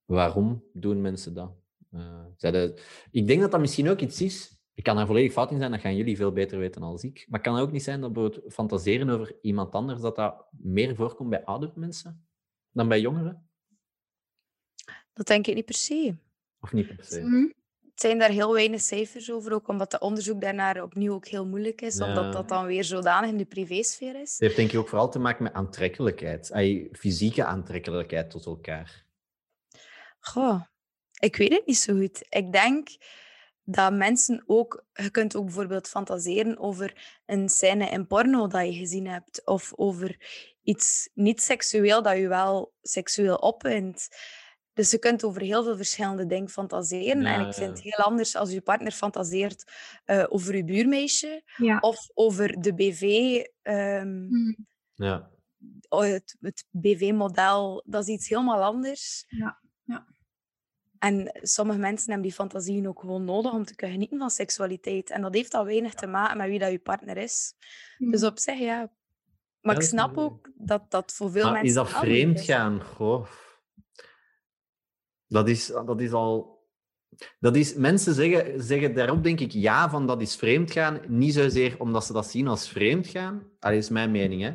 waarom 0.08 0.64
doen 0.72 1.00
mensen 1.00 1.34
dat. 1.34 1.52
Eh, 1.90 2.24
de- 2.36 2.82
ik 3.10 3.26
denk 3.26 3.40
dat 3.40 3.50
dat 3.50 3.60
misschien 3.60 3.88
ook 3.88 4.00
iets 4.00 4.20
is. 4.20 4.56
Ik 4.74 4.84
kan 4.84 4.96
daar 4.96 5.06
volledig 5.06 5.32
fout 5.32 5.50
in 5.50 5.58
zijn, 5.58 5.70
dat 5.70 5.80
gaan 5.80 5.96
jullie 5.96 6.16
veel 6.16 6.32
beter 6.32 6.58
weten 6.58 6.80
dan 6.80 6.98
ik. 7.02 7.26
Maar 7.28 7.40
kan 7.40 7.54
het 7.54 7.62
ook 7.62 7.72
niet 7.72 7.82
zijn 7.82 8.00
dat 8.00 8.12
bijvoorbeeld 8.12 8.52
fantaseren 8.52 9.08
over 9.10 9.36
iemand 9.40 9.72
anders, 9.74 10.00
dat 10.00 10.16
dat 10.16 10.46
meer 10.50 10.94
voorkomt 10.94 11.30
bij 11.30 11.44
oudere 11.44 11.72
mensen 11.74 12.26
dan 12.72 12.88
bij 12.88 13.00
jongeren? 13.00 13.48
Dat 15.12 15.26
denk 15.26 15.46
ik 15.46 15.54
niet 15.54 15.64
per 15.64 15.74
se. 15.74 16.14
Of 16.60 16.72
niet 16.72 16.86
per 16.96 17.04
se? 17.04 17.20
Mhm. 17.20 17.46
Het 17.90 18.00
zijn 18.06 18.18
daar 18.18 18.30
heel 18.30 18.52
weinig 18.52 18.80
cijfers 18.80 19.32
over, 19.32 19.52
ook 19.52 19.68
omdat 19.68 19.92
het 19.92 20.00
onderzoek 20.00 20.40
daarnaar 20.40 20.82
opnieuw 20.82 21.12
ook 21.12 21.26
heel 21.26 21.46
moeilijk 21.46 21.80
is, 21.80 21.96
Ja. 21.96 22.06
omdat 22.08 22.32
dat 22.32 22.48
dan 22.48 22.66
weer 22.66 22.84
zodanig 22.84 23.30
in 23.30 23.36
de 23.36 23.44
privésfeer 23.44 24.20
is. 24.20 24.30
Het 24.30 24.40
heeft 24.40 24.56
denk 24.56 24.72
ik 24.72 24.78
ook 24.78 24.88
vooral 24.88 25.10
te 25.10 25.18
maken 25.18 25.42
met 25.42 25.52
aantrekkelijkheid. 25.52 26.50
Fysieke 26.92 27.44
aantrekkelijkheid 27.44 28.30
tot 28.30 28.46
elkaar. 28.46 29.06
Goh, 30.28 30.62
ik 31.20 31.36
weet 31.36 31.52
het 31.52 31.66
niet 31.66 31.78
zo 31.78 31.94
goed. 31.96 32.26
Ik 32.28 32.52
denk 32.52 32.88
dat 33.64 33.92
mensen 33.92 34.42
ook... 34.46 34.84
Je 34.92 35.10
kunt 35.10 35.36
ook 35.36 35.44
bijvoorbeeld 35.44 35.88
fantaseren 35.88 36.58
over 36.58 37.20
een 37.26 37.48
scène 37.48 37.90
in 37.90 38.06
porno 38.06 38.46
dat 38.46 38.66
je 38.66 38.72
gezien 38.72 39.06
hebt. 39.06 39.46
Of 39.46 39.72
over 39.76 40.16
iets 40.62 41.10
niet 41.14 41.42
seksueel 41.42 42.02
dat 42.02 42.16
je 42.16 42.28
wel 42.28 42.72
seksueel 42.82 43.36
opwint. 43.36 44.08
Dus 44.72 44.90
je 44.90 44.98
kunt 44.98 45.24
over 45.24 45.42
heel 45.42 45.64
veel 45.64 45.76
verschillende 45.76 46.26
dingen 46.26 46.48
fantaseren. 46.48 47.22
Ja, 47.22 47.34
en 47.34 47.40
ik 47.40 47.46
ja. 47.46 47.52
vind 47.52 47.70
het 47.70 47.80
heel 47.80 48.04
anders 48.04 48.36
als 48.36 48.50
je 48.50 48.60
partner 48.60 48.92
fantaseert 48.92 49.72
eh, 50.04 50.24
over 50.28 50.56
je 50.56 50.64
buurmeisje. 50.64 51.42
Ja. 51.56 51.78
Of 51.78 52.08
over 52.14 52.60
de 52.60 52.74
BV... 52.74 53.02
ehm, 53.62 54.26
Mhm. 54.26 54.54
Ja. 54.94 55.30
oh, 55.88 56.02
het, 56.02 56.36
het 56.40 56.64
BV-model. 56.70 57.82
Dat 57.86 58.02
is 58.02 58.14
iets 58.14 58.28
helemaal 58.28 58.62
anders. 58.62 59.26
En 60.98 61.38
sommige 61.42 61.78
mensen 61.78 62.06
hebben 62.06 62.26
die 62.26 62.36
fantasieën 62.36 62.88
ook 62.88 63.00
gewoon 63.00 63.24
nodig 63.24 63.52
om 63.52 63.64
te 63.64 63.74
kunnen 63.74 63.96
genieten 63.96 64.18
van 64.18 64.30
seksualiteit. 64.30 65.10
En 65.10 65.22
dat 65.22 65.34
heeft 65.34 65.54
al 65.54 65.64
weinig 65.64 65.94
te 65.94 66.06
maken 66.06 66.36
met 66.36 66.48
wie 66.48 66.58
dat 66.58 66.70
je 66.70 66.78
partner 66.78 67.16
is. 67.16 67.54
Dus 67.98 68.22
op 68.24 68.38
zich, 68.38 68.58
ja. 68.58 68.90
Maar 69.60 69.74
Ja, 69.74 69.80
ik 69.80 69.86
is 69.86 69.88
snap 69.88 70.16
ook 70.16 70.50
dat 70.54 70.90
dat 70.90 71.12
voor 71.12 71.30
veel 71.30 71.42
Maar 71.42 71.52
mensen 71.52 71.68
is 71.68 71.74
dat 71.74 71.90
vreemd 71.90 72.40
gaan? 72.40 72.82
Goh. 72.82 73.26
Dat 75.26 75.48
is, 75.48 75.66
dat 75.66 76.00
is 76.00 76.12
al. 76.12 76.56
Dat 77.38 77.56
is, 77.56 77.74
mensen 77.74 78.14
zeggen, 78.14 78.62
zeggen 78.62 78.94
daarop, 78.94 79.22
denk 79.22 79.40
ik, 79.40 79.52
ja, 79.52 79.90
van 79.90 80.06
dat 80.06 80.20
is 80.22 80.36
vreemd 80.36 80.70
gaan. 80.70 81.00
Niet 81.06 81.34
zozeer 81.34 81.80
omdat 81.80 82.04
ze 82.04 82.12
dat 82.12 82.26
zien 82.30 82.48
als 82.48 82.68
vreemd 82.68 83.06
gaan. 83.06 83.50
Dat 83.58 83.72
is 83.72 83.88
mijn 83.88 84.10
mening, 84.10 84.42
hè. 84.42 84.54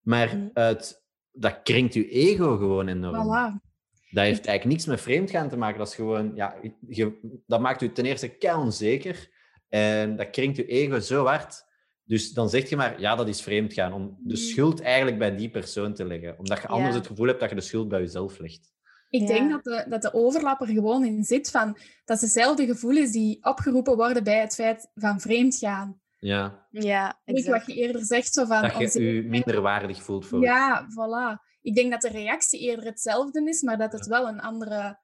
Maar 0.00 0.36
Mhm. 0.36 0.48
uit, 0.52 1.04
dat 1.32 1.60
kringt 1.62 1.94
je 1.94 2.08
ego 2.08 2.56
gewoon 2.56 2.88
enorm. 2.88 3.14
Voilà. 3.14 3.71
Dat 4.12 4.24
heeft 4.24 4.46
eigenlijk 4.46 4.64
niks 4.76 4.86
met 4.86 5.00
vreemd 5.00 5.30
gaan 5.30 5.48
te 5.48 5.56
maken. 5.56 5.78
Dat 5.78 5.88
is 5.88 5.94
gewoon, 5.94 6.32
ja, 6.34 6.54
je, 6.88 7.40
dat 7.46 7.60
maakt 7.60 7.82
u 7.82 7.92
ten 7.92 8.04
eerste 8.04 8.28
kei 8.28 8.56
onzeker. 8.56 9.28
En 9.68 10.16
dat 10.16 10.30
kringt 10.30 10.56
je 10.56 10.66
ego 10.66 10.98
zo 11.00 11.24
hard. 11.26 11.64
Dus 12.04 12.32
dan 12.32 12.48
zeg 12.48 12.68
je 12.68 12.76
maar, 12.76 13.00
ja, 13.00 13.14
dat 13.16 13.28
is 13.28 13.42
vreemd 13.42 13.72
gaan. 13.72 13.92
Om 13.92 14.18
de 14.20 14.36
schuld 14.36 14.80
eigenlijk 14.80 15.18
bij 15.18 15.36
die 15.36 15.50
persoon 15.50 15.94
te 15.94 16.04
leggen. 16.04 16.38
Omdat 16.38 16.60
je 16.60 16.66
anders 16.68 16.90
Ja. 16.94 16.98
het 16.98 17.06
gevoel 17.06 17.26
hebt 17.26 17.40
dat 17.40 17.48
je 17.48 17.54
de 17.54 17.60
schuld 17.60 17.88
bij 17.88 18.00
jezelf 18.00 18.38
legt. 18.38 18.72
Ik 19.08 19.20
Ja. 19.20 19.26
denk 19.26 19.50
dat 19.50 19.64
de, 19.64 19.84
dat 19.88 20.02
de 20.02 20.14
overlap 20.14 20.60
er 20.60 20.66
gewoon 20.66 21.04
in 21.04 21.24
zit 21.24 21.50
van 21.50 21.76
dat 22.04 22.16
is 22.16 22.22
dezelfde 22.22 22.66
gevoelens 22.66 23.10
die 23.12 23.44
opgeroepen 23.44 23.96
worden 23.96 24.24
bij 24.24 24.40
het 24.40 24.54
feit 24.54 24.90
van 24.94 25.20
vreemd 25.20 25.56
gaan. 25.56 26.00
Ja, 26.18 26.66
Ja, 26.70 27.20
exact. 27.24 27.66
wat 27.66 27.76
je 27.76 27.80
eerder 27.82 28.04
zegt, 28.04 28.32
zo 28.34 28.44
van... 28.44 28.62
dat 28.62 28.92
je 28.92 29.02
je 29.14 29.22
minder 29.22 29.60
waardig 29.60 30.02
voelt 30.02 30.26
voor 30.26 30.40
Ja, 30.40 30.86
voilà. 30.88 31.50
Ik 31.62 31.74
denk 31.74 31.90
dat 31.90 32.00
de 32.00 32.08
reactie 32.08 32.60
eerder 32.60 32.84
hetzelfde 32.84 33.48
is, 33.48 33.62
maar 33.62 33.78
dat 33.78 33.92
het 33.92 34.06
wel 34.06 34.28
een 34.28 34.40
andere... 34.40 34.98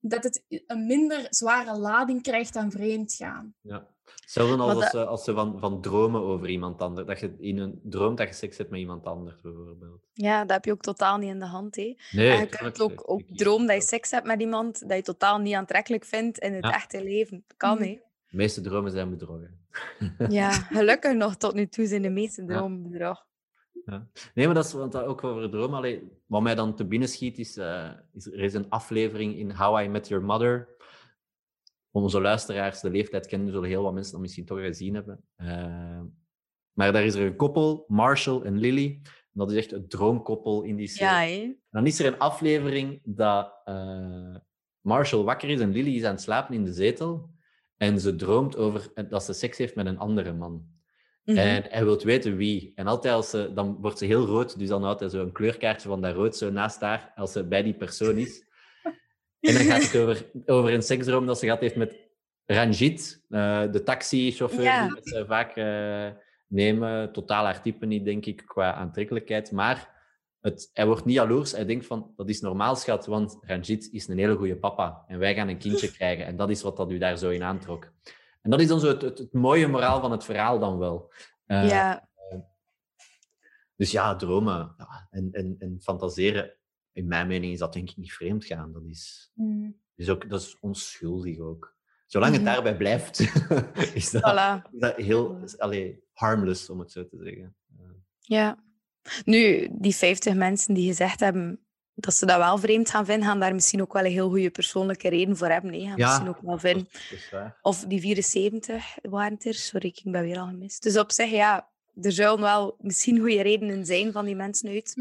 Dat 0.00 0.24
het 0.24 0.44
een 0.66 0.86
minder 0.86 1.26
zware 1.30 1.78
lading 1.78 2.22
krijgt 2.22 2.52
dan 2.54 2.70
vreemd 2.70 3.12
gaan. 3.14 3.54
Ja. 3.60 3.86
Hetzelfde 4.20 4.56
als, 4.62 4.74
als, 4.74 4.94
als 4.94 5.24
ze 5.24 5.32
van, 5.34 5.58
van 5.60 5.80
dromen 5.80 6.20
over 6.20 6.48
iemand 6.48 6.80
anders. 6.82 7.06
Dat 7.06 7.20
je 7.20 7.34
in 7.38 7.58
een 7.58 7.80
droomt 7.82 8.18
dat 8.18 8.28
je 8.28 8.34
seks 8.34 8.58
hebt 8.58 8.70
met 8.70 8.80
iemand 8.80 9.04
anders, 9.04 9.40
bijvoorbeeld. 9.40 10.06
Ja, 10.12 10.40
dat 10.40 10.50
heb 10.50 10.64
je 10.64 10.72
ook 10.72 10.80
totaal 10.82 11.18
niet 11.18 11.30
in 11.30 11.38
de 11.38 11.44
hand. 11.46 11.76
Hè. 11.76 11.96
Nee, 12.12 12.30
en 12.30 12.38
je 12.40 12.46
kunt 12.46 12.80
ook, 12.80 13.02
ook 13.10 13.22
dromen 13.28 13.66
dat 13.66 13.76
je 13.76 13.82
seks 13.82 14.10
hebt 14.10 14.26
met 14.26 14.40
iemand 14.40 14.88
dat 14.88 14.96
je 14.96 15.02
totaal 15.02 15.38
niet 15.38 15.54
aantrekkelijk 15.54 16.04
vindt 16.04 16.38
in 16.38 16.52
het 16.54 16.64
Ja. 16.64 16.72
echte 16.74 17.02
leven. 17.02 17.44
Dat 17.46 17.56
kan, 17.56 17.74
Mhm. 17.74 17.82
hè. 17.82 17.98
De 18.30 18.36
meeste 18.36 18.60
dromen 18.60 18.90
zijn 18.90 19.10
bedrogen. 19.10 19.66
Ja, 20.28 20.50
gelukkig 20.78 21.14
nog 21.14 21.36
tot 21.36 21.54
nu 21.54 21.66
toe 21.66 21.86
zijn 21.86 22.02
de 22.02 22.10
meeste 22.10 22.44
dromen 22.44 22.82
bedrog. 22.90 23.26
Nee, 24.34 24.46
maar 24.46 24.54
dat 24.54 24.64
is 24.64 24.72
want 24.72 24.92
dat 24.92 25.04
ook 25.04 25.24
over 25.24 25.50
dromen. 25.50 25.76
Allee, 25.76 26.12
wat 26.26 26.42
mij 26.42 26.54
dan 26.54 26.74
te 26.74 26.86
binnen 26.86 27.08
schiet, 27.08 27.38
is, 27.38 27.56
eh, 27.56 27.90
is 28.12 28.26
er 28.26 28.40
is 28.40 28.54
een 28.54 28.68
aflevering 28.68 29.36
in 29.36 29.50
How 29.50 29.84
I 29.84 29.88
Met 29.88 30.08
Your 30.08 30.24
Mother. 30.24 30.68
Onze 31.90 32.20
luisteraars, 32.20 32.80
de 32.80 32.90
leeftijd 32.90 33.26
kennen, 33.26 33.52
zullen 33.52 33.68
heel 33.68 33.82
wat 33.82 33.92
mensen 33.92 34.12
dat 34.12 34.20
misschien 34.20 34.44
toch 34.44 34.60
gezien 34.60 34.94
hebben. 34.94 35.24
Eh, 35.36 36.00
maar 36.72 36.92
daar 36.92 37.04
is 37.04 37.14
er 37.14 37.26
een 37.26 37.36
koppel, 37.36 37.84
Marshall 37.88 38.42
en 38.42 38.58
Lily. 38.58 39.00
Dat 39.32 39.50
is 39.50 39.56
echt 39.56 39.70
het 39.70 39.90
droomkoppel 39.90 40.62
in 40.62 40.76
die 40.76 40.88
serie. 40.88 41.38
Ja. 41.38 41.44
En 41.44 41.58
dan 41.70 41.86
is 41.86 41.98
er 41.98 42.06
een 42.06 42.18
aflevering 42.18 43.00
dat 43.04 43.60
eh, 43.64 44.36
Marshall 44.80 45.22
wakker 45.22 45.48
is 45.48 45.60
en 45.60 45.72
Lily 45.72 45.96
is 45.96 46.04
aan 46.04 46.12
het 46.12 46.20
slapen 46.20 46.54
in 46.54 46.64
de 46.64 46.72
zetel. 46.72 47.30
En 47.76 48.00
ze 48.00 48.16
droomt 48.16 48.56
over 48.56 49.08
dat 49.08 49.24
ze 49.24 49.32
seks 49.32 49.58
heeft 49.58 49.74
met 49.74 49.86
een 49.86 49.98
andere 49.98 50.32
man. 50.32 50.75
Mhm. 51.26 51.38
En 51.38 51.64
hij 51.68 51.84
wil 51.84 52.00
weten 52.02 52.36
wie. 52.36 52.72
En 52.74 52.86
altijd 52.86 53.14
als 53.14 53.30
ze, 53.30 53.50
dan 53.54 53.76
wordt 53.80 53.98
ze 53.98 54.04
heel 54.04 54.26
rood, 54.26 54.58
dus 54.58 54.68
dan 54.68 54.82
houdt 54.82 55.00
hij 55.00 55.08
zo'n 55.08 55.32
kleurkaartje 55.32 55.88
van 55.88 56.00
dat 56.00 56.14
rood 56.14 56.36
zo 56.36 56.50
naast 56.50 56.80
haar, 56.80 57.12
als 57.14 57.32
ze 57.32 57.44
bij 57.44 57.62
die 57.62 57.74
persoon 57.74 58.16
is. 58.16 58.44
En 59.40 59.54
dan 59.54 59.62
gaat 59.62 59.82
het 59.82 59.96
over, 60.00 60.30
over 60.46 60.72
een 60.72 60.82
seksdroom 60.82 61.26
dat 61.26 61.38
ze 61.38 61.44
gehad 61.44 61.60
heeft 61.60 61.76
met 61.76 61.96
Ranjit, 62.46 63.24
eh, 63.28 63.72
de 63.72 63.82
taxichauffeur 63.82 64.62
Ja. 64.62 64.88
die 64.88 65.00
ze 65.02 65.24
vaak 65.26 65.56
eh, 65.56 66.08
nemen. 66.46 67.12
Totaal 67.12 67.44
haar 67.44 67.62
type 67.62 67.86
niet, 67.86 68.04
denk 68.04 68.26
ik, 68.26 68.42
qua 68.46 68.72
aantrekkelijkheid. 68.72 69.52
Maar 69.52 69.94
het, 70.40 70.70
hij 70.72 70.86
wordt 70.86 71.04
niet 71.04 71.14
jaloers. 71.14 71.52
Hij 71.52 71.64
denkt 71.64 71.86
van, 71.86 72.12
dat 72.16 72.28
is 72.28 72.40
normaal, 72.40 72.76
schat, 72.76 73.06
want 73.06 73.38
Ranjit 73.40 73.88
is 73.92 74.08
een 74.08 74.18
hele 74.18 74.36
goede 74.36 74.56
papa. 74.56 75.04
En 75.08 75.18
wij 75.18 75.34
gaan 75.34 75.48
een 75.48 75.58
kindje 75.58 75.92
krijgen. 75.92 76.26
En 76.26 76.36
dat 76.36 76.50
is 76.50 76.62
wat 76.62 76.76
dat 76.76 76.90
u 76.90 76.98
daar 76.98 77.18
zo 77.18 77.30
in 77.30 77.42
aantrok. 77.42 77.92
En 78.46 78.52
dat 78.52 78.60
is 78.60 78.68
dan 78.68 78.80
zo 78.80 78.86
het, 78.88 79.02
het, 79.02 79.18
het 79.18 79.32
mooie 79.32 79.66
moraal 79.68 80.00
van 80.00 80.10
het 80.10 80.24
verhaal 80.24 80.58
dan 80.58 80.78
wel. 80.78 81.12
Eh, 81.46 81.68
ja, 81.68 82.08
dus 83.76 83.90
ja, 83.90 84.16
dromen 84.16 84.74
ja, 84.78 85.06
en, 85.10 85.28
en, 85.32 85.56
en 85.58 85.80
fantaseren, 85.80 86.56
in 86.92 87.06
mijn 87.06 87.26
mening 87.26 87.52
is 87.52 87.58
dat 87.58 87.72
denk 87.72 87.90
ik 87.90 87.96
niet 87.96 88.12
vreemd 88.12 88.44
gaan. 88.44 88.72
Dat 88.72 88.82
is, 88.84 89.32
is, 89.94 90.08
ook, 90.10 90.28
dat 90.30 90.40
is 90.40 90.56
onschuldig 90.60 91.38
ook. 91.38 91.74
Zolang 92.06 92.32
het 92.32 92.42
Mhm. 92.42 92.52
daarbij 92.52 92.76
blijft, 92.76 93.18
is 93.94 94.10
dat, 94.10 94.22
voilà. 94.22 94.70
is 94.72 94.80
dat 94.80 94.96
heel 94.96 95.36
is, 95.36 95.58
allee, 95.58 96.04
harmless, 96.12 96.70
om 96.70 96.78
het 96.78 96.92
zo 96.92 97.06
te 97.06 97.16
zeggen. 97.22 97.56
Eh, 97.78 97.84
Ja. 98.20 98.64
Nu, 99.24 99.68
die 99.72 99.94
50 99.94 100.34
mensen 100.34 100.74
die 100.74 100.86
gezegd 100.86 101.20
hebben 101.20 101.65
dat 101.98 102.14
ze 102.14 102.26
dat 102.26 102.36
wel 102.38 102.58
vreemd 102.58 102.90
gaan 102.90 103.04
vinden, 103.06 103.26
gaan 103.28 103.40
daar 103.40 103.54
misschien 103.54 103.80
ook 103.82 103.92
wel 103.92 104.04
een 104.04 104.10
heel 104.10 104.28
goede 104.28 104.50
persoonlijke 104.50 105.08
reden 105.08 105.36
voor 105.36 105.48
hebben. 105.48 105.70
Nee, 105.70 105.80
gaan 105.86 105.96
Ja, 105.96 106.06
misschien 106.06 106.28
ook 106.28 106.40
wel 106.40 106.58
vinden. 106.58 106.88
Of 107.62 107.84
die 107.84 108.00
74 108.00 108.96
waren 109.02 109.32
het 109.34 109.44
er. 109.46 109.54
Sorry, 109.54 109.86
ik 109.88 110.12
ben 110.12 110.22
weer 110.22 110.38
al 110.38 110.46
gemist. 110.46 110.82
Dus 110.82 110.98
op 110.98 111.12
zich, 111.12 111.30
ja, 111.30 111.68
er 112.02 112.12
zullen 112.12 112.40
wel 112.40 112.76
misschien 112.80 113.18
goede 113.18 113.42
redenen 113.42 113.86
zijn 113.86 114.12
van 114.12 114.24
die 114.24 114.36
mensen 114.36 114.68
uit. 114.70 114.92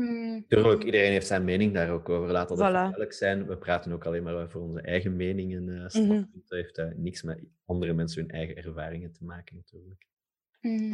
Tuurlijk, 0.48 0.84
iedereen 0.84 1.12
heeft 1.12 1.28
zijn 1.28 1.44
mening 1.44 1.74
daar 1.74 1.90
ook 1.92 2.10
over. 2.10 2.32
Laat 2.32 2.48
dat 2.48 2.58
Voilà. 2.58 2.62
duidelijk 2.72 3.14
zijn. 3.14 3.48
We 3.48 3.58
praten 3.58 3.92
ook 3.92 4.06
alleen 4.06 4.24
maar 4.24 4.36
over 4.44 4.60
onze 4.62 4.82
eigen 4.82 5.16
meningen. 5.16 5.70
eh 5.70 5.90
standpunten. 5.90 6.32
Dat 6.48 6.58
heeft 6.58 6.78
eh, 6.78 6.86
niks 6.96 7.22
met 7.22 7.40
andere 7.66 7.94
mensen 7.94 8.22
hun 8.22 8.32
eigen 8.32 8.56
ervaringen 8.56 9.12
te 9.12 9.24
maken, 9.24 9.56
natuurlijk. 9.56 10.08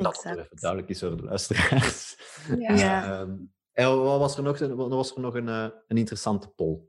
Dat 0.02 0.24
het 0.24 0.38
even 0.38 0.58
duidelijk 0.60 0.90
is 0.92 1.00
voor 1.00 1.18
de 1.18 1.24
luisteraars. 1.24 2.18
Ja. 2.60 2.76
Ja. 2.76 3.04
Ehm, 3.22 3.34
en 3.74 4.04
wat 4.04 4.20
was 4.20 4.38
er 4.38 4.44
nog, 4.44 4.60
wat 4.60 4.90
was 4.90 5.16
er 5.16 5.22
nog 5.22 5.36
een, 5.36 5.48
eh, 5.50 5.68
een 5.88 5.98
interessante 5.98 6.48
poll? 6.50 6.80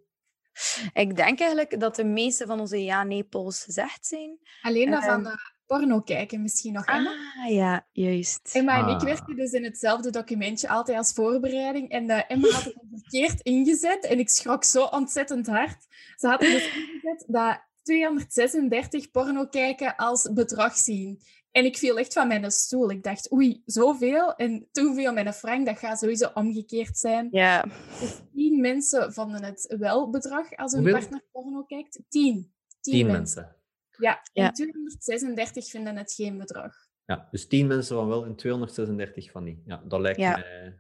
Ik 0.92 1.16
denk 1.16 1.38
eigenlijk 1.40 1.80
dat 1.80 1.96
de 1.96 2.04
meeste 2.04 2.46
van 2.46 2.60
onze 2.60 2.84
ja-nee-polls 2.84 3.64
gezegd 3.64 4.06
zijn. 4.06 4.38
Alleen 4.62 4.90
dat 4.90 5.04
van 5.04 5.26
Ehm. 5.26 5.26
eh, 5.26 5.34
porno 5.66 6.00
kijken 6.00 6.42
misschien 6.42 6.72
nog, 6.72 6.84
Emma. 6.86 7.10
Ah, 7.44 7.50
ja, 7.52 7.86
juist. 7.92 8.50
Emma 8.54 8.78
en 8.78 8.88
ik 8.88 9.00
Ah. 9.00 9.02
werken 9.04 9.36
dus 9.36 9.52
in 9.52 9.64
hetzelfde 9.64 10.10
documentje, 10.10 10.68
altijd 10.68 10.98
als 10.98 11.12
voorbereiding. 11.12 11.90
En 11.90 12.10
eh, 12.10 12.22
Emma 12.28 12.48
had 12.48 12.64
het 12.64 12.74
verkeerd 12.92 13.40
ingezet 13.40 14.04
en 14.04 14.18
ik 14.18 14.28
schrok 14.28 14.64
zo 14.64 14.84
ontzettend 14.84 15.46
hard. 15.46 15.86
Ze 16.16 16.26
had 16.28 16.40
het 16.40 16.50
dus 16.50 16.66
ingezet 16.76 17.24
dat 17.28 17.60
236 17.82 19.10
porno 19.10 19.46
kijken 19.46 19.96
als 19.96 20.30
bedrag 20.32 20.76
zien. 20.76 21.20
En 21.52 21.64
ik 21.64 21.76
viel 21.78 21.98
echt 21.98 22.12
van 22.12 22.28
mijn 22.28 22.50
stoel. 22.50 22.90
Ik 22.90 23.02
dacht, 23.02 23.32
oei, 23.32 23.62
zoveel. 23.64 24.34
En 24.34 24.68
toen 24.72 24.94
viel 24.94 25.12
mijn 25.12 25.32
frank, 25.32 25.66
dat 25.66 25.78
gaat 25.78 25.98
sowieso 25.98 26.30
omgekeerd 26.34 26.98
zijn. 26.98 27.28
Ja, 27.30 27.64
Dus 28.00 28.20
tien 28.34 28.60
mensen 28.60 29.12
vonden 29.12 29.44
het 29.44 29.74
wel 29.78 30.10
bedrag 30.10 30.56
als 30.56 30.72
hun 30.72 30.80
Hoeveel? 30.80 30.98
partner 31.00 31.22
porno 31.32 31.62
kijkt. 31.64 32.00
Tien. 32.08 32.52
Tien, 32.80 32.92
Tien 32.94 33.06
mensen. 33.06 33.42
mensen. 33.42 33.56
Ja, 33.98 34.22
en 34.32 34.42
Ja. 34.42 34.50
236 34.50 35.68
vinden 35.70 35.96
het 35.96 36.12
geen 36.12 36.38
bedrag. 36.38 36.74
Ja, 37.04 37.28
dus 37.30 37.46
10 37.48 37.66
mensen 37.66 37.96
van 37.96 38.08
wel 38.08 38.24
en 38.24 38.36
236 38.36 39.30
van 39.30 39.44
niet. 39.44 39.60
Ja, 39.64 39.82
dat 39.88 40.00
lijkt 40.00 40.18
Ja. 40.18 40.36
mij... 40.36 40.78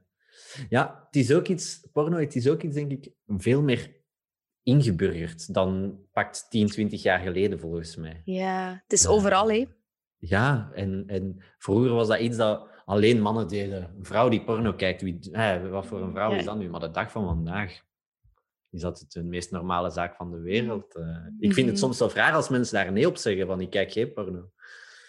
Ja, 0.68 1.02
het 1.06 1.16
is 1.16 1.32
ook 1.32 1.48
iets... 1.48 1.88
Porno, 1.92 2.16
het 2.16 2.36
is 2.36 2.48
ook 2.48 2.62
iets, 2.62 2.74
denk 2.74 2.90
ik, 2.90 3.12
veel 3.26 3.62
meer 3.62 4.00
ingeburgerd 4.62 5.54
dan 5.54 5.98
pakt 6.12 6.46
10, 6.50 6.66
20 6.66 7.02
jaar 7.02 7.18
geleden, 7.18 7.60
volgens 7.60 7.96
mij. 7.96 8.22
ja. 8.24 8.80
Het 8.82 8.92
is 8.92 9.06
overal, 9.06 9.50
hè. 9.50 9.66
Ja, 10.28 10.70
en, 10.74 11.04
en 11.06 11.36
vroeger 11.58 11.92
was 11.92 12.08
dat 12.08 12.18
iets 12.18 12.36
dat 12.36 12.68
alleen 12.84 13.20
mannen 13.20 13.48
deden. 13.48 13.94
Een 13.98 14.04
vrouw 14.04 14.28
die 14.28 14.44
porno 14.44 14.72
kijkt, 14.72 15.02
wie, 15.02 15.18
hè, 15.32 15.68
wat 15.68 15.86
voor 15.86 16.00
een 16.02 16.10
vrouw 16.12 16.30
Ja. 16.30 16.36
is 16.38 16.44
dat 16.44 16.58
nu? 16.58 16.70
Maar 16.70 16.80
de 16.80 16.90
dag 16.90 17.10
van 17.10 17.24
vandaag 17.24 17.80
is 18.70 18.80
dat 18.80 18.98
het 18.98 19.12
de 19.12 19.22
meest 19.22 19.50
normale 19.50 19.90
zaak 19.90 20.16
van 20.16 20.30
de 20.30 20.40
wereld. 20.40 20.94
Eh, 20.96 21.04
ik 21.38 21.52
vind 21.54 21.66
het 21.66 21.74
Mhm. 21.74 21.84
soms 21.84 21.98
wel 21.98 22.12
raar 22.12 22.32
als 22.32 22.48
mensen 22.48 22.74
daar 22.74 22.92
nee 22.92 23.06
op 23.06 23.16
zeggen, 23.16 23.46
van 23.46 23.60
ik 23.60 23.70
kijk 23.70 23.92
geen 23.92 24.12
porno. 24.12 24.50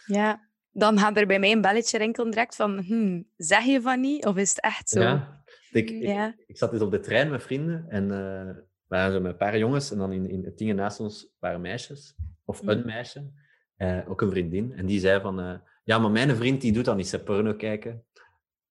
Ja. 0.05 0.49
Dan 0.71 0.99
gaat 0.99 1.17
er 1.17 1.27
bij 1.27 1.39
mij 1.39 1.51
een 1.51 1.61
belletje 1.61 1.97
rinkelen 1.97 2.31
direct 2.31 2.55
van, 2.55 2.79
hm, 2.79 3.21
zeg 3.37 3.63
je 3.63 3.81
van 3.81 3.99
niet? 3.99 4.25
Of 4.25 4.37
is 4.37 4.49
het 4.49 4.61
echt 4.61 4.89
zo? 4.89 5.01
Ja. 5.01 5.43
Ik, 5.71 5.89
Ja. 5.89 6.35
ik 6.47 6.57
zat 6.57 6.71
dus 6.71 6.81
op 6.81 6.91
de 6.91 6.99
trein 6.99 7.29
met 7.29 7.43
vrienden 7.43 7.85
en 7.89 8.07
we 8.07 8.63
waren 8.87 9.13
zo 9.13 9.19
met 9.21 9.31
een 9.31 9.37
paar 9.37 9.57
jongens 9.57 9.91
en 9.91 9.97
dan 9.97 10.11
in, 10.11 10.29
in 10.29 10.43
het 10.45 10.57
dingen 10.57 10.75
naast 10.75 10.99
ons 10.99 11.33
waren 11.39 11.61
meisjes, 11.61 12.15
of 12.45 12.67
een 12.67 12.77
Mhm. 12.77 12.87
meisje, 12.87 13.31
eh, 13.83 14.09
ook 14.09 14.21
een 14.21 14.29
vriendin. 14.29 14.73
En 14.75 14.85
die 14.85 14.99
zei 14.99 15.21
van, 15.21 15.39
eh, 15.39 15.53
ja, 15.83 15.97
maar 15.99 16.11
mijn 16.11 16.35
vriend 16.35 16.61
die 16.61 16.71
doet 16.71 16.85
dan 16.85 16.97
niet, 16.97 17.07
ze 17.07 17.19
porno 17.23 17.53
kijken. 17.53 18.03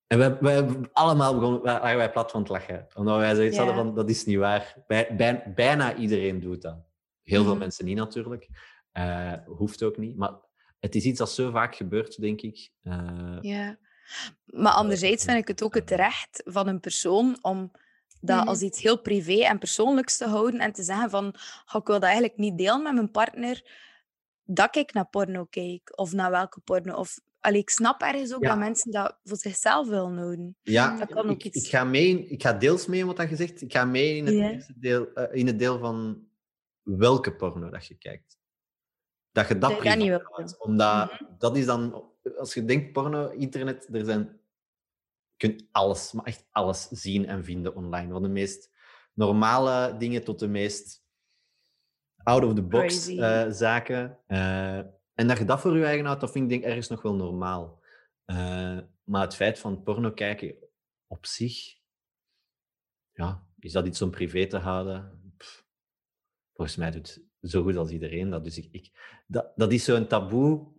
En 0.07 0.19
wij, 0.19 0.39
wij 0.41 0.67
allemaal 0.93 1.35
begonnen, 1.35 1.63
wij- 1.63 1.81
waren 1.81 1.97
wij 1.97 2.11
plat 2.11 2.31
van 2.31 2.41
het 2.41 2.51
lachen. 2.51 2.87
Omdat 2.95 3.19
wij 3.19 3.35
zoiets 3.35 3.57
Ja. 3.57 3.65
hadden 3.65 3.85
van, 3.85 3.95
dat 3.95 4.11
is 4.11 4.25
niet 4.25 4.37
waar. 4.39 4.75
Bij, 4.87 5.09
bij- 5.17 5.53
bijna 5.55 5.95
iedereen 5.97 6.41
doet 6.41 6.63
dat. 6.63 6.77
Heel 7.23 7.43
veel 7.43 7.51
Mhm. 7.51 7.59
mensen 7.61 7.85
niet 7.85 7.97
natuurlijk. 7.97 8.49
Eh, 8.93 9.33
hoeft 9.47 9.83
ook 9.83 9.97
niet. 9.97 10.17
Maar 10.17 10.33
het 10.81 10.95
is 10.95 11.05
iets 11.05 11.19
dat 11.19 11.31
zo 11.31 11.51
vaak 11.51 11.75
gebeurt, 11.75 12.21
denk 12.21 12.41
ik. 12.41 12.71
Eh, 12.83 13.39
Ja. 13.41 13.79
Maar 14.45 14.73
anderzijds 14.73 15.25
vind 15.25 15.39
ik 15.39 15.49
het 15.49 15.63
ook 15.63 15.75
het 15.75 15.91
recht 15.91 16.43
van 16.45 16.69
een 16.69 16.81
persoon 16.81 17.39
om 17.41 17.71
dat 18.21 18.39
Mhm. 18.39 18.49
als 18.49 18.61
iets 18.61 18.83
heel 18.83 19.01
privé 19.01 19.45
en 19.45 19.59
persoonlijks 19.59 20.17
te 20.17 20.27
houden 20.27 20.61
en 20.61 20.73
te 20.73 20.83
zeggen 20.83 21.11
van, 21.11 21.31
"Ga, 21.65 21.79
ik 21.79 21.87
wil 21.87 21.95
dat 21.95 22.03
eigenlijk 22.03 22.37
niet 22.37 22.59
delen 22.59 22.83
met 22.83 22.95
mijn 22.95 23.11
partner, 23.11 23.63
dat 24.45 24.77
ik 24.77 24.93
naar 24.93 25.07
porno 25.09 25.45
kijk 25.45 25.99
of 25.99 26.13
naar 26.13 26.31
welke 26.31 26.61
porno. 26.61 26.95
Of, 26.95 27.21
allee, 27.41 27.61
ik 27.61 27.71
snap 27.71 28.01
ergens 28.03 28.35
ook 28.35 28.43
Ja. 28.43 28.49
dat 28.49 28.59
mensen 28.59 28.91
dat 28.91 29.19
voor 29.25 29.37
zichzelf 29.37 29.89
willen 29.89 30.17
houden. 30.19 30.57
Ja, 30.63 30.97
Dat 30.97 31.09
kan 31.09 31.25
ook 31.29 31.31
ik, 31.31 31.45
iets- 31.45 31.65
ik, 31.65 31.71
ga 31.71 31.85
mee, 31.85 32.27
ik 32.27 32.43
ga 32.43 32.53
deels 32.53 32.87
mee 32.87 33.01
in 33.01 33.07
wat 33.07 33.17
dat 33.17 33.29
je 33.29 33.37
zegt. 33.37 33.61
Ik 33.63 33.73
ga 33.73 33.85
mee 33.85 34.17
in 34.17 34.27
het, 34.27 34.35
eerste 34.35 34.79
deel, 34.79 35.13
eh, 35.13 35.39
in 35.39 35.47
het 35.47 35.59
deel 35.59 35.79
van 35.79 36.27
welke 36.83 37.37
porno 37.37 37.71
dat 37.71 37.87
je 37.87 37.95
kijkt. 37.95 38.39
Dat 39.33 39.49
je 39.49 39.59
dat 39.59 39.83
niet 39.97 40.09
doen. 40.09 40.55
Omdat 40.59 41.21
dat 41.39 41.57
is 41.57 41.67
dan... 41.67 42.11
Als 42.39 42.55
je 42.55 42.65
denkt 42.65 42.93
porno, 42.93 43.29
internet, 43.29 43.89
er 43.93 44.05
zijn... 44.05 44.41
Je 45.37 45.49
kunt 45.49 45.69
alles, 45.73 46.13
maar 46.13 46.25
echt 46.25 46.47
alles 46.51 46.89
zien 46.89 47.27
en 47.27 47.45
vinden 47.45 47.75
online. 47.75 48.13
Van 48.13 48.23
de 48.23 48.29
meest 48.29 48.71
normale 49.15 49.97
dingen 49.97 50.25
tot 50.25 50.39
de 50.39 50.49
meest 50.49 51.02
out-of-the-box 52.25 53.09
eh, 53.09 53.51
zaken. 53.51 54.19
Eh, 54.27 54.79
en 55.15 55.27
dat 55.27 55.39
je 55.39 55.45
dat 55.45 55.61
voor 55.61 55.77
je 55.77 55.85
eigen 55.85 56.05
houdt, 56.05 56.21
dat 56.21 56.33
vind 56.33 56.45
ik 56.45 56.51
denk 56.51 56.65
ergens 56.65 56.89
nog 56.89 57.03
wel 57.03 57.15
normaal. 57.15 57.83
Eh, 58.25 58.79
maar 59.05 59.21
het 59.21 59.35
feit 59.35 59.59
van 59.59 59.83
porno 59.83 60.11
kijken 60.11 60.55
op 61.07 61.27
zich, 61.27 61.77
ja, 63.13 63.47
is 63.59 63.73
dat 63.73 63.87
iets 63.87 64.03
om 64.03 64.11
privé 64.11 64.47
te 64.47 64.59
houden? 64.59 65.33
Pff, 65.37 65.67
volgens 66.53 66.77
mij 66.77 66.91
doet 66.91 67.23
zo 67.43 67.63
goed 67.63 67.77
als 67.77 67.91
iedereen 67.91 68.31
dat. 68.31 68.45
Dus 68.45 68.59
ik, 68.59 68.69
ik, 68.71 68.91
dat, 69.27 69.53
dat 69.57 69.73
is 69.73 69.85
zo'n 69.85 70.07
taboe. 70.07 70.73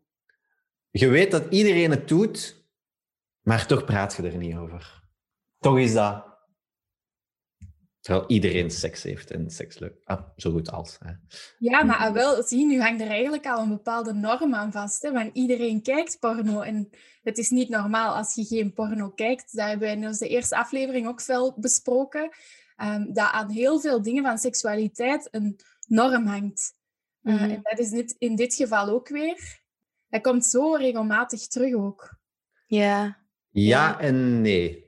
Je 0.89 1.08
weet 1.08 1.32
dat 1.32 1.46
iedereen 1.50 1.91
het 1.91 2.08
doet, 2.08 2.68
maar 3.41 3.68
toch 3.68 3.86
praat 3.86 4.16
je 4.16 4.24
er 4.24 4.38
niet 4.38 4.56
over. 4.56 5.04
Toch 5.60 5.80
is 5.80 5.94
dat. 5.94 6.33
Terwijl 8.04 8.28
iedereen 8.28 8.72
seks 8.72 9.04
heeft 9.04 9.32
en 9.32 9.49
seks 9.49 9.80
leuk. 9.80 9.93
Ah, 10.04 10.22
zo 10.36 10.51
goed 10.51 10.72
als. 10.72 10.97
Hè. 10.99 11.12
Ja, 11.58 11.84
maar 11.84 11.97
ah, 11.97 12.14
wel, 12.14 12.43
zie, 12.43 12.66
nu 12.66 12.82
hangt 12.82 13.01
er 13.01 13.08
eigenlijk 13.08 13.45
al 13.47 13.62
een 13.62 13.70
bepaalde 13.70 14.14
norm 14.14 14.54
aan 14.56 14.72
vast. 14.72 15.01
Hè? 15.01 15.12
Want 15.12 15.30
iedereen 15.34 15.82
kijkt 15.82 16.20
porno 16.20 16.62
en 16.62 16.89
het 17.22 17.38
is 17.38 17.49
niet 17.49 17.70
normaal 17.70 18.16
als 18.16 18.36
je 18.36 18.45
geen 18.45 18.74
porno 18.74 19.10
kijkt. 19.10 19.56
Dat 19.56 19.68
hebben 19.68 19.88
we 19.89 19.95
in 19.95 20.08
onze 20.08 20.28
eerste 20.28 20.56
aflevering 20.58 21.08
ook 21.08 21.22
veel 21.22 21.54
besproken. 21.58 22.30
ehm, 22.76 23.14
dat 23.14 23.32
aan 23.32 23.49
heel 23.49 23.80
veel 23.80 24.01
dingen 24.01 24.24
van 24.24 24.38
seksualiteit 24.38 25.28
een 25.32 25.60
norm 25.88 26.26
hangt. 26.28 26.74
Eh, 27.22 27.34
Mhm. 27.34 27.43
en 27.49 27.60
dat 27.62 27.80
is 27.80 27.89
dit, 27.89 28.16
in 28.18 28.36
dit 28.36 28.54
geval 28.56 28.89
ook 28.89 29.08
weer. 29.10 29.62
Dat 30.10 30.22
komt 30.22 30.45
zo 30.45 30.74
regelmatig 30.76 31.47
terug 31.47 31.74
ook. 31.74 32.18
Ja. 32.68 33.01
Ja 33.06 33.18
Ja. 33.49 33.99
en 33.99 34.41
nee. 34.41 34.83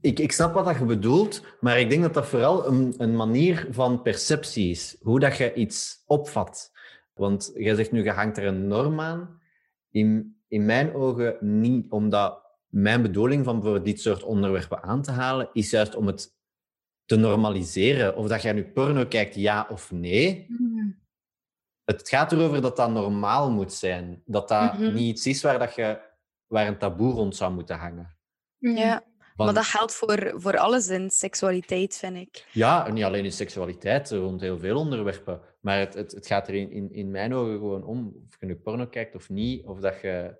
Ik, 0.00 0.18
ik 0.18 0.32
snap 0.32 0.54
wat 0.54 0.64
dat 0.64 0.78
je 0.78 0.84
bedoelt, 0.84 1.44
maar 1.60 1.80
ik 1.80 1.90
denk 1.90 2.02
dat 2.02 2.14
dat 2.14 2.26
vooral 2.26 2.66
een, 2.66 2.94
een 2.98 3.16
manier 3.16 3.66
van 3.70 4.02
perceptie 4.02 4.70
is. 4.70 4.96
Hoe 5.02 5.20
dat 5.20 5.36
je 5.36 5.54
iets 5.54 6.02
opvat. 6.06 6.72
Want 7.14 7.50
jij 7.54 7.74
zegt 7.74 7.92
nu, 7.92 8.04
je 8.04 8.10
hangt 8.10 8.36
er 8.36 8.46
een 8.46 8.66
norm 8.66 9.00
aan. 9.00 9.40
In, 9.90 10.36
in 10.48 10.64
mijn 10.64 10.94
ogen 10.94 11.36
niet, 11.40 11.90
omdat 11.90 12.42
mijn 12.66 13.02
bedoeling 13.02 13.44
van 13.44 13.62
voor 13.62 13.82
dit 13.82 14.00
soort 14.00 14.22
onderwerpen 14.22 14.82
aan 14.82 15.02
te 15.02 15.10
halen, 15.10 15.50
is 15.52 15.70
juist 15.70 15.94
om 15.94 16.06
het 16.06 16.36
te 17.04 17.16
normaliseren. 17.16 18.16
Of 18.16 18.28
dat 18.28 18.42
jij 18.42 18.52
nu 18.52 18.64
porno 18.64 19.06
kijkt, 19.06 19.34
ja 19.34 19.66
of 19.70 19.90
nee. 19.92 20.46
Het 21.84 22.08
gaat 22.08 22.32
erover 22.32 22.60
dat 22.62 22.76
dat 22.76 22.90
normaal 22.90 23.50
moet 23.50 23.72
zijn. 23.72 24.22
Dat 24.24 24.48
dat 24.48 24.72
Mhm. 24.78 24.94
niet 24.94 25.08
iets 25.16 25.26
is 25.26 25.42
waar, 25.42 25.58
dat 25.58 25.74
je, 25.74 26.00
waar 26.46 26.66
een 26.66 26.78
taboe 26.78 27.12
rond 27.12 27.36
zou 27.36 27.52
moeten 27.54 27.76
hangen. 27.78 28.16
ja. 28.58 29.06
Maar 29.44 29.54
dat 29.54 29.64
geldt 29.64 29.94
voor, 29.94 30.32
voor 30.36 30.58
alles 30.58 30.88
in 30.88 31.10
seksualiteit, 31.10 31.96
vind 31.96 32.16
ik. 32.16 32.46
Ja, 32.52 32.86
en 32.86 32.94
niet 32.94 33.04
alleen 33.04 33.24
in 33.24 33.32
seksualiteit, 33.32 34.10
rond 34.10 34.40
heel 34.40 34.58
veel 34.58 34.78
onderwerpen. 34.78 35.40
Maar 35.60 35.78
het, 35.78 35.94
het, 35.94 36.12
het 36.12 36.26
gaat 36.26 36.48
er 36.48 36.54
in, 36.54 36.70
in, 36.70 36.92
in 36.92 37.10
mijn 37.10 37.34
ogen 37.34 37.52
gewoon 37.58 37.84
om, 37.84 38.22
of 38.26 38.36
je 38.40 38.46
nu 38.46 38.56
porno 38.56 38.86
kijkt 38.86 39.14
of 39.14 39.28
niet, 39.28 39.64
of 39.66 39.80
dat 39.80 40.00
je 40.00 40.36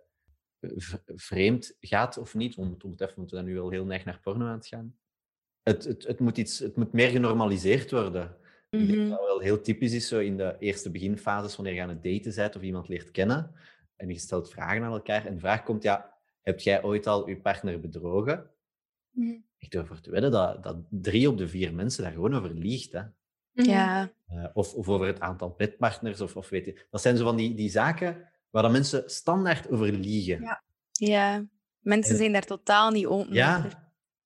vreemd 1.06 1.76
gaat 1.80 2.18
of 2.18 2.34
niet. 2.34 2.56
Om, 2.56 2.76
om 2.84 2.90
het 2.90 3.00
even, 3.00 3.16
want 3.16 3.30
we 3.30 3.36
zijn 3.36 3.48
nu 3.48 3.60
al 3.60 3.70
heel 3.70 3.84
neig 3.84 4.04
naar 4.04 4.20
porno 4.22 4.46
aan 4.46 4.52
het 4.52 4.66
gaan. 4.66 4.94
Het, 5.62 5.84
het, 5.84 6.06
het, 6.06 6.20
moet, 6.20 6.38
iets, 6.38 6.58
het 6.58 6.76
moet 6.76 6.92
meer 6.92 7.08
genormaliseerd 7.08 7.90
worden. 7.90 8.36
Ik 8.70 8.86
denk 8.86 8.98
Mhm. 8.98 9.08
dat 9.08 9.20
wel 9.20 9.40
heel 9.40 9.60
typisch 9.60 9.92
is 9.92 10.08
zo 10.08 10.18
in 10.18 10.36
de 10.36 10.56
eerste 10.58 10.90
beginfases, 10.90 11.56
wanneer 11.56 11.74
je 11.74 11.82
aan 11.82 11.88
het 11.88 12.02
daten 12.02 12.34
bent 12.34 12.56
of 12.56 12.62
iemand 12.62 12.88
leert 12.88 13.10
kennen. 13.10 13.52
En 13.96 14.08
je 14.08 14.18
stelt 14.18 14.50
vragen 14.50 14.82
aan 14.82 14.92
elkaar. 14.92 15.26
En 15.26 15.34
de 15.34 15.40
vraag 15.40 15.62
komt, 15.62 15.82
ja, 15.82 16.14
heb 16.42 16.60
jij 16.60 16.82
ooit 16.82 17.06
al 17.06 17.28
je 17.28 17.40
partner 17.40 17.80
bedrogen? 17.80 18.50
Mhm. 19.18 19.36
Ik 19.58 19.70
durf 19.70 19.90
er 19.90 20.00
te 20.00 20.10
wedden 20.10 20.30
dat, 20.30 20.62
dat 20.62 20.76
drie 20.90 21.28
op 21.28 21.38
de 21.38 21.48
vier 21.48 21.74
mensen 21.74 22.02
daar 22.02 22.12
gewoon 22.12 22.34
over 22.34 22.54
liegt. 22.54 22.92
Hè? 22.92 23.00
Ja. 23.52 24.10
Eh, 24.28 24.44
of, 24.52 24.74
of 24.74 24.88
over 24.88 25.06
het 25.06 25.20
aantal 25.20 25.54
bedpartners, 25.56 26.20
of, 26.20 26.36
of 26.36 26.48
weet 26.48 26.64
je. 26.64 26.86
Dat 26.90 27.00
zijn 27.02 27.16
zo 27.16 27.24
van 27.24 27.36
die, 27.36 27.54
die 27.54 27.70
zaken 27.70 28.28
waar 28.50 28.62
dan 28.62 28.72
mensen 28.72 29.02
standaard 29.06 29.70
over 29.70 29.92
liegen. 29.92 30.40
Ja. 30.40 30.62
ja. 30.92 31.46
Mensen 31.80 32.12
En- 32.12 32.18
zijn 32.18 32.32
daar 32.32 32.44
totaal 32.44 32.90
niet 32.90 33.06
open 33.06 33.34
Ja, 33.34 33.58
over. 33.58 33.78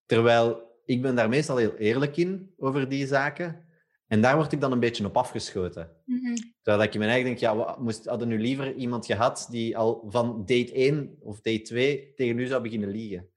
terwijl 0.05 0.71
ik 0.85 1.01
ben 1.01 1.15
daar 1.15 1.29
meestal 1.29 1.57
heel 1.57 1.75
eerlijk 1.75 2.17
in 2.17 2.53
over 2.57 2.89
die 2.89 3.07
zaken. 3.07 3.65
En 4.07 4.21
daar 4.21 4.35
word 4.35 4.51
ik 4.51 4.61
dan 4.61 4.71
een 4.71 4.79
beetje 4.79 5.05
op 5.05 5.17
afgeschoten. 5.17 5.91
Mhm. 6.05 6.35
Terwijl 6.61 6.83
ik 6.87 6.93
in 6.93 6.99
mijn 6.99 7.11
eigen 7.11 7.29
denk, 7.29 7.39
ja, 7.39 7.55
wat, 7.55 7.79
moest, 7.79 8.05
hadden 8.05 8.27
nu 8.27 8.39
liever 8.39 8.73
iemand 8.75 9.05
gehad 9.05 9.47
die 9.51 9.77
al 9.77 10.05
van 10.09 10.39
date 10.39 10.73
1 10.73 11.17
of 11.19 11.41
date 11.41 11.61
2 11.61 12.13
tegen 12.15 12.39
u 12.39 12.45
zou 12.45 12.61
beginnen 12.61 12.89
liegen. 12.89 13.27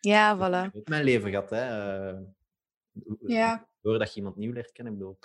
Ja, 0.00 0.32
Ik 0.32 0.38
voilà. 0.38 0.62
heb 0.62 0.76
ook 0.76 0.88
mijn 0.88 1.04
leven 1.04 1.30
gehad, 1.30 1.50
hè. 1.50 2.08
eh, 2.10 2.18
Ja. 3.26 3.68
Doordat 3.82 4.10
je 4.10 4.16
iemand 4.16 4.36
nieuw 4.36 4.52
leert 4.52 4.72
kennen, 4.72 4.92
ik 4.92 4.98
bedoel... 4.98 5.18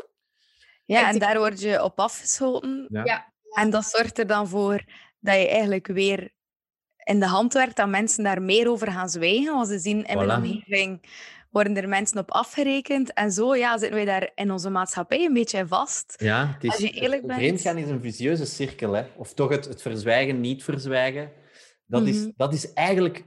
Ja, 0.85 1.07
Ik 1.07 1.13
en 1.13 1.19
daar 1.19 1.37
word 1.37 1.61
je 1.61 1.83
op 1.83 1.99
afgeschoten. 1.99 2.87
Ja. 2.91 3.03
Ja. 3.03 3.33
En 3.53 3.69
dat 3.69 3.85
zorgt 3.85 4.19
er 4.19 4.27
dan 4.27 4.47
voor 4.47 4.83
dat 5.19 5.35
je 5.35 5.47
eigenlijk 5.49 5.87
weer 5.87 6.33
in 7.03 7.19
de 7.19 7.25
hand 7.27 7.53
werkt 7.53 7.75
dat 7.75 7.89
mensen 7.89 8.23
daar 8.23 8.41
meer 8.41 8.69
over 8.69 8.91
gaan 8.91 9.09
zwijgen. 9.09 9.53
Want 9.53 9.67
ze 9.67 9.79
zien 9.79 10.05
in 10.05 10.17
mijn 10.17 10.29
Voilà. 10.41 10.43
omgeving 10.43 11.03
worden 11.49 11.77
er 11.77 11.89
mensen 11.89 12.17
op 12.19 12.31
afgerekend. 12.31 13.13
En 13.13 13.31
zo 13.31 13.55
ja, 13.55 13.77
zitten 13.77 13.95
wij 13.95 14.05
daar 14.05 14.31
in 14.35 14.51
onze 14.51 14.69
maatschappij 14.69 15.25
een 15.25 15.33
beetje 15.33 15.57
in 15.57 15.67
vast. 15.67 16.13
Ja, 16.17 16.47
het 16.53 16.63
is, 16.63 16.69
Als 16.69 16.79
je 16.79 16.89
eerlijk 16.89 17.13
het 17.21 17.25
bent- 17.27 17.39
vreemdgaan 17.39 17.77
is 17.77 17.89
een 17.89 18.01
vicieuze 18.01 18.45
cirkel. 18.45 18.93
Hè? 18.93 19.05
Of 19.15 19.33
toch 19.33 19.49
het, 19.49 19.65
het 19.65 19.81
verzwijgen, 19.81 20.39
niet 20.39 20.63
verzwijgen. 20.63 21.31
Dat, 21.85 22.07
is, 22.07 22.17
Mhm. 22.21 22.31
dat 22.35 22.53
is 22.53 22.73
eigenlijk... 22.73 23.23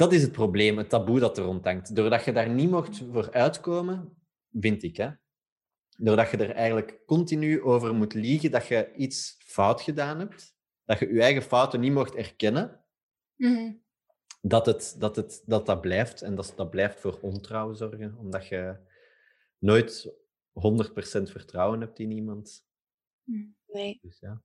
Dat 0.00 0.12
is 0.12 0.22
het 0.22 0.32
probleem, 0.32 0.78
het 0.78 0.88
taboe 0.88 1.18
dat 1.20 1.38
er 1.38 1.44
rond 1.44 1.64
hangt. 1.64 1.96
Doordat 1.96 2.24
je 2.24 2.32
daar 2.32 2.48
niet 2.48 2.70
mocht 2.70 3.02
voor 3.12 3.32
uitkomen, 3.32 4.16
vind 4.52 4.82
ik, 4.82 4.96
hè. 4.96 5.10
Doordat 5.96 6.30
je 6.30 6.36
er 6.36 6.50
eigenlijk 6.50 7.02
continu 7.06 7.62
over 7.62 7.94
moet 7.94 8.14
liegen 8.14 8.50
dat 8.50 8.66
je 8.66 8.92
iets 8.94 9.36
fout 9.38 9.82
gedaan 9.82 10.18
hebt, 10.18 10.56
dat 10.84 10.98
je 10.98 11.12
je 11.12 11.20
eigen 11.20 11.42
fouten 11.42 11.80
niet 11.80 11.92
mocht 11.92 12.14
erkennen, 12.14 12.84
Mhm. 13.36 13.72
dat 14.40 14.66
het, 14.66 14.94
dat, 14.98 15.16
het, 15.16 15.42
dat, 15.46 15.66
dat 15.66 15.80
blijft. 15.80 16.22
En 16.22 16.34
dat, 16.34 16.52
dat 16.56 16.70
blijft 16.70 17.00
voor 17.00 17.18
ontrouw 17.20 17.72
zorgen, 17.72 18.16
omdat 18.18 18.46
je 18.46 18.76
nooit 19.58 20.14
100% 20.52 21.30
vertrouwen 21.30 21.80
hebt 21.80 21.98
in 21.98 22.10
iemand. 22.10 22.66
Nee. 23.66 23.98
Dus 24.02 24.18
ja. 24.18 24.42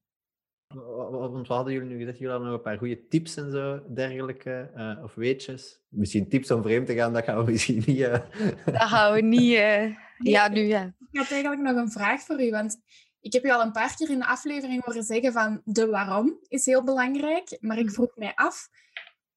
Wa- 0.67 1.09
wa- 1.09 1.29
Want 1.29 1.47
wat 1.47 1.57
hadden 1.57 1.73
jullie 1.73 1.87
nu 1.89 1.97
gezegd? 1.97 2.17
Jullie 2.17 2.31
hadden 2.31 2.49
nog 2.49 2.57
een 2.57 2.63
paar 2.63 2.77
goede 2.77 3.07
tips 3.07 3.35
en 3.35 3.51
zo, 3.51 3.83
dergelijke, 3.93 4.71
eh, 4.75 5.03
of 5.03 5.13
weetjes. 5.15 5.79
Misschien 5.87 6.29
tips 6.29 6.51
om 6.51 6.61
vreemd 6.61 6.87
te 6.87 6.93
gaan, 6.95 7.13
dat 7.13 7.23
gaan 7.23 7.45
we 7.45 7.51
misschien 7.51 7.83
niet... 7.85 7.99
eh, 8.01 8.19
Dat 8.65 8.81
gaan 8.81 9.13
we 9.13 9.21
niet... 9.21 9.53
eh, 9.55 9.95
Ja, 10.17 10.47
nu 10.47 10.61
ja. 10.61 10.83
Ik 11.11 11.19
had 11.19 11.31
eigenlijk 11.31 11.61
nog 11.61 11.75
een 11.75 11.91
vraag 11.91 12.21
voor 12.21 12.41
u, 12.41 12.49
want 12.49 12.77
ik 13.19 13.33
heb 13.33 13.45
u 13.45 13.49
al 13.49 13.61
een 13.61 13.71
paar 13.71 13.95
keer 13.95 14.09
in 14.09 14.19
de 14.19 14.25
aflevering 14.25 14.85
horen 14.85 15.03
zeggen 15.03 15.31
van 15.33 15.61
de 15.65 15.87
waarom 15.87 16.39
is 16.47 16.65
heel 16.65 16.83
belangrijk, 16.83 17.57
maar 17.59 17.77
ik 17.77 17.91
vroeg 17.91 18.15
mij 18.15 18.31
af, 18.35 18.69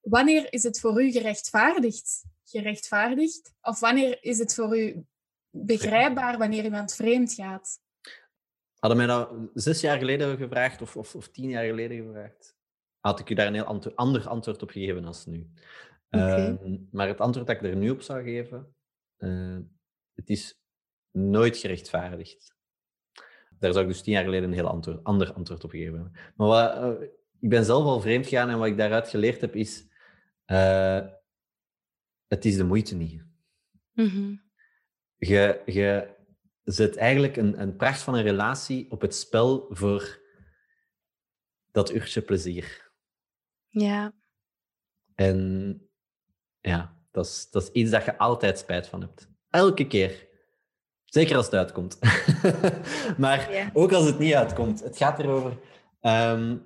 wanneer 0.00 0.52
is 0.52 0.62
het 0.62 0.80
voor 0.80 1.02
u 1.02 1.10
gerechtvaardigd? 1.10 2.24
Gerechtvaardigd? 2.44 3.52
Of 3.62 3.80
wanneer 3.80 4.18
is 4.20 4.38
het 4.38 4.54
voor 4.54 4.78
u 4.78 5.04
begrijpbaar 5.50 6.38
wanneer 6.38 6.64
iemand 6.64 6.94
vreemd 6.94 7.32
gaat? 7.32 7.78
Hadden 8.78 8.98
mij 8.98 9.06
dat 9.06 9.30
zes 9.54 9.80
jaar 9.80 9.98
geleden 9.98 10.36
gevraagd, 10.36 10.82
of, 10.82 10.96
of, 10.96 11.14
of 11.14 11.28
tien 11.28 11.48
jaar 11.48 11.64
geleden 11.64 12.06
gevraagd, 12.06 12.56
had 13.00 13.20
ik 13.20 13.30
u 13.30 13.34
daar 13.34 13.46
een 13.46 13.54
heel 13.54 13.64
antwo- 13.64 13.92
ander 13.94 14.28
antwoord 14.28 14.62
op 14.62 14.70
gegeven 14.70 15.04
als 15.04 15.26
nu. 15.26 15.50
Ehm, 16.08 16.76
maar 16.90 17.08
het 17.08 17.20
antwoord 17.20 17.46
dat 17.46 17.56
ik 17.56 17.62
er 17.62 17.76
nu 17.76 17.90
op 17.90 18.02
zou 18.02 18.22
geven, 18.22 18.74
eh, 19.16 19.58
het 20.14 20.28
is 20.30 20.60
nooit 21.10 21.56
gerechtvaardigd. 21.56 22.56
Daar 23.58 23.72
zou 23.72 23.84
ik 23.84 23.90
dus 23.90 24.02
tien 24.02 24.12
jaar 24.12 24.24
geleden 24.24 24.48
een 24.48 24.54
heel 24.54 24.68
antwoord, 24.68 25.04
ander 25.04 25.32
antwoord 25.32 25.64
op 25.64 25.70
geven. 25.70 26.12
Maar 26.36 26.46
wat, 26.46 26.72
eh, 26.72 27.08
ik 27.40 27.48
ben 27.48 27.64
zelf 27.64 27.84
al 27.84 28.00
vreemd 28.00 28.26
gegaan 28.26 28.48
en 28.48 28.58
wat 28.58 28.66
ik 28.66 28.76
daaruit 28.76 29.08
geleerd 29.08 29.40
heb 29.40 29.54
is, 29.54 29.86
eh, 30.44 31.06
het 32.26 32.44
is 32.44 32.56
de 32.56 32.64
moeite 32.64 32.94
niet. 32.94 33.24
Mhm. 33.92 34.34
Je, 35.16 35.62
je 35.66 36.16
zet 36.72 36.96
eigenlijk 36.96 37.36
een, 37.36 37.60
een 37.60 37.76
pracht 37.76 38.02
van 38.02 38.14
een 38.14 38.22
relatie 38.22 38.90
op 38.90 39.00
het 39.00 39.14
spel 39.14 39.66
voor 39.70 40.20
dat 41.72 41.92
uurtje 41.92 42.20
plezier. 42.22 42.90
Ja. 43.68 44.12
En 45.14 45.80
ja, 46.60 46.96
dat 47.10 47.26
is, 47.26 47.50
dat 47.50 47.62
is 47.62 47.70
iets 47.70 47.90
dat 47.90 48.04
je 48.04 48.18
altijd 48.18 48.58
spijt 48.58 48.86
van 48.86 49.00
hebt. 49.00 49.28
Elke 49.50 49.86
keer. 49.86 50.26
Zeker 51.04 51.36
als 51.36 51.44
het 51.44 51.54
uitkomt. 51.54 51.98
maar 53.18 53.52
Ja. 53.52 53.70
ook 53.72 53.92
als 53.92 54.06
het 54.06 54.18
niet 54.18 54.34
uitkomt. 54.34 54.80
Het 54.80 54.96
gaat 54.96 55.18
erover... 55.18 55.58
ehm, 56.00 56.56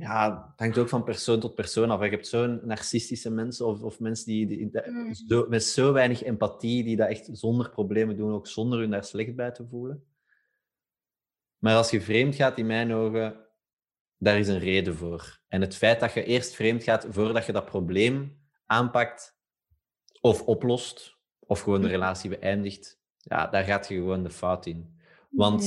ja, 0.00 0.46
het 0.50 0.58
hangt 0.60 0.78
ook 0.78 0.88
van 0.88 1.04
persoon 1.04 1.40
tot 1.40 1.54
persoon 1.54 1.90
af. 1.90 2.02
Je 2.04 2.08
hebt 2.10 2.26
zo'n 2.26 2.60
narcistische 2.64 3.30
mensen 3.30 3.66
of, 3.66 3.82
of 3.82 4.00
mensen 4.00 4.26
die, 4.26 4.46
die, 4.46 4.70
die- 4.70 4.90
Mm. 4.90 5.14
zo, 5.14 5.46
met 5.48 5.64
zo 5.64 5.92
weinig 5.92 6.22
empathie, 6.22 6.84
die 6.84 6.96
dat 6.96 7.08
echt 7.08 7.28
zonder 7.32 7.70
problemen 7.70 8.16
doen, 8.16 8.32
ook 8.32 8.46
zonder 8.46 8.78
hun 8.78 8.90
daar 8.90 9.04
slecht 9.04 9.34
bij 9.36 9.50
te 9.50 9.66
voelen. 9.66 10.04
Maar 11.58 11.76
als 11.76 11.90
je 11.90 12.00
vreemd 12.00 12.34
gaat, 12.34 12.58
in 12.58 12.66
mijn 12.66 12.92
ogen, 12.92 13.36
daar 14.18 14.38
is 14.38 14.48
een 14.48 14.58
reden 14.58 14.94
voor. 14.96 15.40
En 15.48 15.60
het 15.60 15.76
feit 15.76 16.00
dat 16.00 16.12
je 16.12 16.24
eerst 16.24 16.54
vreemd 16.54 16.82
gaat 16.82 17.06
voordat 17.10 17.46
je 17.46 17.52
dat 17.52 17.64
probleem 17.64 18.38
aanpakt 18.66 19.38
of 20.20 20.42
oplost, 20.42 21.16
of 21.38 21.60
gewoon 21.60 21.80
de 21.82 21.88
relatie 21.88 22.30
beëindigt, 22.30 23.00
ja, 23.16 23.46
daar 23.46 23.64
gaat 23.64 23.88
je 23.88 23.94
gewoon 23.94 24.22
de 24.22 24.30
fout 24.30 24.66
in. 24.66 24.98
Want 25.30 25.62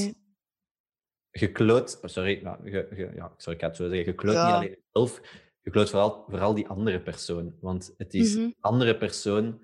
Kloot, 1.54 2.00
oh, 2.02 2.10
sorry, 2.10 2.40
nou, 2.44 2.72
ja, 3.16 3.34
sorry, 3.38 3.56
ik 3.56 3.60
ga 3.62 3.68
het 3.68 3.76
zo 3.76 3.90
zeggen, 3.90 4.16
Ja. 4.18 4.46
niet 4.46 4.54
alleen 4.54 4.78
jezelf, 4.94 5.22
je 5.62 5.70
kloot 5.72 5.90
vooral, 5.90 6.26
vooral 6.30 6.54
die 6.54 6.68
andere 6.68 7.02
persoon. 7.02 7.56
Want 7.62 7.94
het 7.98 8.14
is 8.14 8.34
die 8.36 8.56
andere 8.60 8.98
persoon 8.98 9.62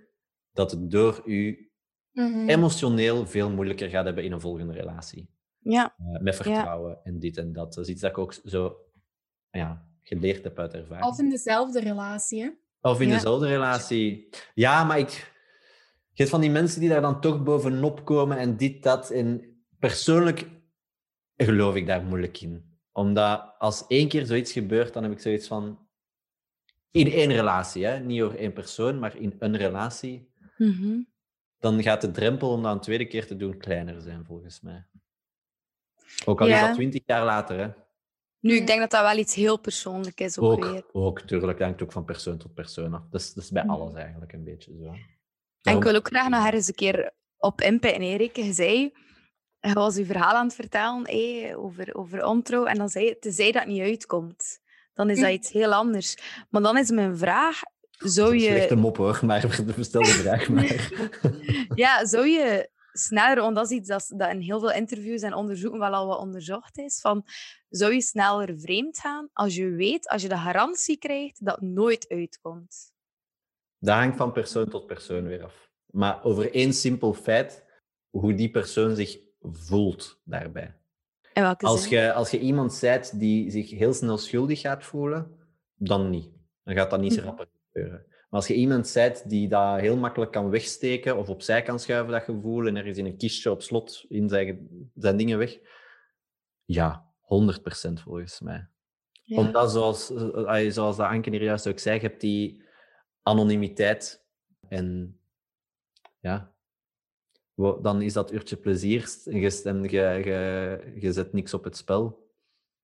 dat 0.52 0.72
het 0.72 0.92
door 0.92 1.22
u 1.26 1.64
Mhm. 2.12 2.48
emotioneel 2.48 3.26
veel 3.28 3.50
moeilijker 3.50 3.90
gaat 3.90 4.06
hebben 4.06 4.24
in 4.24 4.32
een 4.32 4.42
volgende 4.42 4.74
relatie. 4.74 5.30
Ja, 5.60 5.96
Eh, 5.98 6.22
met 6.22 6.36
vertrouwen 6.36 7.00
en 7.04 7.20
dit 7.20 7.38
en 7.38 7.54
dat. 7.54 7.74
Dat 7.74 7.84
is 7.84 7.90
iets 7.92 8.02
dat 8.02 8.10
ik 8.12 8.18
ook 8.18 8.34
zo 8.46 8.78
ja, 9.52 9.88
geleerd 10.02 10.44
heb 10.44 10.60
uit 10.60 10.74
ervaring. 10.74 11.06
Of 11.08 11.20
in 11.20 11.30
dezelfde 11.30 11.80
relatie, 11.80 12.42
hè? 12.42 12.50
Of 12.82 13.02
in 13.02 13.08
Ja. 13.08 13.14
dezelfde 13.14 13.48
relatie. 13.48 14.30
Ja, 14.54 14.84
maar 14.84 15.00
ik... 15.00 15.10
Je 16.12 16.26
hebt 16.26 16.30
van 16.30 16.42
die 16.42 16.50
mensen 16.52 16.80
die 16.80 16.90
daar 16.90 17.02
dan 17.02 17.22
toch 17.22 17.44
bovenop 17.44 18.06
komen 18.06 18.38
en 18.38 18.58
dit, 18.58 18.84
dat. 18.84 19.10
En 19.10 19.58
persoonlijk 19.80 20.48
geloof 21.46 21.76
ik 21.76 21.86
daar 21.88 22.04
moeilijk 22.04 22.42
in. 22.42 22.78
Omdat 22.92 23.56
als 23.58 23.88
één 23.88 24.08
keer 24.08 24.26
zoiets 24.26 24.52
gebeurt, 24.52 24.94
dan 24.94 25.04
heb 25.04 25.12
ik 25.12 25.20
zoiets 25.20 25.48
van... 25.48 25.88
In 26.92 27.12
één 27.12 27.32
relatie, 27.32 27.86
hè? 27.86 28.00
niet 28.00 28.22
over 28.22 28.38
één 28.40 28.54
persoon, 28.54 29.00
maar 29.00 29.16
in 29.18 29.36
een 29.40 29.58
relatie. 29.58 30.32
Mhm. 30.58 31.00
Dan 31.60 31.84
gaat 31.84 32.02
de 32.02 32.12
drempel 32.12 32.50
om 32.52 32.64
dat 32.64 32.74
een 32.74 32.80
tweede 32.82 33.06
keer 33.06 33.28
te 33.28 33.36
doen 33.36 33.58
kleiner 33.58 34.02
zijn, 34.02 34.26
volgens 34.26 34.62
mij. 34.62 34.88
Ook 36.26 36.42
al 36.42 36.48
is 36.48 36.60
dat 36.60 36.74
twintig 36.74 37.02
jaar 37.06 37.26
later, 37.26 37.60
hè. 37.60 37.70
Nu, 38.40 38.56
ik 38.56 38.68
denk 38.68 38.80
dat 38.80 38.92
dat 38.92 39.02
wel 39.02 39.18
iets 39.18 39.36
heel 39.36 39.60
persoonlijk 39.60 40.20
is 40.20 40.38
ook, 40.38 40.52
Ook, 40.52 40.64
weer. 40.64 40.84
ook, 40.92 41.22
tuurlijk. 41.22 41.58
Dat 41.58 41.68
hangt 41.68 41.84
ook 41.84 41.92
van 41.92 42.06
persoon 42.06 42.38
tot 42.38 42.54
persoon 42.54 42.94
af. 42.94 43.04
Dat 43.10 43.22
is, 43.22 43.34
dat 43.34 43.44
is 43.44 43.52
bij 43.52 43.64
Mhm. 43.64 43.72
alles 43.72 43.94
eigenlijk 43.94 44.34
een 44.34 44.44
beetje 44.44 44.74
zo. 44.84 44.94
En 45.62 45.76
ik 45.78 45.84
wil 45.84 45.96
ook 45.96 46.08
graag 46.08 46.30
nog 46.30 46.52
eens 46.52 46.68
een 46.68 46.74
keer 46.76 47.12
op 47.38 47.62
inpikken, 47.62 48.02
Erik. 48.02 48.36
Je 48.36 48.54
zei, 48.54 48.94
je 49.60 49.74
was 49.74 49.96
je 49.96 50.06
verhaal 50.06 50.36
aan 50.36 50.46
het 50.46 50.56
vertellen 50.56 51.56
over, 51.58 51.96
over 51.96 52.26
ontrouw. 52.26 52.66
En 52.66 52.78
dan 52.78 52.90
zei 52.90 53.06
je, 53.06 53.20
tenzij 53.20 53.52
dat 53.52 53.66
niet 53.66 53.82
uitkomt, 53.82 54.60
dan 54.94 55.10
is 55.10 55.16
dat 55.16 55.26
Mhm. 55.26 55.34
iets 55.36 55.52
heel 55.52 55.74
anders. 55.74 56.18
Maar 56.50 56.62
dan 56.62 56.78
is 56.78 56.90
mijn 56.90 57.18
vraag, 57.18 57.60
zou 57.92 58.34
een 58.34 58.40
slechte 58.40 58.76
je, 58.76 58.80
mop 58.80 58.98
hoor, 58.98 59.20
maar 59.26 59.64
stel 59.80 60.02
de 60.10 60.10
vraag 60.10 60.50
maar. 60.50 60.92
ja, 61.84 62.06
zou 62.06 62.28
je 62.28 62.70
sneller, 62.92 63.42
want 63.42 63.56
dat 63.56 63.72
is 63.72 63.78
iets 63.78 63.88
dat, 63.88 64.14
dat 64.16 64.32
in 64.32 64.40
heel 64.40 64.60
veel 64.60 64.72
interviews 64.72 65.22
en 65.22 65.34
onderzoeken 65.34 65.80
wel 65.80 65.94
al 65.94 66.08
wat 66.08 66.20
onderzocht 66.20 66.78
is, 66.78 67.00
van, 67.02 67.26
zou 67.70 67.94
je 67.94 68.02
sneller 68.02 68.60
vreemd 68.60 69.00
gaan 69.00 69.30
als 69.34 69.56
je 69.56 69.70
weet, 69.70 70.08
als 70.08 70.22
je 70.22 70.28
de 70.30 70.38
garantie 70.38 70.98
krijgt 70.98 71.46
dat 71.46 71.56
het 71.56 71.70
nooit 71.70 72.08
uitkomt? 72.10 72.92
Dat 73.80 73.96
hangt 73.96 74.18
van 74.18 74.32
persoon 74.32 74.70
tot 74.70 74.86
persoon 74.86 75.28
weer 75.28 75.44
af. 75.44 75.70
Maar 75.86 76.24
over 76.24 76.54
één 76.54 76.74
simpel 76.74 77.14
feit, 77.14 77.66
hoe 78.10 78.34
die 78.34 78.50
persoon 78.50 78.96
zich 78.96 79.29
voelt 79.42 80.20
daarbij. 80.24 80.74
In 81.34 81.42
welke 81.42 81.66
Als 81.66 81.84
zin? 81.88 82.00
je, 82.00 82.14
als 82.14 82.32
je 82.32 82.40
iemand 82.40 82.78
bent 82.82 83.20
die 83.20 83.52
zich 83.52 83.70
heel 83.70 83.94
snel 83.94 84.18
schuldig 84.18 84.60
gaat 84.60 84.84
voelen, 84.84 85.38
dan 85.76 86.10
niet. 86.10 86.30
Dan 86.64 86.76
gaat 86.76 86.90
dat 86.90 87.00
niet 87.00 87.14
zo 87.14 87.20
Mhm. 87.20 87.30
rap 87.30 87.48
gebeuren. 87.72 88.06
Maar 88.08 88.40
als 88.40 88.48
je 88.48 88.54
iemand 88.56 88.92
bent 88.94 89.30
die 89.30 89.48
dat 89.48 89.80
heel 89.80 89.98
makkelijk 89.98 90.32
kan 90.32 90.50
wegsteken 90.50 91.18
of 91.18 91.30
opzij 91.30 91.62
kan 91.62 91.80
schuiven, 91.80 92.12
dat 92.12 92.24
gevoel, 92.24 92.68
en 92.68 92.76
er 92.76 92.86
is 92.88 92.98
in 92.98 93.06
een 93.06 93.18
kistje 93.18 93.52
op 93.52 93.62
slot 93.62 94.06
in 94.10 94.30
zijn, 94.30 94.68
zijn 94.96 95.18
dingen 95.18 95.38
weg, 95.38 95.60
ja, 96.66 97.06
100% 97.22 98.02
volgens 98.02 98.40
mij. 98.40 98.68
Ja. 99.24 99.38
Omdat, 99.38 99.72
zoals, 99.72 100.12
eh, 100.12 100.66
eh, 100.66 100.72
zoals 100.72 100.98
dat 100.98 101.08
Anke 101.08 101.30
hier 101.30 101.44
juist 101.44 101.68
ook 101.68 101.80
zei, 101.80 101.96
je 101.96 102.02
hebt 102.08 102.22
die 102.22 102.64
anonimiteit. 103.24 104.24
En 104.68 105.18
ja, 106.20 106.54
dan 107.82 108.02
is 108.02 108.14
dat 108.14 108.32
uurtje 108.32 108.58
plezier 108.58 109.16
en 109.26 109.40
je, 109.40 109.62
en 109.64 109.84
je, 109.84 109.90
je, 109.90 110.94
je 111.00 111.14
zet 111.14 111.34
niks 111.34 111.54
op 111.54 111.64
het 111.64 111.78
spel. 111.78 112.28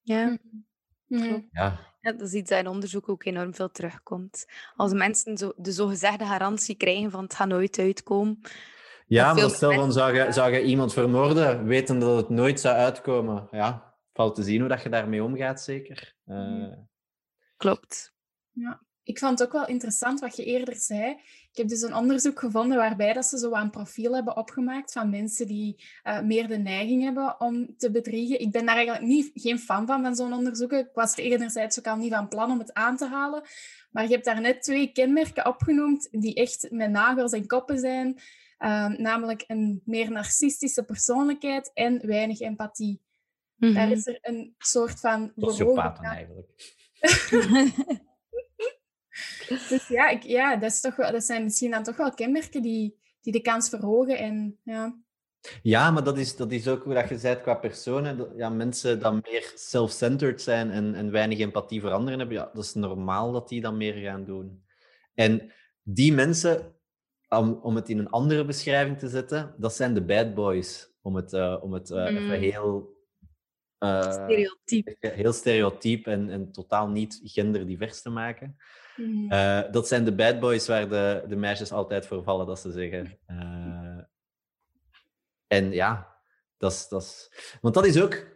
Ja. 0.02 0.38
Mhm. 1.08 1.40
Ja, 1.52 1.80
Ja, 2.02 2.12
dat 2.12 2.22
is 2.22 2.34
iets 2.34 2.50
dat 2.50 2.60
in 2.60 2.68
onderzoek 2.68 3.10
ook 3.10 3.26
enorm 3.26 3.54
veel 3.54 3.72
terugkomt. 3.72 4.46
Als 4.76 4.94
mensen 4.94 5.38
zo, 5.38 5.54
de 5.56 5.72
zogezegde 5.72 6.26
garantie 6.26 6.76
krijgen 6.76 7.12
van 7.12 7.24
het 7.24 7.34
gaat 7.34 7.48
nooit 7.48 7.80
uitkomen. 7.80 8.42
ja 9.08 9.34
maar 9.34 9.50
stel 9.50 9.92
zou 9.92 10.16
je, 10.16 10.32
zou 10.32 10.54
je 10.54 10.64
iemand 10.64 10.94
vermoorden, 10.94 11.66
weten 11.66 12.00
dat 12.00 12.18
het 12.18 12.30
nooit 12.30 12.60
zou 12.60 12.76
uitkomen? 12.76 13.48
Ja, 13.52 13.96
valt 14.14 14.36
te 14.36 14.44
zien 14.44 14.60
hoe 14.60 14.70
dat 14.70 14.82
je 14.82 14.90
daarmee 14.90 15.24
omgaat, 15.24 15.62
zeker. 15.62 16.16
Eh. 16.26 16.72
Klopt. 17.58 18.14
Ik 19.06 19.20
vond 19.20 19.40
het 19.40 19.48
ook 19.48 19.54
wel 19.54 19.68
interessant 19.68 20.20
wat 20.20 20.36
je 20.36 20.44
eerder 20.46 20.76
zei. 20.76 21.10
Ik 21.52 21.58
heb 21.58 21.68
dus 21.68 21.82
een 21.82 21.96
onderzoek 21.96 22.40
gevonden 22.40 22.78
waarbij 22.78 23.14
dat 23.14 23.26
ze 23.26 23.38
zo 23.38 23.50
wat 23.50 23.62
een 23.62 23.70
profiel 23.70 24.14
hebben 24.16 24.38
opgemaakt 24.38 24.92
van 24.92 25.10
mensen 25.10 25.48
die 25.48 25.84
eh, 26.04 26.22
meer 26.22 26.48
de 26.48 26.58
neiging 26.58 27.04
hebben 27.04 27.40
om 27.40 27.78
te 27.78 27.92
bedriegen. 27.92 28.40
Ik 28.40 28.52
ben 28.52 28.66
daar 28.66 28.76
eigenlijk 28.76 29.06
niet, 29.06 29.32
geen 29.34 29.60
fan 29.60 29.88
van, 29.88 30.02
van 30.04 30.16
zo'n 30.16 30.34
onderzoeken. 30.34 30.80
Ik 30.80 30.90
was 30.94 31.16
enerzijds 31.16 31.80
ook 31.80 31.88
al 31.88 31.96
niet 31.96 32.14
van 32.14 32.28
plan 32.28 32.52
om 32.52 32.60
het 32.60 32.74
aan 32.74 32.98
te 32.98 33.08
halen. 33.08 33.44
Maar 33.92 34.04
je 34.04 34.14
hebt 34.14 34.26
daar 34.26 34.42
net 34.42 34.64
twee 34.64 34.92
kenmerken 34.92 35.48
opgenoemd 35.48 36.08
die 36.12 36.34
echt 36.34 36.68
met 36.72 36.90
nagels 36.92 37.32
en 37.32 37.48
koppen 37.48 37.80
zijn. 37.80 38.20
Ehm, 38.58 39.02
namelijk 39.02 39.44
een 39.48 39.82
meer 39.86 40.12
narcistische 40.12 40.84
persoonlijkheid 40.84 41.72
en 41.74 42.08
weinig 42.08 42.40
empathie. 42.40 43.02
Daar 43.56 43.72
Mhm. 43.72 43.92
is 43.92 44.08
er 44.08 44.18
een 44.22 44.56
soort 44.58 45.00
van... 45.00 45.32
sociopaten 45.36 46.04
eigenlijk. 46.04 46.48
Dus 49.70 49.88
ja, 49.88 50.10
ik, 50.10 50.24
ja 50.24 50.56
dat, 50.56 50.72
is 50.72 50.82
toch 50.82 50.96
wel, 50.96 51.12
dat 51.12 51.24
zijn 51.24 51.44
misschien 51.44 51.72
dan 51.72 51.84
toch 51.84 51.98
wel 51.98 52.14
kenmerken 52.14 52.62
die, 52.62 52.96
die 53.22 53.34
de 53.34 53.42
kans 53.42 53.70
verhogen. 53.70 54.18
En, 54.18 54.60
ja. 54.64 55.04
Ja, 55.62 55.92
maar 55.92 56.04
dat 56.04 56.18
is, 56.18 56.36
dat 56.36 56.52
is 56.52 56.68
ook 56.68 56.84
hoe 56.84 56.94
dat 56.94 57.10
je 57.10 57.18
zei 57.18 57.42
qua 57.42 57.54
personen. 57.54 58.18
Dat, 58.18 58.30
ja, 58.36 58.50
mensen 58.50 59.00
die 59.00 59.12
meer 59.32 59.52
self-centered 59.56 60.42
zijn 60.42 60.72
en, 60.72 60.96
en 60.96 61.12
weinig 61.12 61.40
empathie 61.40 61.82
voor 61.82 61.92
anderen 61.92 62.20
hebben, 62.20 62.38
ja, 62.38 62.50
dat 62.54 62.64
is 62.64 62.74
normaal 62.74 63.32
dat 63.32 63.50
die 63.50 63.62
dat 63.62 63.74
meer 63.74 63.94
gaan 63.94 64.26
doen. 64.26 64.64
En 65.14 65.52
die 65.84 66.14
mensen, 66.14 66.76
om, 67.30 67.60
om 67.62 67.76
het 67.76 67.90
in 67.90 68.00
een 68.00 68.10
andere 68.10 68.46
beschrijving 68.46 69.00
te 69.00 69.08
zetten, 69.10 69.56
dat 69.58 69.76
zijn 69.76 69.94
de 69.94 70.02
bad 70.04 70.34
boys. 70.34 70.94
Om 71.02 71.16
het, 71.16 71.34
eh, 71.34 71.58
om 71.62 71.74
het 71.74 71.92
eh, 71.92 72.06
even 72.06 72.24
Mm. 72.24 72.30
heel... 72.30 72.96
eh, 73.78 74.12
Stereotyp. 74.12 74.96
heel 75.00 75.34
stereotyp 75.34 76.08
en, 76.08 76.30
en 76.30 76.52
totaal 76.52 76.88
niet 76.90 77.22
genderdivers 77.24 78.02
te 78.02 78.10
maken. 78.10 78.58
Mhm. 78.96 79.32
Eh, 79.32 79.72
dat 79.72 79.88
zijn 79.88 80.06
de 80.06 80.16
bad 80.16 80.40
boys 80.40 80.68
waar 80.68 80.90
de, 80.90 81.24
de 81.28 81.36
meisjes 81.36 81.72
altijd 81.72 82.06
voor 82.06 82.24
vallen, 82.24 82.46
dat 82.46 82.60
ze 82.60 82.72
zeggen. 82.72 83.18
Eh, 83.26 84.00
en 85.48 85.72
ja, 85.72 86.16
dat 86.58 86.72
is. 86.90 87.30
Want 87.62 87.74
dat 87.74 87.86
is 87.86 88.02
ook... 88.02 88.34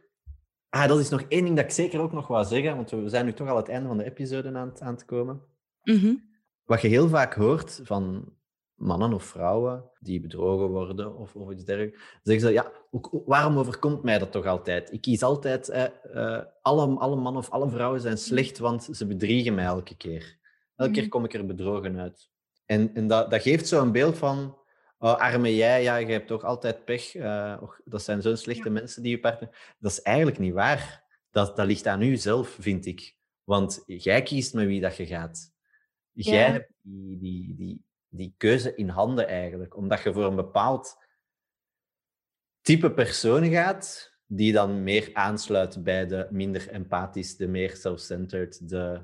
Ah, 0.69 0.87
dat 0.87 0.99
is 0.99 1.09
nog 1.09 1.21
één 1.21 1.43
ding 1.43 1.55
dat 1.55 1.65
ik 1.65 1.71
zeker 1.71 1.99
ook 1.99 2.11
nog 2.11 2.27
wou 2.27 2.45
zeggen, 2.45 2.75
want 2.75 2.89
we 2.89 3.09
zijn 3.09 3.25
nu 3.25 3.33
toch 3.33 3.47
al 3.49 3.57
het 3.57 3.69
einde 3.69 3.87
van 3.87 3.97
de 3.97 4.03
episode 4.03 4.53
aan, 4.53 4.67
het- 4.69 4.81
aan 4.81 4.93
het 4.93 5.05
komen. 5.05 5.41
Mhm. 5.83 6.15
Wat 6.63 6.81
je 6.81 6.87
heel 6.87 7.07
vaak 7.07 7.33
hoort 7.33 7.79
van 7.83 8.33
mannen 8.75 9.13
of 9.13 9.23
vrouwen 9.23 9.91
die 9.99 10.21
bedrogen 10.21 10.67
worden 10.67 11.15
of, 11.15 11.35
of 11.35 11.51
iets 11.51 11.63
dergelijks, 11.63 11.99
zeggen 12.23 12.47
ze, 12.47 12.53
ja, 12.53 12.71
waarom 13.25 13.57
overkomt 13.57 14.03
mij 14.03 14.19
dat 14.19 14.31
toch 14.31 14.45
altijd? 14.45 14.91
Ik 14.93 15.01
kies 15.01 15.23
altijd, 15.23 15.69
eh, 15.69 15.83
eh, 16.13 16.45
alle, 16.61 16.97
alle 16.99 17.15
mannen 17.15 17.41
of 17.41 17.49
alle 17.49 17.69
vrouwen 17.69 18.01
zijn 18.01 18.17
slecht, 18.17 18.57
want 18.57 18.83
ze 18.91 19.07
bedriegen 19.07 19.55
mij 19.55 19.65
elke 19.65 19.95
keer. 19.97 20.37
Elke 20.79 20.91
keer 20.93 21.01
Mhm. 21.01 21.11
kom 21.11 21.25
ik 21.25 21.33
er 21.33 21.45
bedrogen 21.45 21.99
uit. 21.99 22.29
En, 22.65 22.93
en 22.93 23.07
dat, 23.07 23.31
dat 23.31 23.41
geeft 23.41 23.67
zo 23.67 23.81
een 23.81 23.91
beeld 23.91 24.17
van, 24.17 24.57
oh, 24.97 25.15
arme 25.15 25.55
jij, 25.55 25.83
ja, 25.83 25.95
je 25.97 26.05
hebt 26.11 26.27
toch 26.27 26.43
altijd 26.43 26.85
pech. 26.85 27.15
eh, 27.15 27.57
och, 27.61 27.79
dat 27.85 28.01
zijn 28.03 28.21
zo'n 28.21 28.37
slechte 28.37 28.63
Ja. 28.67 28.71
mensen 28.71 29.01
die 29.03 29.11
je 29.11 29.19
partner... 29.19 29.75
Dat 29.79 29.91
is 29.91 30.01
eigenlijk 30.01 30.39
niet 30.39 30.53
waar. 30.53 31.03
Dat, 31.31 31.55
dat 31.55 31.65
ligt 31.67 31.87
aan 31.87 32.01
u 32.01 32.15
zelf, 32.17 32.57
vind 32.59 32.85
ik. 32.85 33.15
Want 33.43 33.83
jij 33.85 34.23
kiest 34.23 34.53
met 34.53 34.65
wie 34.67 34.81
dat 34.81 34.95
je 34.95 35.05
gaat. 35.05 35.53
Jij 36.11 36.45
Ja. 36.45 36.51
hebt 36.51 36.71
die, 36.81 37.17
die, 37.17 37.55
die, 37.55 37.83
die 38.09 38.33
keuze 38.37 38.75
in 38.75 38.89
handen 38.89 39.27
eigenlijk, 39.27 39.75
omdat 39.77 40.01
je 40.03 40.13
voor 40.13 40.25
een 40.25 40.35
bepaald 40.35 40.97
type 42.61 42.91
persoon 42.91 43.49
gaat, 43.49 44.13
die 44.25 44.53
dan 44.53 44.83
meer 44.83 45.09
aansluit 45.13 45.83
bij 45.83 46.05
de 46.07 46.27
minder 46.31 46.69
empathisch, 46.69 47.35
de 47.37 47.47
meer 47.47 47.75
self-centered, 47.75 48.69
de 48.69 49.01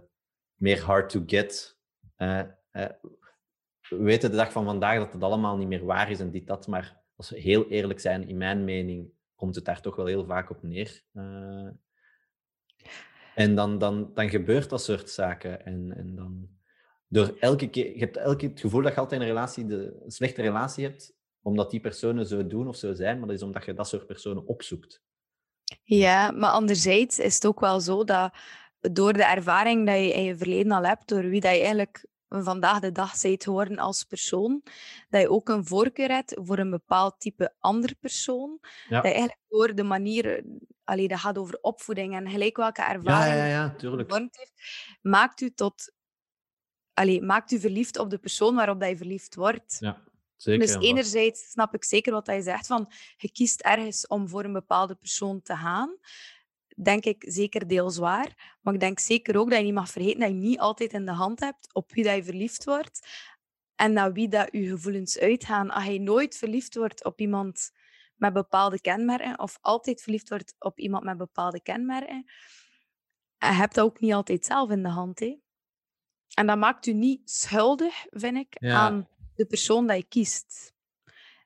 meer 0.55 0.81
hard 0.81 1.09
to 1.09 1.23
get. 1.25 1.77
Eh, 2.15 2.39
eh, 2.71 2.89
we 3.89 4.03
weten 4.03 4.31
de 4.31 4.37
dag 4.37 4.51
van 4.51 4.65
vandaag 4.65 4.97
dat 4.97 5.13
het 5.13 5.23
allemaal 5.23 5.57
niet 5.57 5.67
meer 5.67 5.85
waar 5.85 6.11
is 6.11 6.19
en 6.19 6.31
dit, 6.31 6.47
dat. 6.47 6.67
Maar 6.67 7.01
als 7.15 7.29
we 7.29 7.39
heel 7.39 7.67
eerlijk 7.67 7.99
zijn, 7.99 8.27
in 8.27 8.37
mijn 8.37 8.63
mening, 8.63 9.09
komt 9.35 9.55
het 9.55 9.65
daar 9.65 9.81
toch 9.81 9.95
wel 9.95 10.05
heel 10.05 10.25
vaak 10.25 10.49
op 10.49 10.63
neer. 10.63 11.03
Uh, 11.13 11.69
en 13.35 13.55
dan, 13.55 13.77
dan, 13.77 14.11
dan 14.13 14.29
gebeurt 14.29 14.69
dat 14.69 14.83
soort 14.83 15.09
zaken. 15.09 15.65
En, 15.65 15.93
en 15.97 16.15
dan, 16.15 16.49
door 17.07 17.35
elke 17.39 17.69
keer, 17.69 17.93
je 17.93 17.99
hebt 17.99 18.17
elke 18.17 18.45
het 18.45 18.59
gevoel 18.59 18.81
dat 18.81 18.93
je 18.93 18.99
altijd 18.99 19.21
een, 19.21 19.27
relatie, 19.27 19.65
de, 19.65 19.99
een 20.03 20.11
slechte 20.11 20.41
relatie 20.41 20.83
hebt, 20.83 21.13
omdat 21.41 21.71
die 21.71 21.79
personen 21.79 22.25
zo 22.25 22.47
doen 22.47 22.67
of 22.67 22.75
zo 22.75 22.93
zijn, 22.93 23.17
maar 23.17 23.27
dat 23.27 23.35
is 23.35 23.43
omdat 23.43 23.65
je 23.65 23.73
dat 23.73 23.87
soort 23.87 24.07
personen 24.07 24.45
opzoekt. 24.45 25.03
Ja, 25.83 26.31
maar 26.31 26.49
anderzijds 26.49 27.19
is 27.19 27.33
het 27.33 27.45
ook 27.45 27.59
wel 27.59 27.79
zo 27.79 28.03
dat 28.03 28.33
door 28.79 29.13
de 29.13 29.25
ervaring 29.25 29.85
dat 29.85 29.95
je 29.95 30.13
in 30.13 30.23
je 30.23 30.37
verleden 30.37 30.71
al 30.71 30.85
hebt, 30.85 31.07
door 31.07 31.29
wie 31.29 31.41
dat 31.41 31.51
je 31.51 31.59
eigenlijk 31.59 32.05
vandaag 32.27 32.79
de 32.79 32.91
dag 32.91 33.21
bent 33.21 33.43
geworden 33.43 33.77
als 33.77 34.03
persoon, 34.03 34.63
dat 35.09 35.21
je 35.21 35.29
ook 35.29 35.49
een 35.49 35.65
voorkeur 35.65 36.09
hebt 36.09 36.35
voor 36.41 36.57
een 36.57 36.69
bepaald 36.69 37.19
type 37.19 37.53
andere 37.59 37.95
persoon. 37.95 38.59
Dat 38.89 39.03
je 39.03 39.09
eigenlijk 39.09 39.39
door 39.47 39.75
de 39.75 39.83
manier, 39.83 40.43
allee, 40.83 41.07
dat 41.07 41.19
gaat 41.19 41.37
over 41.37 41.57
opvoeding 41.61 42.15
en 42.15 42.29
gelijk 42.29 42.57
welke 42.57 42.81
ervaring 42.81 43.33
ja, 43.33 43.45
ja, 43.45 43.45
ja, 43.45 43.75
tuurlijk. 43.75 44.11
heeft, 44.13 44.53
maakt 45.01 45.41
u 45.41 45.53
tot, 45.53 45.91
allee, 46.93 47.21
maakt 47.21 47.51
u 47.51 47.59
verliefd 47.59 47.99
op 47.99 48.09
de 48.09 48.17
persoon 48.17 48.55
waarop 48.55 48.79
dat 48.79 48.89
je 48.89 48.97
verliefd 48.97 49.35
wordt. 49.35 49.77
Ja. 49.79 50.03
Zeker, 50.35 50.65
dus 50.67 50.75
enerzijds 50.75 51.51
snap 51.51 51.73
ik 51.73 51.83
zeker 51.83 52.11
wat 52.11 52.27
je 52.27 52.41
zegt, 52.41 52.67
van 52.67 52.91
je 53.17 53.31
kiest 53.31 53.61
ergens 53.61 54.07
om 54.07 54.29
voor 54.29 54.43
een 54.43 54.53
bepaalde 54.53 54.95
persoon 54.95 55.41
te 55.41 55.55
gaan 55.55 55.97
denk 56.83 57.05
ik 57.05 57.23
zeker 57.27 57.67
deels 57.67 57.97
waar. 57.97 58.57
Maar 58.61 58.73
ik 58.73 58.79
denk 58.79 58.99
zeker 58.99 59.37
ook 59.37 59.49
dat 59.49 59.59
je 59.59 59.65
niet 59.65 59.73
mag 59.73 59.89
vergeten 59.89 60.19
dat 60.19 60.29
je 60.29 60.35
niet 60.35 60.59
altijd 60.59 60.93
in 60.93 61.05
de 61.05 61.11
hand 61.11 61.39
hebt 61.39 61.73
op 61.73 61.91
wie 61.91 62.03
dat 62.03 62.15
je 62.15 62.23
verliefd 62.23 62.63
wordt 62.63 63.07
en 63.75 63.93
naar 63.93 64.13
wie 64.13 64.27
dat 64.27 64.47
je 64.51 64.67
gevoelens 64.67 65.19
uitgaan. 65.19 65.69
Als 65.69 65.85
je 65.85 65.99
nooit 65.99 66.37
verliefd 66.37 66.75
wordt 66.75 67.03
op 67.03 67.19
iemand 67.19 67.71
met 68.15 68.33
bepaalde 68.33 68.81
kenmerken 68.81 69.39
of 69.39 69.57
altijd 69.61 70.01
verliefd 70.01 70.29
wordt 70.29 70.55
op 70.59 70.79
iemand 70.79 71.03
met 71.03 71.17
bepaalde 71.17 71.61
kenmerken, 71.61 72.25
en 73.37 73.51
je 73.51 73.57
hebt 73.57 73.75
dat 73.75 73.85
ook 73.85 73.99
niet 73.99 74.13
altijd 74.13 74.45
zelf 74.45 74.69
in 74.69 74.83
de 74.83 74.89
hand. 74.89 75.19
Hè? 75.19 75.37
En 76.33 76.47
dat 76.47 76.57
maakt 76.57 76.85
u 76.85 76.93
niet 76.93 77.29
schuldig, 77.29 78.05
vind 78.09 78.37
ik, 78.37 78.57
aan 78.59 79.07
de 79.35 79.45
persoon 79.45 79.87
dat 79.87 79.97
je 79.97 80.07
kiest 80.07 80.74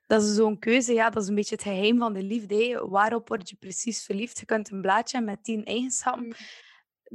dat 0.10 0.24
is 0.24 0.36
zo'n 0.36 0.60
keuze, 0.60 0.94
ja, 0.94 1.10
dat 1.10 1.24
is 1.24 1.30
een 1.30 1.36
beetje 1.36 1.56
het 1.56 1.64
geheim 1.64 1.98
van 1.98 2.14
de 2.14 2.24
liefde. 2.24 2.88
Waarop 2.90 3.28
word 3.28 3.50
je 3.50 3.56
precies 3.56 4.04
verliefd? 4.04 4.40
Je 4.40 4.46
kunt 4.46 4.72
een 4.72 4.82
blaadje 4.82 5.22
met 5.22 5.44
tien 5.44 5.66
eigenschappen 5.66 6.26
mm. 6.26 6.34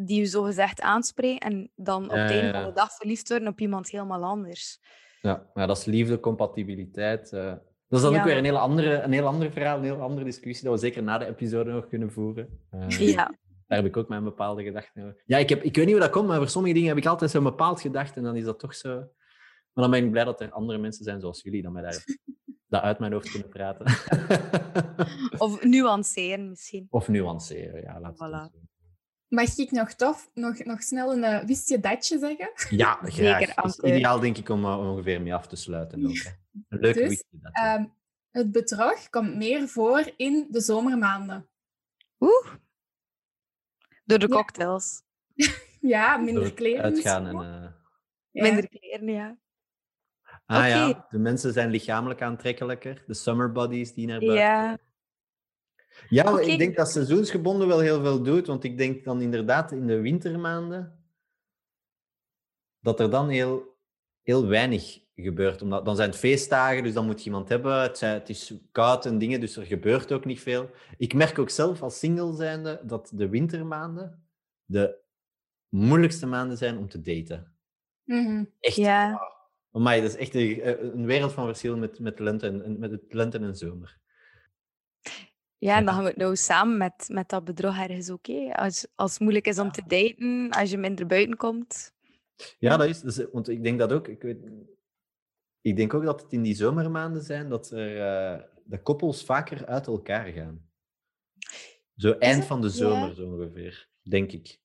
die 0.05 0.19
je 0.19 0.27
zogezegd 0.27 0.81
aanspreken 0.81 1.51
en 1.51 1.71
dan 1.75 2.05
op 2.05 2.11
het 2.11 2.31
einde 2.31 2.53
van 2.53 2.65
de 2.65 2.73
dag 2.73 2.97
verliefd 2.97 3.29
worden 3.29 3.49
op 3.49 3.61
iemand 3.61 3.91
helemaal 3.91 4.25
anders. 4.25 4.81
Ja, 5.21 5.51
maar 5.55 5.67
dat 5.67 5.77
is 5.77 5.85
liefde, 5.85 6.21
compatibiliteit. 6.21 7.33
Uh, 7.33 7.53
dat 7.89 7.99
is 7.99 8.01
dan 8.01 8.17
ook 8.17 8.25
weer 8.25 8.37
een 8.37 8.45
heel, 8.45 8.59
andere, 8.59 9.01
een 9.01 9.13
heel 9.13 9.27
ander 9.27 9.53
verhaal, 9.53 9.77
een 9.77 9.85
heel 9.85 10.01
andere 10.01 10.25
discussie, 10.25 10.65
dat 10.65 10.75
we 10.75 10.87
zeker 10.87 11.03
na 11.03 11.19
de 11.19 11.27
episode 11.27 11.73
nog 11.73 11.89
kunnen 11.89 12.13
voeren. 12.13 12.61
Uh, 12.75 12.89
ja. 12.89 13.35
Daar 13.67 13.79
heb 13.79 13.87
ik 13.87 13.97
ook 13.97 14.09
mijn 14.09 14.25
bepaalde 14.25 14.63
gedachten 14.63 15.03
over. 15.03 15.23
Ja, 15.27 15.39
ik, 15.39 15.49
heb, 15.49 15.63
ik 15.63 15.77
weet 15.77 15.85
niet 15.85 15.95
hoe 15.95 16.05
dat 16.05 16.13
komt, 16.13 16.29
maar 16.29 16.37
voor 16.37 16.49
sommige 16.49 16.75
dingen 16.75 16.89
heb 16.89 16.99
ik 16.99 17.07
altijd 17.07 17.31
zo'n 17.31 17.43
bepaald 17.43 17.81
gedacht 17.81 18.17
en 18.17 18.23
dan 18.23 18.37
is 18.37 18.45
dat 18.45 18.59
toch 18.59 18.75
zo... 18.75 18.95
Maar 19.73 19.85
dan 19.85 19.91
ben 19.91 20.05
ik 20.05 20.11
blij 20.11 20.25
dat 20.25 20.41
er 20.41 20.51
andere 20.51 20.79
mensen 20.79 21.05
zijn 21.05 21.21
zoals 21.21 21.43
jullie, 21.43 21.63
dan 21.63 21.73
mij 21.73 21.83
daar 21.83 22.05
dat 22.67 22.83
uit 22.83 22.99
mijn 22.99 23.13
hoofd 23.13 23.31
kunnen 23.31 23.49
praten. 23.49 23.87
of 25.45 25.65
nuanceren 25.65 26.49
misschien. 26.49 26.87
Of 26.91 27.09
nuanceren, 27.09 27.83
ja. 27.83 28.01
Laat 28.01 28.15
voilà. 28.15 28.63
Mag 29.29 29.59
ik 29.59 29.71
nog 29.71 29.93
tof, 29.93 30.31
nog, 30.35 30.65
nog 30.65 30.83
snel 30.83 31.13
een 31.13 31.23
uh, 31.23 31.45
wist 31.45 31.69
je 31.69 31.81
datje 31.81 32.19
zeggen? 32.19 32.51
Ja, 32.77 32.95
graag. 33.03 33.39
Zeker, 33.39 33.55
dat 33.55 33.65
is 33.65 33.79
ideaal 33.79 34.21
denk 34.21 34.37
ik 34.37 34.49
om 34.49 34.65
uh, 34.65 34.79
ongeveer 34.79 35.23
mee 35.23 35.35
af 35.35 35.47
te 35.47 35.57
sluiten. 35.57 36.07
Ook, 36.07 36.25
een 36.69 36.81
leuk 36.81 36.95
dus, 36.95 37.09
wist 37.09 37.27
je 37.31 37.39
datje. 37.41 37.79
Um, 37.79 37.93
het 38.31 38.53
bedrog 38.53 39.11
komt 39.11 39.37
meer 39.37 39.69
voor 39.69 40.13
in 40.17 40.47
de 40.51 40.61
zomermaanden. 40.61 41.49
Oeh. 42.21 42.55
Door 44.05 44.19
de 44.19 44.29
cocktails. 44.29 45.03
ja, 45.81 46.17
minder 46.17 46.55
kleren. 46.55 46.83
Uitgaan 46.83 47.27
en... 47.27 47.35
Uh... 47.35 47.71
Ja. 48.31 48.43
Minder 48.43 48.69
kleren, 48.69 49.09
ja. 49.09 49.39
Ah 50.47 50.69
ja, 50.69 51.07
de 51.11 51.19
mensen 51.19 51.53
zijn 51.53 51.71
lichamelijk 51.71 52.23
aantrekkelijker. 52.23 53.03
De 53.07 53.15
summer 53.15 53.53
bodies 53.53 53.95
die 53.95 54.07
naar 54.07 54.19
buiten 54.19 54.39
Ja. 54.39 54.79
Ja, 56.09 56.41
ik 56.41 56.59
denk 56.59 56.77
dat 56.77 56.91
seizoensgebonden 56.91 57.69
wel 57.69 57.79
heel 57.79 58.03
veel 58.03 58.23
doet. 58.23 58.47
Want 58.47 58.65
ik 58.65 58.79
denk 58.79 59.05
dan 59.05 59.21
inderdaad 59.21 59.73
in 59.73 59.87
de 59.87 60.01
wintermaanden 60.01 61.05
dat 62.81 63.01
er 63.01 63.11
dan 63.11 63.29
heel, 63.29 63.77
heel 64.23 64.47
weinig 64.47 65.01
gebeurt. 65.15 65.63
Omdat, 65.63 65.85
dan 65.85 65.97
zijn 65.97 66.11
het 66.11 66.19
feestdagen, 66.19 66.83
dus 66.83 66.93
dan 66.93 67.07
moet 67.07 67.19
je 67.19 67.25
iemand 67.25 67.49
hebben. 67.49 67.81
Het, 67.81 67.99
zijn, 67.99 68.15
het 68.15 68.29
is 68.29 68.55
koud 68.73 69.07
en 69.07 69.19
dingen, 69.19 69.41
dus 69.41 69.57
er 69.57 69.67
gebeurt 69.67 70.13
ook 70.13 70.25
niet 70.25 70.41
veel. 70.41 70.71
Ik 70.99 71.15
merk 71.15 71.39
ook 71.39 71.51
zelf 71.51 71.83
als 71.83 71.99
single 71.99 72.35
zijnde 72.35 72.81
dat 72.85 73.11
de 73.15 73.29
wintermaanden 73.29 74.27
de 74.65 74.99
moeilijkste 75.69 76.27
maanden 76.27 76.57
zijn 76.57 76.79
om 76.79 76.89
te 76.89 77.01
daten. 77.01 77.53
Mm 78.05 78.51
Echt. 78.61 78.77
Ja. 78.77 79.34
Maar 79.83 80.01
dat 80.01 80.11
is 80.11 80.17
echt 80.17 80.35
een, 80.35 80.95
een, 80.95 81.07
wereld 81.07 81.33
van 81.33 81.47
verschil 81.47 81.77
met, 81.77 81.99
met, 81.99 82.19
lente 82.19 82.47
en, 82.47 82.79
met 82.79 82.91
het 82.91 83.13
lente 83.13 83.39
en 83.39 83.57
zomer. 83.57 83.99
Ja, 85.59 85.77
en 85.77 85.85
dan 85.85 85.95
gaan 85.95 86.03
we 86.03 86.09
het 86.09 86.19
nou 86.19 86.37
samen 86.37 86.77
met, 86.77 87.09
met 87.09 87.29
dat 87.29 87.45
bedrog 87.45 87.79
ergens 87.79 88.11
ook. 88.11 88.29
Als, 88.53 88.87
als 88.95 89.11
het 89.11 89.21
moeilijk 89.21 89.47
is 89.47 89.59
om 89.59 89.73
te 89.73 89.83
daten, 89.87 90.51
als 90.51 90.71
je 90.71 90.79
minder 90.79 91.07
buiten 91.07 91.37
komt. 91.37 91.93
Ja, 92.59 92.77
dat 92.77 92.89
is, 92.89 93.01
dat 93.01 93.29
want 93.33 93.49
ik 93.49 93.63
denk 93.63 93.79
dat 93.79 93.93
ook. 93.93 94.09
Ik, 94.09 94.23
weet, 94.23 94.39
ik 95.61 95.77
denk 95.77 95.95
ook 95.95 96.05
dat 96.05 96.23
het 96.23 96.33
in 96.33 96.43
die 96.43 96.55
zomermaanden 96.55 97.23
zijn 97.23 97.49
dat 97.49 97.71
er, 97.71 97.97
uh, 97.97 98.43
de 98.65 98.83
koppels 98.83 99.25
vaker 99.25 99.67
uit 99.67 99.87
elkaar 99.87 100.27
gaan. 100.27 100.69
Zo 101.97 102.13
eind 102.13 102.45
van 102.45 102.61
de 102.61 102.71
zomer, 102.71 103.15
zo 103.15 103.27
ongeveer, 103.27 103.89
denk 104.03 104.33
ik. 104.33 104.59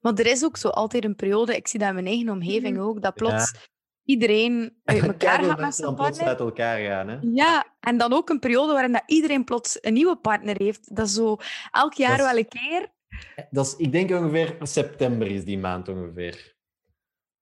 Maar 0.00 0.14
er 0.14 0.26
is 0.26 0.44
ook 0.44 0.56
zo 0.56 0.68
altijd 0.68 1.04
een 1.04 1.16
periode, 1.16 1.56
ik 1.56 1.68
zie 1.68 1.78
dat 1.78 1.88
in 1.88 1.94
mijn 1.94 2.06
eigen 2.06 2.28
omgeving 2.28 2.78
ook, 2.78 3.02
dat 3.02 3.14
plots 3.14 3.72
iedereen 4.04 4.80
uit 4.84 5.02
elkaar 5.02 5.44
gaat 5.44 5.60
met 5.60 5.74
zijn 5.74 5.94
partner. 5.94 6.26
uit 6.26 6.40
elkaar 6.40 6.78
gaan, 6.78 7.08
hè? 7.08 7.18
Ja, 7.20 7.66
en 7.80 7.98
dan 7.98 8.12
ook 8.12 8.28
een 8.28 8.38
periode 8.38 8.72
waarin 8.72 8.92
dat 8.92 9.02
iedereen 9.06 9.44
plots 9.44 9.78
een 9.80 9.92
nieuwe 9.92 10.16
partner 10.16 10.56
heeft. 10.58 10.96
Dat 10.96 11.06
is 11.06 11.14
zo 11.14 11.36
elk 11.70 11.94
jaar 11.94 12.16
wel 12.16 12.36
een 12.38 12.48
keer. 12.48 12.92
Dat 13.50 13.66
is, 13.66 13.76
ik 13.76 13.92
denk 13.92 14.10
ongeveer 14.10 14.56
september 14.62 15.26
is 15.26 15.44
die 15.44 15.58
maand 15.58 15.88
ongeveer. 15.88 16.56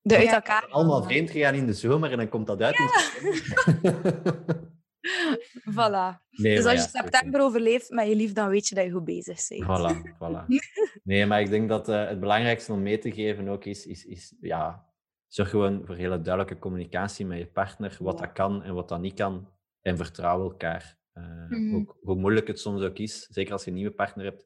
De 0.00 0.16
uit 0.16 0.32
elkaar. 0.32 0.66
Allemaal 0.70 1.02
vreemd 1.02 1.30
gegaan 1.30 1.54
in 1.54 1.66
de 1.66 1.72
zomer 1.72 2.10
en 2.10 2.16
dan 2.16 2.28
komt 2.28 2.46
dat 2.46 2.62
uit 2.62 2.78
in 2.78 2.88
september. 2.88 4.70
voilà. 5.76 6.20
dus 6.30 6.64
als 6.64 6.82
je 6.82 6.88
september 6.98 7.40
overleeft 7.40 7.90
met 7.90 8.08
je 8.08 8.16
lief, 8.16 8.32
dan 8.32 8.48
weet 8.48 8.68
je 8.68 8.74
dat 8.74 8.84
je 8.84 8.90
goed 8.90 9.04
bezig 9.04 9.48
bent. 9.48 9.62
Voilà, 9.62 9.96
voilà. 9.96 10.46
Nee, 11.02 11.26
maar 11.26 11.40
ik 11.40 11.50
denk 11.50 11.68
dat 11.68 11.88
uh, 11.88 12.08
het 12.08 12.20
belangrijkste 12.20 12.72
om 12.72 12.82
mee 12.82 12.98
te 12.98 13.12
geven 13.12 13.48
ook 13.48 13.64
is, 13.64 13.86
is, 13.86 14.04
is 14.04 14.34
ja, 14.40 14.91
zorg 15.34 15.50
gewoon 15.50 15.86
voor 15.86 15.94
hele 15.94 16.20
duidelijke 16.20 16.58
communicatie 16.58 17.26
met 17.26 17.38
je 17.38 17.46
partner, 17.46 17.96
wat 18.00 18.18
dat 18.18 18.32
kan 18.32 18.62
en 18.62 18.74
wat 18.74 18.88
dat 18.88 19.00
niet 19.00 19.14
kan. 19.14 19.48
En 19.80 19.96
vertrouw 19.96 20.42
elkaar. 20.42 20.98
Uh, 21.14 21.74
ook, 21.74 21.96
hoe 22.00 22.16
moeilijk 22.16 22.46
het 22.46 22.60
soms 22.60 22.82
ook 22.82 22.98
is, 22.98 23.26
zeker 23.26 23.52
als 23.52 23.64
je 23.64 23.70
een 23.70 23.76
nieuwe 23.76 23.94
partner 23.94 24.24
hebt. 24.24 24.44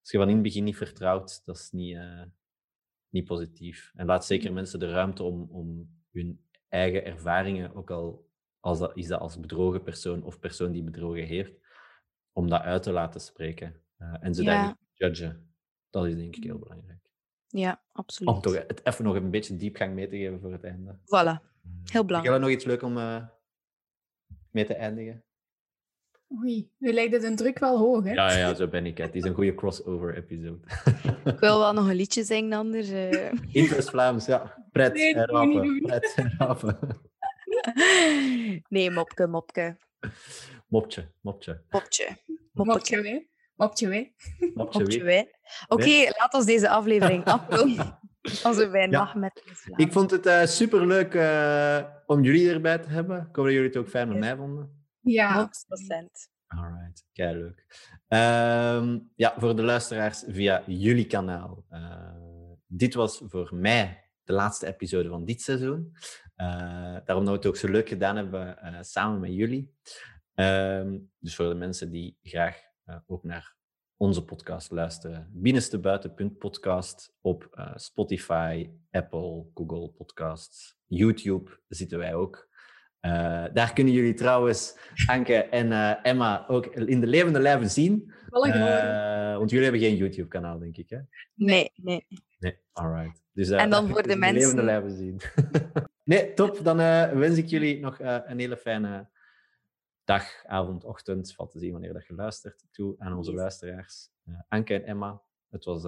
Als 0.00 0.10
je 0.10 0.18
van 0.18 0.28
in 0.28 0.34
het 0.34 0.42
begin 0.42 0.64
niet 0.64 0.76
vertrouwt, 0.76 1.42
dat 1.44 1.56
is 1.56 1.70
niet, 1.70 1.94
uh, 1.94 2.22
niet 3.08 3.24
positief. 3.24 3.92
En 3.94 4.06
laat 4.06 4.26
zeker 4.26 4.52
mensen 4.52 4.78
de 4.78 4.90
ruimte 4.90 5.22
om, 5.22 5.48
om 5.50 5.90
hun 6.10 6.40
eigen 6.68 7.04
ervaringen, 7.04 7.74
ook 7.74 7.90
al 7.90 8.28
als 8.60 8.78
dat, 8.78 8.96
is 8.96 9.06
dat 9.06 9.20
als 9.20 9.40
bedrogen 9.40 9.82
persoon 9.82 10.22
of 10.22 10.38
persoon 10.38 10.72
die 10.72 10.82
bedrogen 10.82 11.26
heeft, 11.26 11.52
om 12.32 12.48
dat 12.48 12.60
uit 12.60 12.82
te 12.82 12.92
laten 12.92 13.20
spreken. 13.20 13.82
Uh, 13.98 14.14
en 14.20 14.34
ze 14.34 14.42
ja. 14.42 14.50
daar 14.50 14.66
niet 14.66 14.76
judgen. 14.92 15.52
Dat 15.90 16.06
is 16.06 16.16
denk 16.16 16.36
ik 16.36 16.44
heel 16.44 16.58
belangrijk. 16.58 17.07
Ja, 17.48 17.82
absoluut. 17.92 18.34
Om 18.34 18.40
toch 18.40 18.54
het 18.54 18.80
even 18.84 19.04
nog 19.04 19.14
een 19.14 19.30
beetje 19.30 19.56
diepgang 19.56 19.94
mee 19.94 20.08
te 20.08 20.16
geven 20.16 20.40
voor 20.40 20.52
het 20.52 20.64
einde. 20.64 20.98
Voilà, 20.98 21.42
heel 21.84 22.04
belangrijk. 22.04 22.24
Heb 22.24 22.34
je 22.34 22.38
nog 22.38 22.50
iets 22.50 22.64
leuk 22.64 22.82
om 22.82 22.96
uh, 22.96 23.24
mee 24.50 24.64
te 24.64 24.74
eindigen? 24.74 25.22
Oei, 26.36 26.70
nu 26.78 26.92
lijkt 26.92 27.12
het 27.12 27.22
een 27.22 27.36
druk 27.36 27.58
wel 27.58 27.78
hoog, 27.78 28.04
hè? 28.04 28.12
Ja, 28.12 28.32
ja, 28.32 28.54
zo 28.54 28.68
ben 28.68 28.86
ik. 28.86 28.98
Het 28.98 29.14
is 29.14 29.24
een 29.24 29.34
goede 29.34 29.54
crossover-episode. 29.54 30.58
ik 31.32 31.38
wil 31.38 31.58
wel 31.58 31.72
nog 31.72 31.88
een 31.88 31.94
liedje 31.94 32.24
zingen, 32.24 32.58
anders... 32.58 32.90
Uh... 32.90 33.32
Interest 33.62 33.90
Vlaams, 33.90 34.26
ja. 34.26 34.66
Pret, 34.72 34.94
nee. 34.94 35.80
Pret, 35.82 36.14
nee, 38.68 38.90
mopke, 38.90 39.26
mopke. 39.26 39.76
Mopje, 40.66 41.08
mopje. 41.20 41.62
Mopje. 41.70 42.16
Mopje, 42.52 43.02
hè? 43.02 43.26
Mopje, 43.56 43.88
hè? 43.88 44.12
Mopje, 44.54 45.04
hè? 45.04 45.24
Oké, 45.68 45.82
okay, 45.82 46.14
laat 46.18 46.34
ons 46.34 46.44
deze 46.44 46.68
aflevering 46.68 47.24
afronden. 47.34 47.98
Als 48.42 48.56
we 48.56 48.68
bij 48.70 48.88
ja. 48.88 49.12
met 49.14 49.42
Ik 49.76 49.92
vond 49.92 50.10
het 50.10 50.26
uh, 50.26 50.44
superleuk 50.44 51.14
uh, 51.14 51.78
om 52.06 52.22
jullie 52.22 52.50
erbij 52.50 52.78
te 52.78 52.88
hebben. 52.88 53.16
Ik 53.16 53.36
hoop 53.36 53.44
dat 53.44 53.54
jullie 53.54 53.68
het 53.68 53.76
ook 53.76 53.88
fijn 53.88 54.08
met 54.08 54.18
mij 54.18 54.36
vonden. 54.36 54.86
Ja, 55.00 55.50
100%. 55.50 55.50
Alright, 56.46 57.04
kei 57.12 57.36
leuk. 57.36 57.66
Um, 58.08 59.10
ja, 59.14 59.34
voor 59.36 59.56
de 59.56 59.62
luisteraars 59.62 60.24
via 60.28 60.62
jullie 60.66 61.06
kanaal. 61.06 61.64
Uh, 61.70 62.10
dit 62.66 62.94
was 62.94 63.22
voor 63.28 63.48
mij 63.52 64.10
de 64.24 64.32
laatste 64.32 64.66
episode 64.66 65.08
van 65.08 65.24
dit 65.24 65.42
seizoen. 65.42 65.92
daarom 67.04 67.24
dat 67.24 67.24
we 67.24 67.30
het 67.30 67.46
ook 67.46 67.56
zo 67.56 67.68
leuk 67.68 67.88
gedaan 67.88 68.16
hebben 68.16 68.58
samen 68.80 69.20
met 69.20 69.34
jullie. 69.34 69.74
Ehm, 70.34 70.98
dus 71.18 71.34
voor 71.34 71.48
de 71.48 71.54
mensen 71.54 71.90
die 71.90 72.18
graag 72.22 72.60
ook 73.06 73.24
naar 73.24 73.57
onze 73.98 74.24
podcast 74.24 74.70
luisteren. 74.70 75.30
Binnenste 75.32 75.78
buitenpunt 75.78 76.38
podcast 76.38 77.14
op 77.20 77.72
Spotify, 77.74 78.70
Apple, 78.90 79.44
Google 79.54 79.88
Podcasts, 79.88 80.76
YouTube 80.86 81.60
zitten 81.68 81.98
wij 81.98 82.14
ook. 82.14 82.48
Uh, 83.00 83.44
daar 83.52 83.72
kunnen 83.72 83.92
jullie 83.92 84.14
trouwens 84.14 84.78
Anke 85.06 85.34
en 85.34 85.66
uh, 85.66 86.06
Emma 86.06 86.44
ook 86.48 86.66
in 86.66 87.00
de 87.00 87.06
levende 87.06 87.40
lijven 87.40 87.70
zien. 87.70 88.12
Uh, 88.32 89.36
want 89.36 89.50
jullie 89.50 89.64
hebben 89.64 89.82
geen 89.82 89.96
YouTube-kanaal, 89.96 90.58
denk 90.58 90.76
ik, 90.76 90.90
hè? 90.90 90.98
Nee, 91.34 91.72
nee. 91.74 92.06
Nee, 92.38 92.58
alright. 92.72 93.22
Dus, 93.32 93.50
en 93.50 93.70
dan 93.70 93.88
voor 93.88 94.02
de 94.02 94.16
mensen... 94.16 94.34
De 94.34 94.40
levende 94.40 94.62
lijven 94.62 94.96
zien. 94.96 95.20
nee, 96.04 96.34
top. 96.34 96.64
Dan 96.64 96.76
wens 97.18 97.36
ik 97.36 97.46
jullie 97.46 97.80
nog 97.80 97.98
een 98.00 98.38
hele 98.38 98.56
fijne 98.56 99.08
dag, 100.08 100.44
avond, 100.46 100.84
ochtend. 100.84 101.34
Valt 101.34 101.50
te 101.50 101.58
zien 101.58 101.72
wanneer 101.72 101.92
dat 101.92 102.06
je 102.06 102.14
luistert. 102.14 102.64
Toe 102.70 102.94
aan 102.98 103.16
onze 103.16 103.34
luisteraars. 103.34 104.10
Anke 104.48 104.74
en 104.74 104.84
Emma, 104.84 105.22
het 105.48 105.64
was 105.64 105.84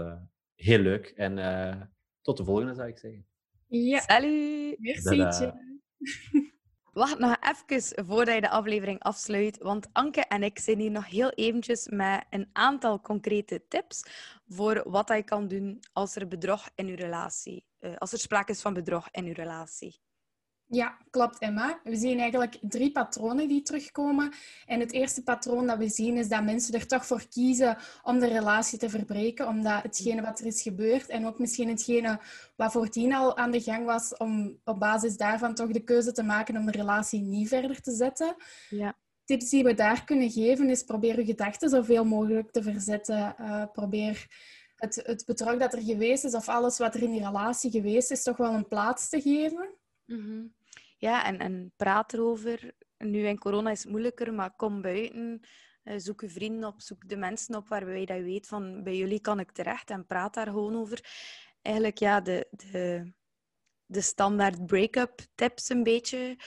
heel 0.55 0.79
leuk. 0.79 1.07
En 1.07 1.93
tot 2.23 2.37
de 2.37 2.45
volgende, 2.45 2.75
zou 2.75 2.89
ik 2.89 2.99
zeggen. 2.99 3.27
Ja. 3.67 4.01
Salut! 4.01 4.79
Merci. 4.79 5.51
Wacht 6.93 7.19
nog 7.19 7.37
even 7.41 8.07
voordat 8.07 8.35
je 8.35 8.41
de 8.41 8.51
aflevering 8.51 9.01
afsluit, 9.01 9.59
want 9.59 9.89
Anke 9.93 10.21
en 10.21 10.43
ik 10.43 10.59
zijn 10.59 10.79
hier 10.79 10.91
nog 10.91 11.07
heel 11.07 11.31
eventjes 11.31 11.89
met 11.89 12.25
een 12.31 12.51
aantal 12.53 13.01
concrete 13.01 13.63
tips 13.69 14.03
voor 14.49 14.83
wat 14.91 15.09
je 15.09 15.23
kan 15.23 15.49
doen 15.49 15.81
als 15.93 16.17
er 16.17 16.29
bedrog 16.29 16.69
in 16.75 16.87
je 16.87 16.97
relatie, 16.97 17.65
uh, 17.81 17.97
als 17.97 18.13
er 18.13 18.19
sprake 18.19 18.53
is 18.53 18.61
van 18.61 18.75
bedrog 18.75 19.09
in 19.11 19.25
je 19.25 19.33
relatie. 19.33 20.01
Ja, 20.73 20.99
klopt 21.11 21.39
Emma. 21.39 21.81
We 21.85 21.97
zien 21.97 22.19
eigenlijk 22.19 22.59
drie 22.61 22.93
patronen 22.93 23.49
die 23.49 23.63
terugkomen. 23.63 24.33
En 24.67 24.81
het 24.81 24.93
eerste 24.93 25.23
patroon 25.23 25.67
dat 25.67 25.79
we 25.79 25.89
zien 25.89 26.17
is 26.17 26.29
dat 26.29 26.45
mensen 26.45 26.75
er 26.75 26.87
toch 26.87 27.07
voor 27.07 27.29
kiezen 27.29 27.77
om 28.03 28.19
de 28.19 28.27
relatie 28.27 28.79
te 28.79 28.91
verbreken. 28.91 29.49
Omdat 29.49 29.83
hetgene 29.83 30.23
wat 30.23 30.41
er 30.41 30.47
is 30.47 30.63
gebeurd 30.63 31.09
en 31.09 31.27
ook 31.27 31.39
misschien 31.39 31.69
hetgene 31.69 32.21
wat 32.57 32.73
voordien 32.73 33.15
al 33.15 33.37
aan 33.37 33.51
de 33.51 33.61
gang 33.61 33.85
was, 33.85 34.17
om 34.17 34.59
op 34.65 34.79
basis 34.79 35.17
daarvan 35.17 35.55
toch 35.55 35.71
de 35.71 35.85
keuze 35.85 36.13
te 36.13 36.23
maken 36.23 36.57
om 36.57 36.67
de 36.67 36.73
relatie 36.73 37.21
niet 37.21 37.49
verder 37.49 37.81
te 37.81 37.93
zetten. 37.93 38.35
Ja. 38.69 38.97
Tips 39.25 39.51
die 39.51 39.65
we 39.65 39.75
daar 39.75 40.05
kunnen 40.05 40.31
geven 40.31 40.71
is 40.71 40.83
probeer 40.83 41.19
je 41.19 41.25
gedachten 41.25 41.69
zoveel 41.69 42.05
mogelijk 42.05 42.51
te 42.51 42.63
verzetten. 42.63 43.35
Uh, 43.41 43.65
probeer 43.73 44.27
het, 44.77 45.03
het 45.05 45.25
bedrag 45.27 45.57
dat 45.57 45.73
er 45.73 45.83
geweest 45.83 46.25
is 46.25 46.35
of 46.35 46.49
alles 46.49 46.79
wat 46.79 46.95
er 46.95 47.03
in 47.03 47.11
die 47.11 47.25
relatie 47.25 47.71
geweest 47.71 48.11
is, 48.11 48.23
toch 48.23 48.37
wel 48.37 48.53
een 48.53 48.69
plaats 48.69 49.09
te 49.09 49.21
geven. 49.21 49.69
Mm 50.07 50.59
ja, 51.01 51.25
en, 51.25 51.39
en 51.39 51.73
praat 51.77 52.13
erover. 52.13 52.75
Nu 52.99 53.27
in 53.27 53.39
corona 53.39 53.71
is 53.71 53.83
het 53.83 53.91
moeilijker, 53.91 54.35
maar 54.35 54.57
kom 54.57 54.83
buiten. 54.83 55.41
Uh, 55.85 55.95
zoek 55.97 56.21
je 56.21 56.29
vrienden 56.29 56.69
op, 56.69 56.81
zoek 56.81 57.09
de 57.09 57.17
mensen 57.17 57.55
op 57.55 57.69
waarbij 57.69 58.01
je 58.01 58.23
weet 58.23 58.47
van 58.47 58.83
bij 58.83 58.97
jullie 58.97 59.21
kan 59.21 59.41
ik 59.41 59.51
terecht 59.53 59.91
en 59.91 60.07
praat 60.07 60.35
daar 60.35 60.47
gewoon 60.47 60.77
over. 60.77 61.05
Eigenlijk 61.63 61.99
ja, 61.99 62.21
de, 62.21 62.47
de, 62.51 63.13
de 63.87 64.01
standaard 64.01 64.67
break-up 64.67 65.21
tips 65.35 65.69
een 65.69 65.83
beetje. 65.83 66.39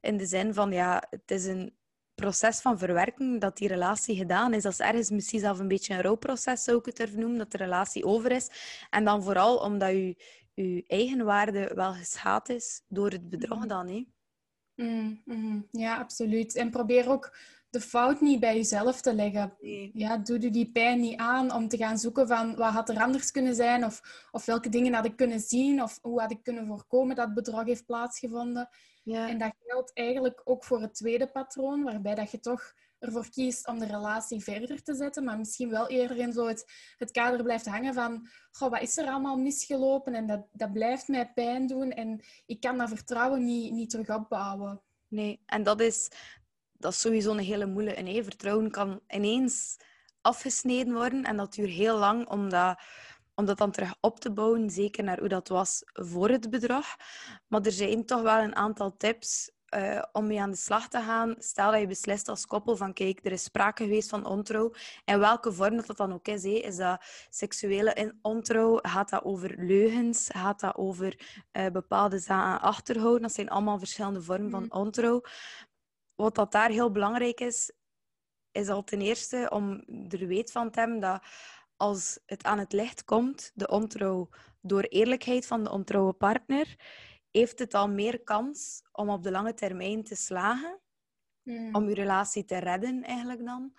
In 0.00 0.16
de 0.16 0.26
zin 0.26 0.54
van 0.54 0.72
ja, 0.72 1.02
het 1.10 1.30
is 1.30 1.44
een 1.44 1.76
proces 2.14 2.60
van 2.60 2.78
verwerking 2.78 3.40
dat 3.40 3.56
die 3.56 3.68
relatie 3.68 4.16
gedaan 4.16 4.54
is. 4.54 4.62
Dat 4.62 4.72
is 4.72 4.78
ergens 4.78 5.10
misschien 5.10 5.40
zelf 5.40 5.58
een 5.58 5.68
beetje 5.68 5.94
een 5.94 6.02
rouwproces, 6.02 6.62
zou 6.62 6.78
ik 6.78 6.84
het 6.84 6.96
durven 6.96 7.20
noemen, 7.20 7.38
dat 7.38 7.50
de 7.50 7.58
relatie 7.58 8.04
over 8.04 8.30
is. 8.30 8.50
En 8.90 9.04
dan 9.04 9.22
vooral 9.22 9.56
omdat 9.56 9.90
je 9.90 10.16
je 10.54 10.84
eigen 10.86 11.24
waarde 11.24 11.70
wel 11.74 11.92
geschaad 11.92 12.48
is 12.48 12.82
door 12.88 13.10
het 13.10 13.30
bedrog 13.30 13.58
mhm. 13.58 13.68
dan. 13.68 13.88
Hè? 13.88 14.06
Mm, 14.74 15.22
mm, 15.24 15.68
ja, 15.70 15.98
absoluut. 15.98 16.54
En 16.56 16.70
probeer 16.70 17.08
ook 17.08 17.36
de 17.70 17.80
fout 17.80 18.20
niet 18.20 18.40
bij 18.40 18.56
jezelf 18.56 19.00
te 19.00 19.14
leggen. 19.14 19.56
Ja, 19.92 20.16
doe 20.16 20.40
je 20.40 20.50
die 20.50 20.70
pijn 20.70 21.00
niet 21.00 21.18
aan 21.18 21.52
om 21.52 21.68
te 21.68 21.76
gaan 21.76 21.98
zoeken 21.98 22.26
van 22.26 22.56
wat 22.56 22.72
had 22.72 22.88
er 22.88 23.02
anders 23.02 23.30
kunnen 23.30 23.54
zijn 23.54 23.84
of, 23.84 24.26
of 24.30 24.44
welke 24.44 24.68
dingen 24.68 24.94
had 24.94 25.04
ik 25.04 25.16
kunnen 25.16 25.40
zien 25.40 25.82
of 25.82 25.98
hoe 26.02 26.20
had 26.20 26.30
ik 26.30 26.42
kunnen 26.42 26.66
voorkomen 26.66 27.16
dat 27.16 27.34
bedrog 27.34 27.64
heeft 27.64 27.86
plaatsgevonden. 27.86 28.68
Ja. 29.02 29.28
En 29.28 29.38
dat 29.38 29.52
geldt 29.66 29.92
eigenlijk 29.94 30.40
ook 30.44 30.64
voor 30.64 30.80
het 30.80 30.94
tweede 30.94 31.26
patroon, 31.26 31.82
waarbij 31.82 32.14
dat 32.14 32.30
je 32.30 32.40
toch 32.40 32.74
ervoor 33.02 33.30
kiest 33.30 33.66
om 33.66 33.78
de 33.78 33.86
relatie 33.86 34.42
verder 34.42 34.82
te 34.82 34.94
zetten, 34.94 35.24
maar 35.24 35.38
misschien 35.38 35.70
wel 35.70 35.88
eerder 35.88 36.16
in 36.16 36.32
zo 36.32 36.46
het, 36.46 36.64
het 36.96 37.10
kader 37.10 37.42
blijft 37.42 37.66
hangen 37.66 37.94
van 37.94 38.28
wat 38.58 38.80
is 38.80 38.96
er 38.96 39.06
allemaal 39.06 39.36
misgelopen 39.36 40.14
en 40.14 40.26
dat, 40.26 40.46
dat 40.52 40.72
blijft 40.72 41.08
mij 41.08 41.32
pijn 41.32 41.66
doen 41.66 41.90
en 41.90 42.24
ik 42.46 42.60
kan 42.60 42.78
dat 42.78 42.88
vertrouwen 42.88 43.44
niet, 43.44 43.72
niet 43.72 43.90
terug 43.90 44.10
opbouwen. 44.10 44.82
Nee, 45.08 45.42
en 45.46 45.62
dat 45.62 45.80
is, 45.80 46.10
dat 46.72 46.92
is 46.92 47.00
sowieso 47.00 47.30
een 47.30 47.38
hele 47.38 47.66
moeilijke. 47.66 48.02
Nee, 48.02 48.24
vertrouwen 48.24 48.70
kan 48.70 49.00
ineens 49.08 49.76
afgesneden 50.20 50.94
worden 50.94 51.24
en 51.24 51.36
dat 51.36 51.54
duurt 51.54 51.70
heel 51.70 51.98
lang 51.98 52.28
om 52.28 52.48
dat, 52.48 52.80
om 53.34 53.44
dat 53.44 53.58
dan 53.58 53.70
terug 53.70 53.94
op 54.00 54.20
te 54.20 54.32
bouwen, 54.32 54.70
zeker 54.70 55.04
naar 55.04 55.18
hoe 55.18 55.28
dat 55.28 55.48
was 55.48 55.82
voor 55.92 56.28
het 56.28 56.50
bedrag. 56.50 56.96
Maar 57.48 57.60
er 57.60 57.72
zijn 57.72 58.06
toch 58.06 58.22
wel 58.22 58.38
een 58.38 58.56
aantal 58.56 58.96
tips 58.96 59.50
uh, 59.76 60.02
om 60.12 60.26
mee 60.26 60.40
aan 60.40 60.50
de 60.50 60.56
slag 60.56 60.88
te 60.88 61.00
gaan. 61.00 61.34
Stel 61.38 61.70
dat 61.70 61.80
je 61.80 61.86
beslist 61.86 62.28
als 62.28 62.46
koppel 62.46 62.76
van 62.76 62.92
kijk, 62.92 63.20
er 63.22 63.32
is 63.32 63.42
sprake 63.42 63.84
geweest 63.84 64.08
van 64.08 64.26
ontrouw. 64.26 64.72
En 65.04 65.18
welke 65.18 65.52
vorm 65.52 65.76
dat, 65.76 65.86
dat 65.86 65.96
dan 65.96 66.12
ook 66.12 66.28
is. 66.28 66.42
Hé. 66.42 66.50
Is 66.50 66.76
dat 66.76 67.04
seksuele 67.30 68.14
ontrouw? 68.22 68.78
Gaat 68.82 69.10
dat 69.10 69.24
over 69.24 69.54
leugens? 69.58 70.28
Gaat 70.32 70.60
dat 70.60 70.76
over 70.76 71.40
uh, 71.52 71.66
bepaalde 71.66 72.18
zaken 72.18 72.60
achterhouden? 72.60 73.22
Dat 73.22 73.32
zijn 73.32 73.50
allemaal 73.50 73.78
verschillende 73.78 74.22
vormen 74.22 74.50
van 74.50 74.62
mm. 74.62 74.70
ontrouw. 74.70 75.22
Wat 76.14 76.34
dat 76.34 76.52
daar 76.52 76.70
heel 76.70 76.90
belangrijk 76.90 77.40
is, 77.40 77.72
is 78.52 78.68
al 78.68 78.84
ten 78.84 79.00
eerste 79.00 79.48
om 79.50 79.84
er 80.08 80.26
weet 80.26 80.52
van 80.52 80.70
te 80.70 80.78
hebben 80.78 81.00
dat 81.00 81.22
als 81.76 82.18
het 82.26 82.44
aan 82.44 82.58
het 82.58 82.72
licht 82.72 83.04
komt, 83.04 83.50
de 83.54 83.68
ontrouw 83.68 84.28
door 84.60 84.82
eerlijkheid 84.82 85.46
van 85.46 85.64
de 85.64 85.70
ontrouwe 85.70 86.12
partner, 86.12 86.76
heeft 87.32 87.58
het 87.58 87.74
al 87.74 87.88
meer 87.88 88.22
kans 88.22 88.82
om 88.92 89.08
op 89.08 89.22
de 89.22 89.30
lange 89.30 89.54
termijn 89.54 90.02
te 90.04 90.14
slagen, 90.14 90.80
hmm. 91.42 91.74
om 91.74 91.88
je 91.88 91.94
relatie 91.94 92.44
te 92.44 92.58
redden 92.58 93.02
eigenlijk 93.02 93.44
dan, 93.44 93.72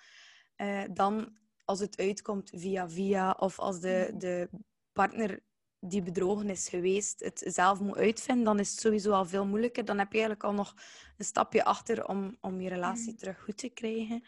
uh, 0.58 0.84
dan 0.91 1.38
als 1.66 1.80
het 1.80 1.97
uitkomt 1.97 2.51
via 2.56 2.89
via 2.89 3.32
of 3.32 3.60
als 3.60 3.80
de, 3.80 4.08
hmm. 4.10 4.20
de 4.20 4.49
partner 4.91 5.43
die 5.80 6.01
bedrogen 6.01 6.49
is 6.49 6.70
geweest 6.70 7.20
het 7.20 7.43
zelf 7.45 7.80
moet 7.80 7.97
uitvinden, 7.97 8.45
dan 8.45 8.60
is 8.60 8.72
het 8.72 8.80
sowieso 8.80 9.12
al 9.12 9.26
veel 9.26 9.45
moeilijker. 9.45 9.86
Dan 9.86 9.97
heb 9.97 10.08
je 10.12 10.18
eigenlijk 10.18 10.43
al 10.43 10.54
nog 10.54 10.74
een 11.18 11.26
stapje 11.26 11.64
achter 11.64 12.08
om, 12.08 12.38
om 12.41 12.62
je 12.62 12.70
relatie 12.70 13.10
hmm. 13.10 13.18
terug 13.18 13.43
goed 13.43 13.58
te 13.58 13.70
krijgen. 13.70 14.24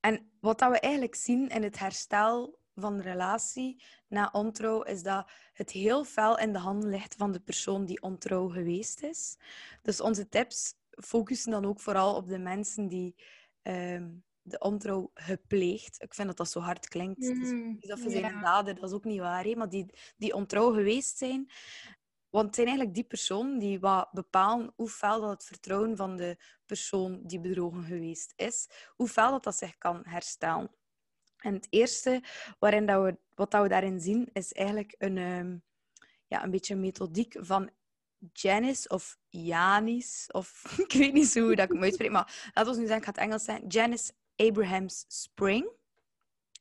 En 0.00 0.30
wat 0.40 0.58
dat 0.58 0.70
we 0.70 0.80
eigenlijk 0.80 1.14
zien 1.14 1.48
in 1.48 1.62
het 1.62 1.78
herstel 1.78 2.57
van 2.80 2.96
de 2.96 3.02
relatie 3.02 3.82
na 4.08 4.28
ontrouw 4.32 4.82
is 4.82 5.02
dat 5.02 5.30
het 5.52 5.70
heel 5.70 6.04
fel 6.04 6.38
in 6.38 6.52
de 6.52 6.58
handen 6.58 6.90
ligt 6.90 7.14
van 7.14 7.32
de 7.32 7.40
persoon 7.40 7.84
die 7.84 8.02
ontrouw 8.02 8.48
geweest 8.48 9.02
is. 9.02 9.36
Dus 9.82 10.00
onze 10.00 10.28
tips 10.28 10.74
focussen 10.90 11.50
dan 11.50 11.66
ook 11.66 11.80
vooral 11.80 12.14
op 12.14 12.28
de 12.28 12.38
mensen 12.38 12.88
die 12.88 13.14
ehm, 13.62 14.08
de 14.42 14.58
ontrouw 14.58 15.10
gepleegd. 15.14 16.02
Ik 16.02 16.14
vind 16.14 16.28
dat 16.28 16.36
dat 16.36 16.50
zo 16.50 16.60
hard 16.60 16.88
klinkt. 16.88 17.18
Mm, 17.18 17.76
dus 17.80 17.88
dat 17.88 18.00
we 18.00 18.10
zijn 18.10 18.24
een 18.24 18.40
dader, 18.40 18.74
dat 18.74 18.88
is 18.90 18.94
ook 18.94 19.04
niet 19.04 19.20
waar. 19.20 19.44
Hè? 19.44 19.54
Maar 19.54 19.68
die, 19.68 19.86
die 20.16 20.34
ontrouw 20.34 20.72
geweest 20.72 21.18
zijn. 21.18 21.50
Want 22.30 22.46
het 22.46 22.54
zijn 22.54 22.66
eigenlijk 22.66 22.96
die 22.96 23.06
personen 23.06 23.58
die 23.58 23.80
wat 23.80 24.08
bepalen 24.12 24.72
hoe 24.76 24.88
fel 24.88 25.20
dat 25.20 25.30
het 25.30 25.44
vertrouwen 25.44 25.96
van 25.96 26.16
de 26.16 26.36
persoon 26.66 27.20
die 27.22 27.40
bedrogen 27.40 27.84
geweest 27.84 28.32
is, 28.36 28.68
hoe 28.96 29.08
fel 29.08 29.30
dat, 29.30 29.44
dat 29.44 29.56
zich 29.56 29.78
kan 29.78 30.00
herstellen. 30.04 30.70
En 31.38 31.54
het 31.54 31.66
eerste 31.70 32.22
waarin 32.58 32.86
dat 32.86 33.02
we, 33.02 33.18
wat 33.34 33.50
dat 33.50 33.62
we 33.62 33.68
daarin 33.68 34.00
zien, 34.00 34.28
is 34.32 34.52
eigenlijk 34.52 34.94
een, 34.98 35.16
um, 35.16 35.62
ja, 36.26 36.44
een 36.44 36.50
beetje 36.50 36.74
een 36.74 36.80
methodiek 36.80 37.36
van 37.38 37.70
Janice 38.32 38.88
of 38.88 39.18
Janis, 39.28 40.28
of 40.32 40.64
ik 40.86 40.92
weet 40.92 41.12
niet 41.12 41.34
hoe 41.34 41.54
dat 41.54 41.64
ik 41.64 41.72
hem 41.72 41.82
uitspreek, 41.82 42.10
maar 42.10 42.50
laten 42.54 42.72
we 42.72 42.78
nu 42.78 42.86
zeggen, 42.86 42.96
ik 42.96 43.04
ga 43.04 43.10
het 43.10 43.20
Engels 43.20 43.44
zijn. 43.44 43.66
Janice 43.66 44.12
Abrahams 44.36 45.04
Spring. 45.08 45.76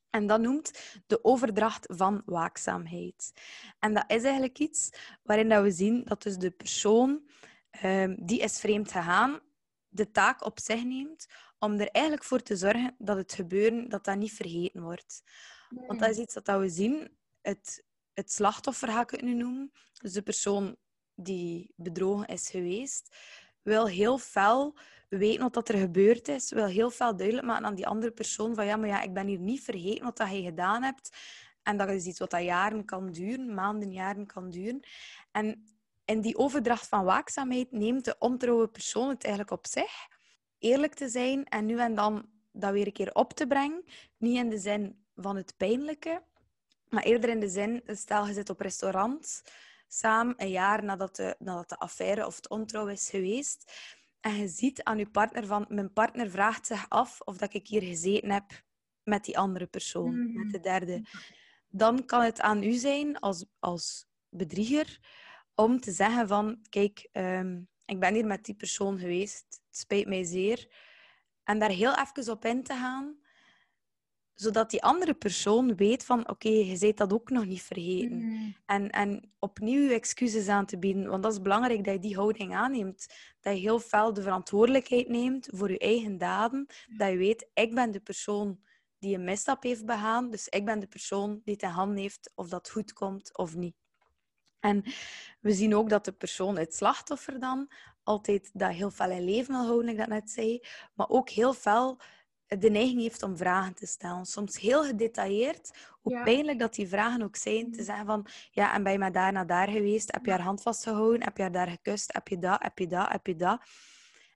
En 0.10 0.28
dat 0.28 0.42
noemt 0.42 1.00
de 1.08 1.24
overdracht 1.24 1.86
van 1.90 2.22
waakzaamheid. 2.26 3.32
En 3.80 3.94
dat 3.94 4.04
is 4.08 4.24
eigenlijk 4.24 4.60
iets 4.60 4.90
waarin 5.24 5.50
dat 5.50 5.64
we 5.64 5.72
zien 5.72 6.04
dat 6.04 6.24
dus 6.24 6.38
de 6.38 6.52
persoon 6.52 7.30
um, 7.84 8.16
die 8.26 8.40
is 8.40 8.60
vreemd 8.60 8.92
gegaan, 8.92 9.40
de 9.90 10.12
taak 10.12 10.46
op 10.46 10.60
zich 10.60 10.84
neemt 10.84 11.28
om 11.60 11.80
er 11.80 11.90
eigenlijk 11.90 12.26
voor 12.26 12.42
te 12.42 12.56
zorgen 12.56 12.96
dat 12.98 13.18
het 13.18 13.34
gebeuren 13.34 13.90
dat 13.90 14.06
dat 14.06 14.18
niet 14.18 14.34
vergeten 14.34 14.82
wordt. 14.82 15.24
Want 15.70 16.00
dat 16.00 16.10
is 16.10 16.18
iets 16.18 16.34
dat 16.34 16.60
we 16.60 16.70
zien. 16.70 17.18
Het, 17.42 17.84
het 18.14 18.32
slachtoffer 18.32 18.88
ga 18.88 19.02
ik 19.02 19.10
het 19.10 19.22
nu 19.22 19.34
noemen. 19.34 19.72
Dus 20.02 20.14
de 20.14 20.22
persoon 20.22 20.76
die 21.16 21.74
bedrogen 21.76 22.28
is 22.28 22.50
geweest, 22.50 23.16
wil 23.62 23.88
heel 23.88 24.18
fel 24.18 24.78
weten 25.10 25.52
wat 25.52 25.70
er 25.70 25.78
gebeurd 25.78 26.28
is, 26.28 26.52
wil 26.52 26.66
heel 26.66 26.90
veel 26.90 27.16
duidelijk 27.16 27.48
maken 27.48 27.66
aan 27.66 27.76
die 27.76 27.88
andere 27.88 28.12
persoon 28.12 28.56
van 28.56 28.66
ja, 28.66 28.76
maar 28.76 28.88
ja, 28.88 29.02
ik 29.02 29.14
ben 29.14 29.28
hier 29.28 29.40
niet 29.40 29.64
vergeten 29.64 30.04
wat 30.04 30.18
dat 30.18 30.32
je 30.32 30.42
gedaan 30.42 30.84
hebt. 30.84 31.18
En 31.64 31.78
dat 31.78 31.90
is 31.90 32.06
iets 32.06 32.20
wat 32.20 32.32
dat 32.32 32.44
jaren 32.44 32.86
kan 32.86 33.12
duren, 33.12 33.54
maanden, 33.54 33.92
jaren 33.92 34.26
kan 34.26 34.50
duren. 34.50 34.80
En 35.32 35.66
in 36.06 36.22
die 36.22 36.38
overdracht 36.38 36.88
van 36.88 37.04
waakzaamheid 37.04 37.72
neemt 37.72 38.06
de 38.06 38.16
ontrouwe 38.20 38.68
persoon 38.68 39.10
het 39.10 39.24
eigenlijk 39.24 39.54
op 39.54 39.68
zich. 39.68 40.08
Eerlijk 40.60 40.94
te 40.94 41.10
zijn 41.10 41.46
en 41.46 41.66
nu 41.66 41.80
en 41.80 41.96
dan 41.96 42.30
dat 42.52 42.72
weer 42.72 42.86
een 42.86 42.94
keer 42.94 43.14
op 43.14 43.34
te 43.34 43.48
brengen. 43.48 43.84
Niet 44.18 44.38
in 44.38 44.50
de 44.50 44.58
zin 44.58 45.06
van 45.16 45.36
het 45.36 45.54
pijnlijke, 45.58 46.24
maar 46.90 47.04
eerder 47.04 47.30
in 47.30 47.40
de 47.40 47.50
zin, 47.50 47.82
stel 47.86 48.28
je 48.28 48.34
zit 48.34 48.50
op 48.50 48.60
restaurant 48.60 49.44
samen 49.88 50.34
een 50.38 50.50
jaar 50.50 50.84
nadat 50.84 51.16
de, 51.16 51.36
nadat 51.40 51.70
de 51.70 51.78
affaire 51.78 52.26
of 52.26 52.36
het 52.36 52.50
ontrouw 52.50 52.88
is 52.88 53.10
geweest. 53.10 53.72
En 54.20 54.36
je 54.36 54.48
ziet 54.48 54.84
aan 54.84 54.98
je 54.98 55.10
partner 55.10 55.46
van, 55.46 55.66
mijn 55.70 55.94
partner 55.94 56.30
vraagt 56.30 56.68
zich 56.68 56.90
af 56.90 57.22
of 57.22 57.38
dat 57.38 57.54
ik 57.54 57.68
hier 57.68 57.82
gezeten 57.82 58.30
heb 58.30 58.64
met 59.04 59.26
die 59.26 59.38
andere 59.38 59.66
persoon, 59.66 60.34
met 60.34 60.52
de 60.52 60.60
derde. 60.60 61.06
Dan 61.70 62.06
kan 62.06 62.22
het 62.22 62.42
aan 62.42 62.64
u 62.64 62.74
zijn 62.74 63.20
als, 63.20 63.46
als 63.60 64.06
bedrieger 64.30 65.00
om 65.56 65.80
te 65.80 65.92
zeggen 65.92 66.28
van, 66.28 66.66
kijk, 66.70 67.10
ehm, 67.12 67.62
ik 67.88 68.00
ben 68.00 68.14
hier 68.14 68.26
met 68.26 68.46
die 68.46 68.56
persoon 68.56 69.00
geweest, 69.00 69.46
het 69.50 69.78
spijt 69.78 70.08
mij 70.08 70.24
zeer. 70.24 70.68
En 71.44 71.60
daar 71.60 71.70
heel 71.70 71.96
even 71.96 72.32
op 72.32 72.46
in 72.46 72.64
te 72.64 72.74
gaan, 72.74 73.18
zodat 74.34 74.70
die 74.70 74.84
andere 74.84 75.14
persoon 75.14 75.76
weet 75.76 76.06
van, 76.06 76.30
oké, 76.30 76.50
je 76.50 76.78
bent 76.80 76.98
dat 76.98 77.14
ook 77.14 77.30
nog 77.30 77.46
niet 77.46 77.62
vergeten. 77.62 78.18
Mhm. 78.18 78.52
En, 78.66 78.90
en 78.90 79.32
opnieuw 79.40 79.90
excuses 79.90 80.48
aan 80.48 80.66
te 80.66 80.80
bieden, 80.80 81.08
want 81.08 81.24
dat 81.24 81.32
is 81.32 81.42
belangrijk 81.42 81.84
dat 81.84 81.94
je 81.94 82.00
die 82.00 82.16
houding 82.16 82.56
aanneemt. 82.56 83.08
Dat 83.42 83.54
je 83.54 83.60
heel 83.60 83.80
fel 83.80 84.14
de 84.14 84.22
verantwoordelijkheid 84.22 85.10
neemt 85.10 85.48
voor 85.52 85.72
je 85.72 85.80
eigen 85.80 86.18
daden. 86.18 86.66
Dat 86.98 87.10
je 87.10 87.18
weet, 87.18 87.50
ik 87.54 87.76
ben 87.76 87.92
de 87.92 88.00
persoon 88.00 88.60
die 89.00 89.16
een 89.16 89.24
misstap 89.24 89.64
heeft 89.64 89.86
begaan, 89.86 90.30
dus 90.30 90.48
ik 90.48 90.66
ben 90.66 90.80
de 90.80 90.88
persoon 90.88 91.42
die 91.44 91.54
het 91.54 91.64
in 91.64 91.70
handen 91.70 91.98
heeft 91.98 92.32
of 92.36 92.50
dat 92.50 92.70
goed 92.70 92.94
komt 92.94 93.38
of 93.38 93.56
niet. 93.56 93.76
En 94.60 94.84
we 95.40 95.52
zien 95.54 95.76
ook 95.76 95.90
dat 95.90 96.06
de 96.06 96.12
persoon, 96.12 96.58
het 96.58 96.76
slachtoffer 96.76 97.40
dan, 97.40 97.72
altijd 98.04 98.50
dat 98.54 98.72
heel 98.72 98.92
fel 98.92 99.12
in 99.12 99.24
leven 99.26 99.54
wil 99.54 99.66
houden, 99.66 99.90
ik 99.90 99.98
dat 99.98 100.08
net 100.08 100.30
zei, 100.30 100.62
maar 100.94 101.10
ook 101.10 101.30
heel 101.30 101.54
fel 101.54 102.00
de 102.48 102.70
neiging 102.70 103.02
heeft 103.02 103.24
om 103.24 103.38
vragen 103.38 103.74
te 103.74 103.86
stellen. 103.86 104.26
Soms 104.26 104.60
heel 104.60 104.84
gedetailleerd, 104.84 105.72
hoe 106.02 106.12
Ja. 106.12 106.24
pijnlijk 106.24 106.60
dat 106.60 106.74
die 106.74 106.88
vragen 106.88 107.22
ook 107.22 107.36
zijn, 107.36 107.72
te 107.72 107.84
zeggen 107.84 108.06
van, 108.06 108.26
ja, 108.52 108.74
en 108.74 108.84
ben 108.84 108.92
je 108.92 109.00
maar 109.00 109.12
daar 109.12 109.32
naar 109.32 109.48
daar 109.48 109.68
geweest? 109.68 110.12
Heb 110.12 110.26
je 110.26 110.32
haar 110.32 110.42
hand 110.42 110.62
vastgehouden? 110.62 111.24
Heb 111.24 111.38
je 111.38 111.44
haar 111.44 111.52
daar 111.52 111.68
gekust? 111.68 112.14
Heb 112.14 112.28
je 112.28 112.38
dat? 112.38 112.62
Heb 112.64 112.80
je 112.80 112.88
dat? 112.88 113.10
Heb 113.12 113.28
je 113.28 113.36
dat? 113.36 113.62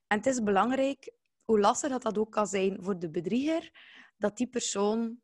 En 0.06 0.16
het 0.16 0.26
is 0.26 0.42
belangrijk, 0.42 1.12
hoe 1.44 1.60
lastig 1.60 1.90
dat 1.90 2.02
dat 2.02 2.18
ook 2.18 2.32
kan 2.32 2.46
zijn 2.46 2.76
voor 2.80 2.98
de 2.98 3.10
bedrieger, 3.10 3.70
dat 4.16 4.36
die 4.36 4.46
persoon 4.48 5.20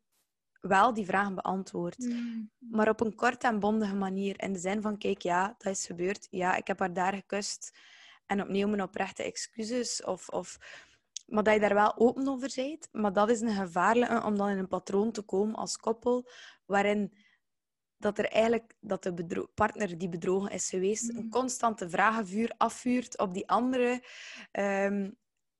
wel 0.59 0.93
die 0.93 1.05
vragen 1.05 1.35
beantwoordt 1.35 2.07
Mhm. 2.07 2.41
maar 2.59 2.89
op 2.89 3.01
een 3.01 3.15
korte 3.15 3.47
en 3.47 3.59
bondige 3.59 3.95
manier. 3.95 4.41
In 4.43 4.53
de 4.53 4.59
zin 4.59 4.81
van, 4.81 4.97
kijk, 4.97 5.21
ja, 5.21 5.55
dat 5.57 5.73
is 5.73 5.85
gebeurd. 5.85 6.27
Ja, 6.29 6.55
ik 6.55 6.67
heb 6.67 6.79
haar 6.79 6.93
daar 6.93 7.13
gekust. 7.13 7.77
En 8.25 8.41
opnieuw 8.41 8.67
mijn 8.67 8.81
oprechte 8.81 9.23
excuses. 9.23 10.03
Of, 10.03 10.29
of... 10.29 10.57
Maar 11.27 11.43
dat 11.43 11.53
je 11.53 11.59
daar 11.59 11.73
wel 11.73 11.97
open 11.97 12.27
over 12.27 12.51
bent. 12.55 12.87
Maar 12.91 13.13
dat 13.13 13.29
is 13.29 13.41
een 13.41 13.55
gevaarlijke 13.55 14.23
om 14.23 14.37
dan 14.37 14.49
in 14.49 14.57
een 14.57 14.67
patroon 14.67 15.11
te 15.11 15.21
komen 15.21 15.55
als 15.55 15.77
koppel, 15.77 16.29
waarin 16.65 17.13
dat 17.97 18.17
er 18.17 18.25
eigenlijk 18.25 18.75
dat 18.79 19.03
de 19.03 19.49
partner 19.55 19.97
die 19.97 20.09
bedrogen 20.09 20.51
is 20.51 20.69
geweest, 20.69 21.09
een 21.09 21.29
constante 21.29 21.89
vragenvuur 21.89 22.53
afvuurt 22.57 23.17
op 23.17 23.33
die 23.33 23.47
andere. 23.49 24.03
Ehm, 24.51 25.09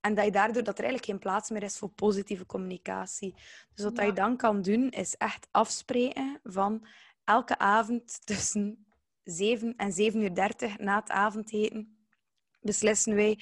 en 0.02 0.16
dat 0.16 0.26
je 0.26 0.32
daardoor 0.32 0.64
dat 0.64 0.78
er 0.78 0.84
eigenlijk 0.84 1.06
geen 1.06 1.20
plaats 1.20 1.50
meer 1.50 1.64
is 1.64 1.78
voor 1.78 1.90
positieve 1.90 2.46
communicatie. 2.46 3.36
Dus 3.74 3.86
wat 3.86 4.06
je 4.06 4.14
dan 4.14 4.38
kan 4.38 4.62
doen, 4.62 4.90
is 4.90 5.16
echt 5.16 5.48
afspreken 5.52 6.40
van 6.44 6.88
elke 7.24 7.58
avond 7.58 8.26
tussen 8.26 8.88
7 9.24 9.76
en 9.76 9.92
7 9.92 10.22
uur 10.22 10.36
30 10.36 10.78
na 10.78 11.00
het 11.00 11.10
avondeten 11.10 11.98
beslissen 12.62 13.16
wij 13.16 13.40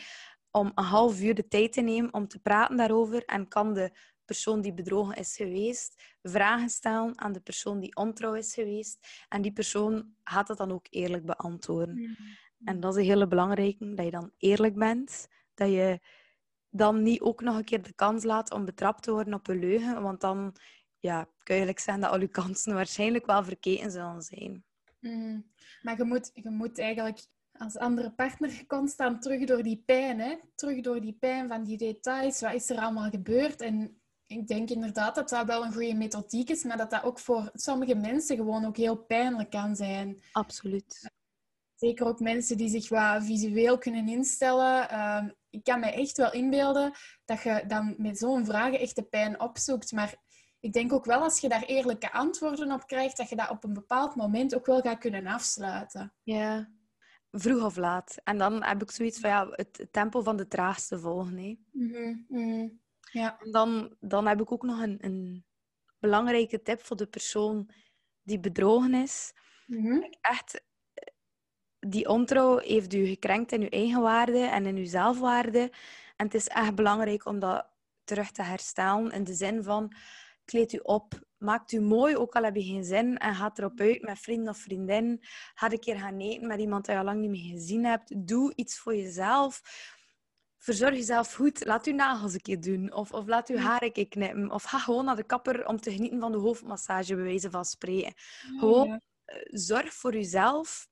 om 0.51 0.71
een 0.75 0.83
half 0.83 1.21
uur 1.21 1.35
de 1.35 1.47
tijd 1.47 1.73
te 1.73 1.81
nemen 1.81 2.13
om 2.13 2.27
te 2.27 2.39
praten 2.39 2.77
daarover 2.77 3.25
en 3.25 3.47
kan 3.47 3.73
de 3.73 3.91
persoon 4.25 4.61
die 4.61 4.73
bedrogen 4.73 5.15
is 5.15 5.35
geweest 5.35 6.17
vragen 6.21 6.69
stellen 6.69 7.19
aan 7.19 7.31
de 7.31 7.39
persoon 7.39 7.79
die 7.79 7.95
ontrouw 7.95 8.33
is 8.33 8.53
geweest 8.53 9.25
en 9.29 9.41
die 9.41 9.51
persoon 9.51 10.13
gaat 10.23 10.47
dat 10.47 10.57
dan 10.57 10.71
ook 10.71 10.87
eerlijk 10.89 11.25
beantwoorden. 11.25 12.17
En 12.63 12.79
dat 12.79 12.95
is 12.95 13.01
een 13.01 13.09
hele 13.09 13.27
belangrijke, 13.27 13.93
dat 13.93 14.05
je 14.05 14.11
dan 14.11 14.31
eerlijk 14.37 14.75
bent, 14.75 15.27
dat 15.53 15.69
je 15.69 15.99
dan 16.69 17.03
niet 17.03 17.21
ook 17.21 17.41
nog 17.41 17.55
een 17.57 17.63
keer 17.63 17.81
de 17.81 17.93
kans 17.93 18.23
laat 18.23 18.51
om 18.51 18.65
betrapt 18.65 19.03
te 19.03 19.11
worden 19.11 19.33
op 19.33 19.47
een 19.47 19.59
leugen, 19.59 20.01
want 20.01 20.21
dan 20.21 20.55
ja, 20.99 21.23
kan 21.23 21.55
je 21.55 21.63
eigenlijk 21.63 21.79
zeggen 21.79 22.03
dat 22.03 22.11
al 22.11 22.19
je 22.19 22.27
kansen 22.27 22.73
waarschijnlijk 22.73 23.25
wel 23.25 23.43
verkeken 23.43 23.91
zullen 23.91 24.21
zijn. 24.21 24.65
Mhm. 24.99 25.39
Maar 25.81 25.97
je 25.97 26.03
moet, 26.03 26.31
je 26.33 26.49
moet 26.49 26.79
eigenlijk 26.79 27.19
als 27.51 27.77
andere 27.77 28.11
partner 28.11 28.65
constant 28.67 29.21
terug 29.21 29.45
door 29.45 29.63
die 29.63 29.83
pijn, 29.85 30.19
hè? 30.19 30.35
terug 30.55 30.81
door 30.81 31.01
die 31.01 31.17
pijn 31.19 31.47
van 31.47 31.63
die 31.63 31.77
details. 31.77 32.41
Wat 32.41 32.53
is 32.53 32.69
er 32.69 32.79
allemaal 32.79 33.09
gebeurd? 33.09 33.61
En 33.61 34.01
ik 34.27 34.47
denk 34.47 34.69
inderdaad 34.69 35.15
dat 35.15 35.29
dat 35.29 35.45
wel 35.45 35.65
een 35.65 35.73
goede 35.73 35.93
methodiek 35.93 36.49
is, 36.49 36.63
maar 36.63 36.77
dat 36.77 36.91
dat 36.91 37.03
ook 37.03 37.19
voor 37.19 37.49
sommige 37.53 37.95
mensen 37.95 38.35
gewoon 38.35 38.65
ook 38.65 38.77
heel 38.77 38.97
pijnlijk 38.97 39.49
kan 39.49 39.75
zijn. 39.75 40.21
Absoluut. 40.31 41.11
Zeker 41.75 42.05
ook 42.05 42.19
mensen 42.19 42.57
die 42.57 42.69
zich 42.69 42.89
wat 42.89 43.23
visueel 43.23 43.77
kunnen 43.77 44.07
instellen. 44.07 44.89
Ehm, 44.89 45.29
ik 45.49 45.63
kan 45.63 45.79
me 45.79 45.91
echt 45.91 46.17
wel 46.17 46.33
inbeelden 46.33 46.91
dat 47.25 47.41
je 47.41 47.63
dan 47.67 47.95
met 47.97 48.17
zo'n 48.17 48.45
vragen 48.45 48.79
echt 48.79 48.95
de 48.95 49.03
pijn 49.03 49.39
opzoekt. 49.39 49.91
Maar 49.91 50.15
ik 50.59 50.73
denk 50.73 50.93
ook 50.93 51.05
wel 51.05 51.21
als 51.21 51.39
je 51.39 51.49
daar 51.49 51.63
eerlijke 51.63 52.11
antwoorden 52.11 52.71
op 52.71 52.87
krijgt, 52.87 53.17
dat 53.17 53.29
je 53.29 53.35
dat 53.35 53.49
op 53.49 53.63
een 53.63 53.73
bepaald 53.73 54.15
moment 54.15 54.55
ook 54.55 54.65
wel 54.65 54.81
gaat 54.81 54.99
kunnen 54.99 55.27
afsluiten. 55.27 56.13
Ja, 56.23 56.71
vroeg 57.31 57.63
of 57.63 57.75
laat. 57.75 58.17
En 58.23 58.37
dan 58.37 58.63
heb 58.63 58.81
ik 58.81 58.91
zoiets 58.91 59.19
van 59.19 59.29
ja, 59.29 59.47
het 59.51 59.87
tempo 59.91 60.21
van 60.21 60.37
de 60.37 60.47
traagste 60.47 60.99
volgen. 60.99 61.37
Hè. 61.37 61.57
Mhm, 61.71 62.15
mhm. 62.27 62.67
Ja. 63.11 63.39
En 63.39 63.51
dan, 63.51 63.95
dan 63.99 64.27
heb 64.27 64.41
ik 64.41 64.51
ook 64.51 64.63
nog 64.63 64.81
een, 64.81 64.97
een 65.01 65.45
belangrijke 65.99 66.61
tip 66.61 66.81
voor 66.81 66.97
de 66.97 67.07
persoon 67.07 67.69
die 68.23 68.39
bedrogen 68.39 68.93
is. 68.93 69.33
Mhm. 69.65 70.01
Echt, 70.21 70.65
die 71.89 72.07
ontrouw 72.09 72.57
heeft 72.57 72.93
u 72.93 73.05
gekrenkt 73.05 73.51
in 73.51 73.61
uw 73.61 73.69
eigen 73.69 74.01
waarde 74.01 74.39
en 74.39 74.65
in 74.65 74.75
uw 74.75 74.85
zelfwaarde. 74.85 75.71
En 76.15 76.25
het 76.25 76.33
is 76.33 76.47
echt 76.47 76.75
belangrijk 76.75 77.25
om 77.25 77.39
dat 77.39 77.67
terug 78.03 78.31
te 78.31 78.41
herstellen 78.41 79.11
in 79.11 79.23
de 79.23 79.33
zin 79.33 79.63
van 79.63 79.93
kleed 80.45 80.73
u 80.73 80.79
op, 80.83 81.19
maakt 81.37 81.71
u 81.71 81.79
mooi, 81.79 82.17
ook 82.17 82.35
al 82.35 82.43
heb 82.43 82.55
je 82.55 82.63
geen 82.63 82.83
zin, 82.83 83.17
en 83.17 83.35
gaat 83.35 83.59
erop 83.59 83.79
uit 83.79 84.01
met 84.01 84.19
vrienden 84.19 84.49
of 84.49 84.57
vriendin. 84.57 85.23
Ga 85.53 85.71
een 85.71 85.79
keer 85.79 85.97
gaan 85.97 86.19
eten 86.19 86.47
met 86.47 86.59
iemand 86.59 86.85
die 86.85 86.93
je 86.93 86.99
al 86.99 87.05
lang 87.05 87.19
niet 87.19 87.29
meer 87.29 87.51
gezien 87.51 87.85
hebt. 87.85 88.27
Doe 88.27 88.53
iets 88.55 88.77
voor 88.77 88.95
jezelf. 88.95 89.61
Verzorg 90.57 90.95
jezelf 90.95 91.33
goed. 91.33 91.65
Laat 91.65 91.85
uw 91.85 91.93
nagels 91.93 92.33
een 92.33 92.41
keer 92.41 92.61
doen. 92.61 92.93
Of, 92.93 93.11
of 93.11 93.27
laat 93.27 93.49
uw 93.49 93.57
haar 93.57 93.83
een 93.83 93.91
keer 93.91 94.07
knippen. 94.07 94.51
Of 94.51 94.63
ga 94.63 94.79
gewoon 94.79 95.05
naar 95.05 95.15
de 95.15 95.23
kapper 95.23 95.65
om 95.65 95.77
te 95.77 95.91
genieten 95.91 96.19
van 96.19 96.31
de 96.31 96.37
hoofdmassage, 96.37 97.15
bij 97.15 97.23
wijze 97.23 97.49
van 97.49 97.65
spreken. 97.65 98.13
Gewoon 98.59 99.01
eh, 99.25 99.37
zorg 99.45 99.93
voor 99.93 100.13
jezelf. 100.13 100.87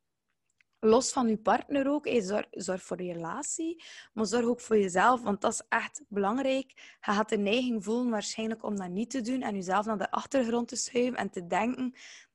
Los 0.85 1.11
van 1.11 1.27
je 1.27 1.37
partner 1.37 1.89
ook. 1.89 2.05
Hey, 2.07 2.21
zorg, 2.21 2.45
zorg 2.51 2.83
voor 2.83 3.01
je 3.01 3.13
relatie. 3.13 3.83
Maar 4.13 4.25
zorg 4.25 4.45
ook 4.45 4.61
voor 4.61 4.77
jezelf. 4.77 5.21
Want 5.21 5.41
dat 5.41 5.53
is 5.53 5.61
echt 5.69 6.01
belangrijk. 6.07 6.71
Je 6.75 7.11
gaat 7.11 7.29
de 7.29 7.37
neiging 7.37 7.83
voelen 7.83 8.09
waarschijnlijk 8.09 8.63
om 8.63 8.75
dat 8.75 8.89
niet 8.89 9.09
te 9.09 9.21
doen. 9.21 9.41
En 9.41 9.55
jezelf 9.55 9.85
naar 9.85 9.97
de 9.97 10.11
achtergrond 10.11 10.67
te 10.67 10.75
schuiven. 10.75 11.15
En 11.15 11.29
te 11.29 11.47
denken 11.47 11.93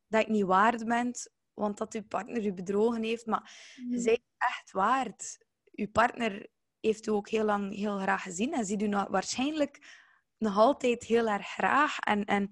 dat 0.08 0.26
je 0.26 0.32
niet 0.32 0.44
waard 0.44 0.84
bent. 0.86 1.28
Want 1.54 1.78
dat 1.78 1.92
je 1.92 2.02
partner 2.02 2.42
je 2.42 2.52
bedrogen 2.52 3.02
heeft. 3.02 3.26
Maar 3.26 3.74
je 3.76 3.82
Mhm. 3.82 4.04
bent 4.04 4.20
echt 4.38 4.70
waard. 4.72 5.38
Je 5.72 5.88
partner 5.88 6.46
heeft 6.80 7.06
u 7.06 7.10
ook 7.10 7.28
heel 7.28 7.44
lang 7.44 7.74
heel 7.76 7.98
graag 7.98 8.22
gezien. 8.22 8.52
En 8.52 8.64
ziet 8.64 8.82
u 8.82 8.86
nog, 8.86 9.08
waarschijnlijk 9.08 9.98
nog 10.38 10.56
altijd 10.58 11.04
heel 11.04 11.28
erg 11.28 11.46
graag. 11.46 11.98
En, 11.98 12.24
en 12.24 12.50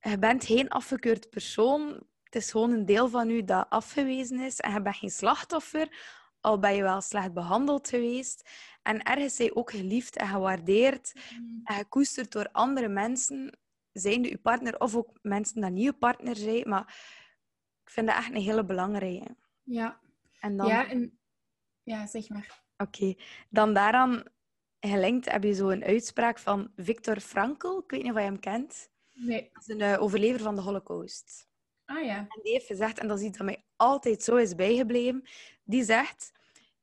je 0.00 0.18
bent 0.18 0.44
geen 0.44 0.68
afgekeurd 0.68 1.30
persoon. 1.30 2.06
Het 2.36 2.44
is 2.44 2.50
gewoon 2.50 2.70
een 2.72 2.84
deel 2.86 3.08
van 3.08 3.30
u 3.30 3.44
dat 3.44 3.66
afgewezen 3.68 4.40
is. 4.40 4.60
En 4.60 4.72
je 4.72 4.82
bent 4.82 4.96
geen 4.96 5.10
slachtoffer, 5.10 5.88
al 6.40 6.58
ben 6.58 6.74
je 6.74 6.82
wel 6.82 7.00
slecht 7.00 7.32
behandeld 7.32 7.88
geweest. 7.88 8.48
En 8.82 9.02
ergens 9.02 9.36
zijn 9.36 9.48
je 9.48 9.56
ook 9.56 9.70
geliefd 9.70 10.16
en 10.16 10.26
gewaardeerd 10.28 11.12
Mhm. 11.14 11.44
en 11.64 11.74
gekoesterd 11.74 12.32
door 12.32 12.48
andere 12.52 12.88
mensen, 12.88 13.58
zijnde 13.92 14.30
uw 14.30 14.38
partner 14.38 14.80
of 14.80 14.94
ook 14.96 15.18
mensen 15.22 15.60
die 15.60 15.70
niet 15.70 15.86
uw 15.86 15.98
partner 15.98 16.36
zijn. 16.36 16.68
Maar 16.68 16.82
ik 17.84 17.90
vind 17.90 18.06
dat 18.06 18.16
echt 18.16 18.28
een 18.34 18.40
hele 18.40 18.64
belangrijke. 18.64 19.36
Ja. 19.62 20.00
En 20.40 20.56
dan, 20.56 20.66
Ja, 20.66 20.88
en... 20.88 21.18
ja, 21.82 22.06
zeg 22.06 22.28
maar. 22.28 22.62
Oké, 22.76 23.14
dan 23.50 23.74
daaraan 23.74 24.22
gelinkt 24.80 25.30
heb 25.30 25.42
je 25.42 25.52
zo 25.54 25.68
een 25.68 25.84
uitspraak 25.84 26.38
van 26.38 26.72
Viktor 26.76 27.20
Frankl. 27.20 27.78
Ik 27.78 27.90
weet 27.90 28.02
niet 28.02 28.12
of 28.12 28.18
je 28.18 28.24
hem 28.24 28.40
kent. 28.40 28.90
Nee. 29.12 29.50
Dat 29.52 29.62
is 29.62 29.74
een 29.74 29.80
eh, 29.80 30.02
overlever 30.02 30.40
van 30.40 30.54
de 30.54 30.60
Holocaust. 30.60 31.48
Ah 31.86 32.04
ja. 32.04 32.16
En 32.16 32.40
die 32.42 32.52
heeft 32.52 32.66
gezegd, 32.66 32.98
en 32.98 33.08
dat 33.08 33.18
is 33.18 33.24
iets 33.24 33.36
dat 33.38 33.46
mij 33.46 33.64
altijd 33.76 34.22
zo 34.22 34.36
is 34.36 34.54
bijgebleven, 34.54 35.28
die 35.64 35.84
zegt, 35.84 36.32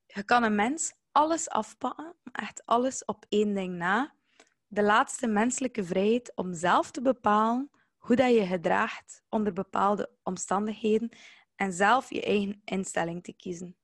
je 0.07 0.23
kan 0.23 0.43
een 0.43 0.55
mens 0.55 0.93
alles 1.11 1.49
afpakken, 1.49 2.15
echt 2.31 2.65
alles 2.65 3.05
op 3.05 3.25
één 3.29 3.53
ding 3.53 3.75
na. 3.75 4.13
De 4.67 4.83
laatste 4.83 5.27
menselijke 5.27 5.83
vrijheid 5.83 6.31
om 6.35 6.53
zelf 6.53 6.91
te 6.91 7.01
bepalen 7.01 7.71
hoe 7.97 8.15
dat 8.15 8.33
je 8.33 8.45
gedraagt 8.45 9.23
onder 9.29 9.53
bepaalde 9.53 10.09
omstandigheden 10.23 11.09
en 11.55 11.73
zelf 11.73 12.09
je 12.09 12.21
eigen 12.21 12.61
instelling 12.65 13.23
te 13.23 13.33
kiezen. 13.33 13.77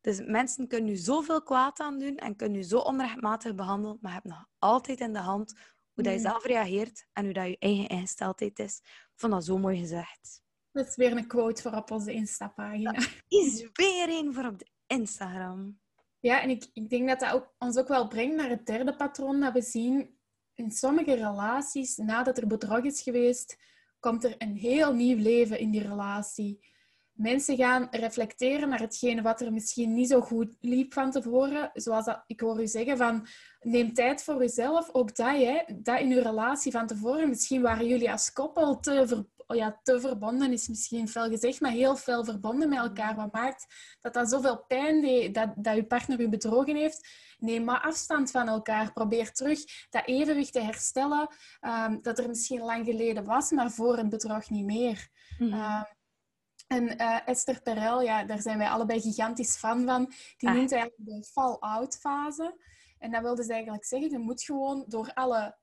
Dus 0.00 0.20
mensen 0.26 0.68
kunnen 0.68 0.90
je 0.90 0.96
zoveel 0.96 1.42
kwaad 1.42 1.80
aan 1.80 1.98
doen 1.98 2.16
en 2.16 2.36
kunnen 2.36 2.58
je 2.58 2.64
zo 2.64 2.78
onrechtmatig 2.78 3.54
behandelen, 3.54 3.98
maar 4.00 4.10
je 4.10 4.16
hebt 4.16 4.28
nog 4.34 4.46
altijd 4.58 5.00
in 5.00 5.12
de 5.12 5.18
hand 5.18 5.52
hoe 5.92 6.02
dat 6.04 6.12
je 6.12 6.18
Mm. 6.18 6.24
zelf 6.24 6.44
reageert 6.44 7.06
en 7.12 7.24
hoe 7.24 7.32
dat 7.32 7.46
je 7.46 7.56
eigen 7.58 7.86
ingesteldheid 7.88 8.58
is. 8.58 8.78
Ik 8.84 9.12
vond 9.14 9.32
dat 9.32 9.44
zo 9.44 9.58
mooi 9.58 9.78
gezegd. 9.78 10.42
Dat 10.74 10.88
is 10.88 10.96
weer 10.96 11.16
een 11.16 11.26
quote 11.26 11.62
voor 11.62 11.72
op 11.72 11.90
onze 11.90 12.12
Insta-pagina. 12.12 12.94
Is 13.28 13.68
weer 13.72 14.08
een 14.08 14.34
voor 14.34 14.44
op 14.44 14.58
de 14.58 14.66
Instagram. 14.86 15.78
Ja, 16.20 16.42
en 16.42 16.50
ik, 16.50 16.70
ik 16.72 16.90
denk 16.90 17.08
dat 17.08 17.20
dat 17.20 17.32
ook, 17.32 17.54
ons 17.58 17.76
ook 17.76 17.88
wel 17.88 18.08
brengt 18.08 18.36
naar 18.36 18.48
het 18.48 18.66
derde 18.66 18.96
patroon 18.96 19.40
dat 19.40 19.52
we 19.52 19.62
zien. 19.62 20.18
In 20.54 20.70
sommige 20.70 21.14
relaties, 21.14 21.96
nadat 21.96 22.38
er 22.38 22.46
bedrog 22.46 22.84
is 22.84 23.02
geweest, 23.02 23.56
komt 24.00 24.24
er 24.24 24.34
een 24.38 24.56
heel 24.56 24.94
nieuw 24.94 25.16
leven 25.16 25.58
in 25.58 25.70
die 25.70 25.82
relatie. 25.82 26.72
Mensen 27.12 27.56
gaan 27.56 27.88
reflecteren 27.90 28.68
naar 28.68 28.80
hetgene 28.80 29.22
wat 29.22 29.40
er 29.40 29.52
misschien 29.52 29.94
niet 29.94 30.08
zo 30.08 30.20
goed 30.20 30.56
liep 30.60 30.92
van 30.92 31.10
tevoren. 31.10 31.70
Zoals 31.74 32.04
dat, 32.04 32.24
ik 32.26 32.40
hoor 32.40 32.62
u 32.62 32.66
zeggen 32.66 32.96
van, 32.96 33.26
neem 33.60 33.92
tijd 33.92 34.22
voor 34.22 34.42
uzelf. 34.42 34.88
Ook 34.92 35.16
dat, 35.16 35.36
hè, 35.36 35.62
dat 35.74 36.00
in 36.00 36.12
uw 36.12 36.22
relatie 36.22 36.72
van 36.72 36.86
tevoren. 36.86 37.28
Misschien 37.28 37.62
waren 37.62 37.86
jullie 37.86 38.10
als 38.10 38.32
koppel 38.32 38.80
te, 38.80 39.08
ver, 39.08 39.24
ja, 39.54 39.80
te 39.82 40.00
verbonden, 40.00 40.52
is 40.52 40.68
misschien 40.68 41.08
veel 41.08 41.28
gezegd, 41.28 41.60
maar 41.60 41.70
heel 41.70 41.96
veel 41.96 42.24
verbonden 42.24 42.68
met 42.68 42.78
elkaar. 42.78 43.14
Wat 43.14 43.32
maakt 43.32 43.66
dat 44.00 44.14
dat 44.14 44.28
zoveel 44.28 44.64
pijn 44.64 45.00
deed, 45.00 45.34
dat, 45.34 45.52
dat 45.56 45.76
uw 45.76 45.86
partner 45.86 46.20
u 46.20 46.28
bedrogen 46.28 46.76
heeft? 46.76 47.08
Neem 47.38 47.64
maar 47.64 47.80
afstand 47.80 48.30
van 48.30 48.48
elkaar. 48.48 48.92
Probeer 48.92 49.32
terug 49.32 49.60
dat 49.90 50.06
evenwicht 50.06 50.52
te 50.52 50.60
herstellen 50.60 51.28
ehm, 51.60 51.98
dat 52.02 52.18
er 52.18 52.28
misschien 52.28 52.60
lang 52.60 52.84
geleden 52.84 53.24
was, 53.24 53.50
maar 53.50 53.70
voor 53.70 53.96
het 53.96 54.08
bedrog 54.08 54.50
niet 54.50 54.64
meer. 54.64 55.08
Ehm, 55.38 55.82
en 56.66 56.98
eh, 56.98 57.28
Esther 57.28 57.62
Perel, 57.62 58.02
ja, 58.02 58.24
daar 58.24 58.40
zijn 58.40 58.58
wij 58.58 58.68
allebei 58.68 59.00
gigantisch 59.00 59.56
fan 59.56 59.84
van. 59.84 60.12
Die 60.36 60.48
Ah. 60.48 60.54
noemt 60.54 60.72
eigenlijk 60.72 61.04
de 61.04 61.24
fall-out 61.24 61.96
fase. 61.96 62.56
En 62.98 63.10
dat 63.10 63.22
wil 63.22 63.34
dus 63.34 63.46
eigenlijk 63.46 63.84
zeggen, 63.84 64.10
je 64.10 64.18
moet 64.18 64.42
gewoon 64.42 64.84
door 64.88 65.10
alle 65.14 65.56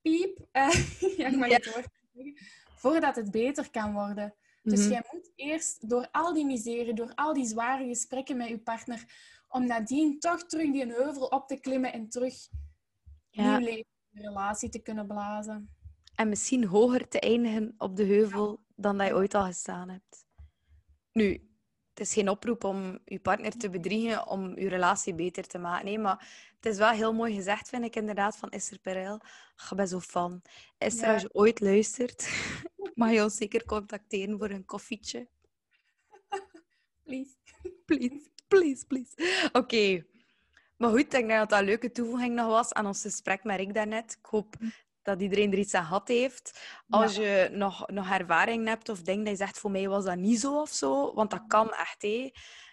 piep, 0.00 0.38
eh, 0.52 0.70
ja, 1.18 1.26
ik 1.26 1.36
mag 1.36 1.48
het 1.48 1.72
woord 1.72 1.88
zeggen, 2.12 2.36
voordat 2.82 3.16
het 3.16 3.30
beter 3.30 3.70
kan 3.70 3.92
worden. 3.92 4.34
Dus 4.62 4.80
Mhm. 4.80 4.90
jij 4.90 5.04
moet 5.12 5.30
eerst 5.34 5.88
door 5.88 6.08
al 6.10 6.32
die 6.34 6.44
miserie, 6.46 6.94
door 6.94 7.12
al 7.14 7.32
die 7.34 7.46
zware 7.46 7.86
gesprekken 7.86 8.36
met 8.36 8.48
je 8.48 8.58
partner, 8.58 9.04
om 9.48 9.66
nadien 9.66 10.18
toch 10.18 10.46
terug 10.46 10.72
die 10.72 10.86
heuvel 10.86 11.26
op 11.26 11.48
te 11.48 11.60
klimmen 11.60 11.92
en 11.92 12.08
terug 12.08 12.34
Ja. 13.30 13.42
nieuw 13.58 13.64
leven 13.66 13.86
in 14.12 14.20
de 14.22 14.28
relatie 14.28 14.68
te 14.68 14.78
kunnen 14.82 15.06
blazen. 15.06 15.70
En 16.14 16.28
misschien 16.28 16.64
hoger 16.64 17.08
te 17.08 17.20
eindigen 17.20 17.74
op 17.78 17.96
de 17.96 18.04
heuvel 18.04 18.60
dan 18.76 18.98
dat 18.98 19.06
je 19.06 19.14
ooit 19.14 19.34
al 19.34 19.44
gestaan 19.44 19.88
hebt. 19.88 20.26
Nu, 21.12 21.50
het 21.94 22.00
is 22.00 22.12
geen 22.12 22.28
oproep 22.28 22.64
om 22.64 22.98
je 23.04 23.20
partner 23.20 23.56
te 23.56 23.70
bedriegen 23.70 24.26
om 24.26 24.58
je 24.58 24.68
relatie 24.68 25.14
beter 25.14 25.46
te 25.46 25.58
maken. 25.58 25.84
Nee, 25.84 25.98
maar 25.98 26.28
het 26.56 26.66
is 26.72 26.78
wel 26.78 26.90
heel 26.90 27.12
mooi 27.12 27.34
gezegd, 27.34 27.68
vind 27.68 27.84
ik 27.84 27.96
inderdaad, 27.96 28.36
van 28.36 28.50
Esther 28.50 28.78
Perel. 28.78 29.14
Ik 29.70 29.76
ben 29.76 29.88
zo 29.88 30.00
fan. 30.00 30.42
Esther, 30.78 31.06
Ja. 31.06 31.12
als 31.12 31.22
je 31.22 31.34
ooit 31.34 31.60
luistert, 31.60 32.28
mag 32.94 33.10
je 33.12 33.22
ons 33.22 33.36
zeker 33.36 33.64
contacteren 33.64 34.38
voor 34.38 34.50
een 34.50 34.64
koffietje. 34.64 35.28
Please. 37.04 37.30
Please, 37.84 38.28
please, 38.48 38.86
please. 38.86 39.48
Oké. 39.52 40.04
Maar 40.76 40.90
goed, 40.90 41.00
ik 41.00 41.10
denk 41.10 41.30
dat 41.30 41.48
dat 41.50 41.58
een 41.58 41.64
leuke 41.64 41.90
toevoeging 41.90 42.34
nog 42.34 42.46
was 42.46 42.72
aan 42.72 42.86
ons 42.86 43.00
gesprek 43.02 43.44
met 43.44 43.56
Rick 43.56 43.74
daarnet. 43.74 44.16
Ik 44.20 44.26
hoop 44.26 44.56
dat 45.02 45.20
iedereen 45.20 45.52
er 45.52 45.58
iets 45.58 45.74
aan 45.74 45.84
gehad 45.84 46.08
heeft. 46.08 46.60
Als 46.88 47.16
je 47.16 47.48
nog, 47.52 47.88
nog 47.88 48.10
ervaring 48.10 48.66
hebt 48.66 48.88
of 48.88 49.02
denkt 49.02 49.22
dat 49.22 49.38
je 49.38 49.44
zegt, 49.44 49.58
voor 49.58 49.70
mij 49.70 49.88
was 49.88 50.04
dat 50.04 50.16
niet 50.16 50.40
zo 50.40 50.60
of 50.60 50.70
zo, 50.70 51.14
want 51.14 51.30
dat 51.30 51.44
kan 51.46 51.72
echt, 51.72 52.02
hé. 52.02 52.30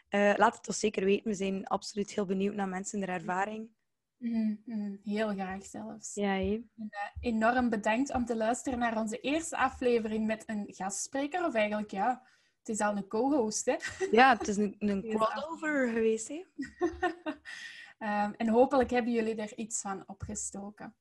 Eh, 0.10 0.34
laat 0.38 0.58
het 0.58 0.68
ons 0.68 0.80
zeker 0.80 1.06
weten. 1.06 1.30
We 1.30 1.36
zijn 1.36 1.68
absoluut 1.68 2.12
heel 2.12 2.26
benieuwd 2.26 2.56
naar 2.56 2.68
mensen 2.68 3.02
in 3.02 3.08
ervaring. 3.08 3.70
Mm, 4.18 4.62
mm, 4.66 5.00
heel 5.04 5.28
graag 5.28 5.66
zelfs. 5.66 6.14
Ja, 6.14 6.30
hé. 6.30 6.64
Enorm 7.20 7.70
bedankt 7.70 8.14
om 8.14 8.26
te 8.26 8.36
luisteren 8.36 8.80
naar 8.80 8.98
onze 8.98 9.20
eerste 9.20 9.58
aflevering 9.58 10.26
met 10.26 10.44
een 10.46 10.66
gastspreker. 10.68 11.46
Of 11.46 11.54
eigenlijk, 11.54 11.92
ja, 11.92 12.22
het 12.60 12.70
is 12.70 12.80
al 12.80 12.98
een 12.98 13.08
co-host, 13.08 13.66
hè. 13.66 13.76
ja 14.12 14.38
het 14.38 14.48
is 14.48 14.58
een, 14.58 14.76
een 14.80 15.02
crossover 15.16 15.90
geweest, 15.90 16.28
hè. 16.28 16.44
Ehm, 18.00 18.32
en 18.38 18.48
hopelijk 18.48 18.90
hebben 18.90 19.14
jullie 19.14 19.36
er 19.36 19.58
iets 19.58 19.82
van 19.82 20.04
opgestoken. 20.08 20.96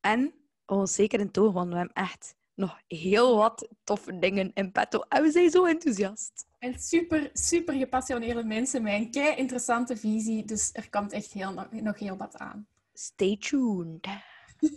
En 0.00 0.34
ons 0.70 0.94
zeker 0.94 1.20
in 1.20 1.30
toog, 1.30 1.52
want 1.52 1.68
we 1.68 1.76
hebben 1.76 1.94
echt 1.94 2.36
nog 2.54 2.80
heel 2.86 3.36
wat 3.36 3.68
toffe 3.84 4.18
dingen 4.18 4.50
in 4.54 4.72
petto. 4.72 5.00
En 5.00 5.22
we 5.22 5.30
zijn 5.30 5.50
zo 5.50 5.64
enthousiast. 5.64 6.46
En 6.58 6.78
super, 6.78 7.30
super 7.32 7.74
gepassioneerde 7.74 8.44
mensen 8.44 8.82
met 8.82 8.92
een 8.92 9.10
kei 9.10 9.36
interessante 9.36 9.96
visie. 9.96 10.44
Dus 10.44 10.70
er 10.72 10.90
komt 10.90 11.12
echt 11.12 11.32
heel, 11.32 11.52
nog, 11.52 11.70
nog 11.70 11.98
heel 11.98 12.16
wat 12.16 12.36
aan. 12.36 12.66
Stay 12.92 13.36
tuned. 13.36 14.06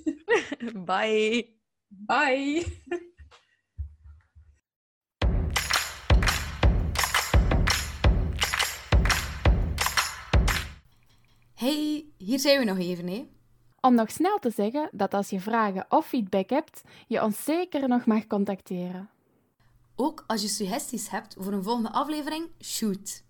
Bye. 0.85 1.59
Bye! 1.87 2.65
Hey, 11.53 12.05
hier 12.17 12.39
zijn 12.39 12.59
we 12.59 12.65
nog 12.65 12.77
even, 12.77 13.07
hè. 13.07 13.27
Om 13.81 13.95
nog 13.95 14.11
snel 14.11 14.39
te 14.39 14.49
zeggen 14.49 14.89
dat 14.91 15.13
als 15.13 15.29
je 15.29 15.39
vragen 15.39 15.85
of 15.89 16.07
feedback 16.07 16.49
hebt, 16.49 16.81
je 17.07 17.23
ons 17.23 17.43
zeker 17.43 17.87
nog 17.87 18.05
mag 18.05 18.27
contacteren. 18.27 19.09
Ook 19.95 20.23
als 20.27 20.41
je 20.41 20.47
suggesties 20.47 21.09
hebt 21.09 21.35
voor 21.39 21.53
een 21.53 21.63
volgende 21.63 21.91
aflevering, 21.91 22.49
shoot. 22.59 23.23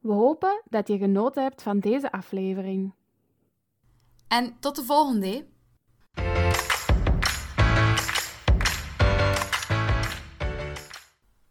We 0.00 0.12
hopen 0.12 0.62
dat 0.68 0.88
je 0.88 0.98
genoten 0.98 1.42
hebt 1.42 1.62
van 1.62 1.78
deze 1.78 2.12
aflevering. 2.12 2.94
En 4.28 4.56
tot 4.60 4.76
de 4.76 4.84
volgende. 4.84 5.46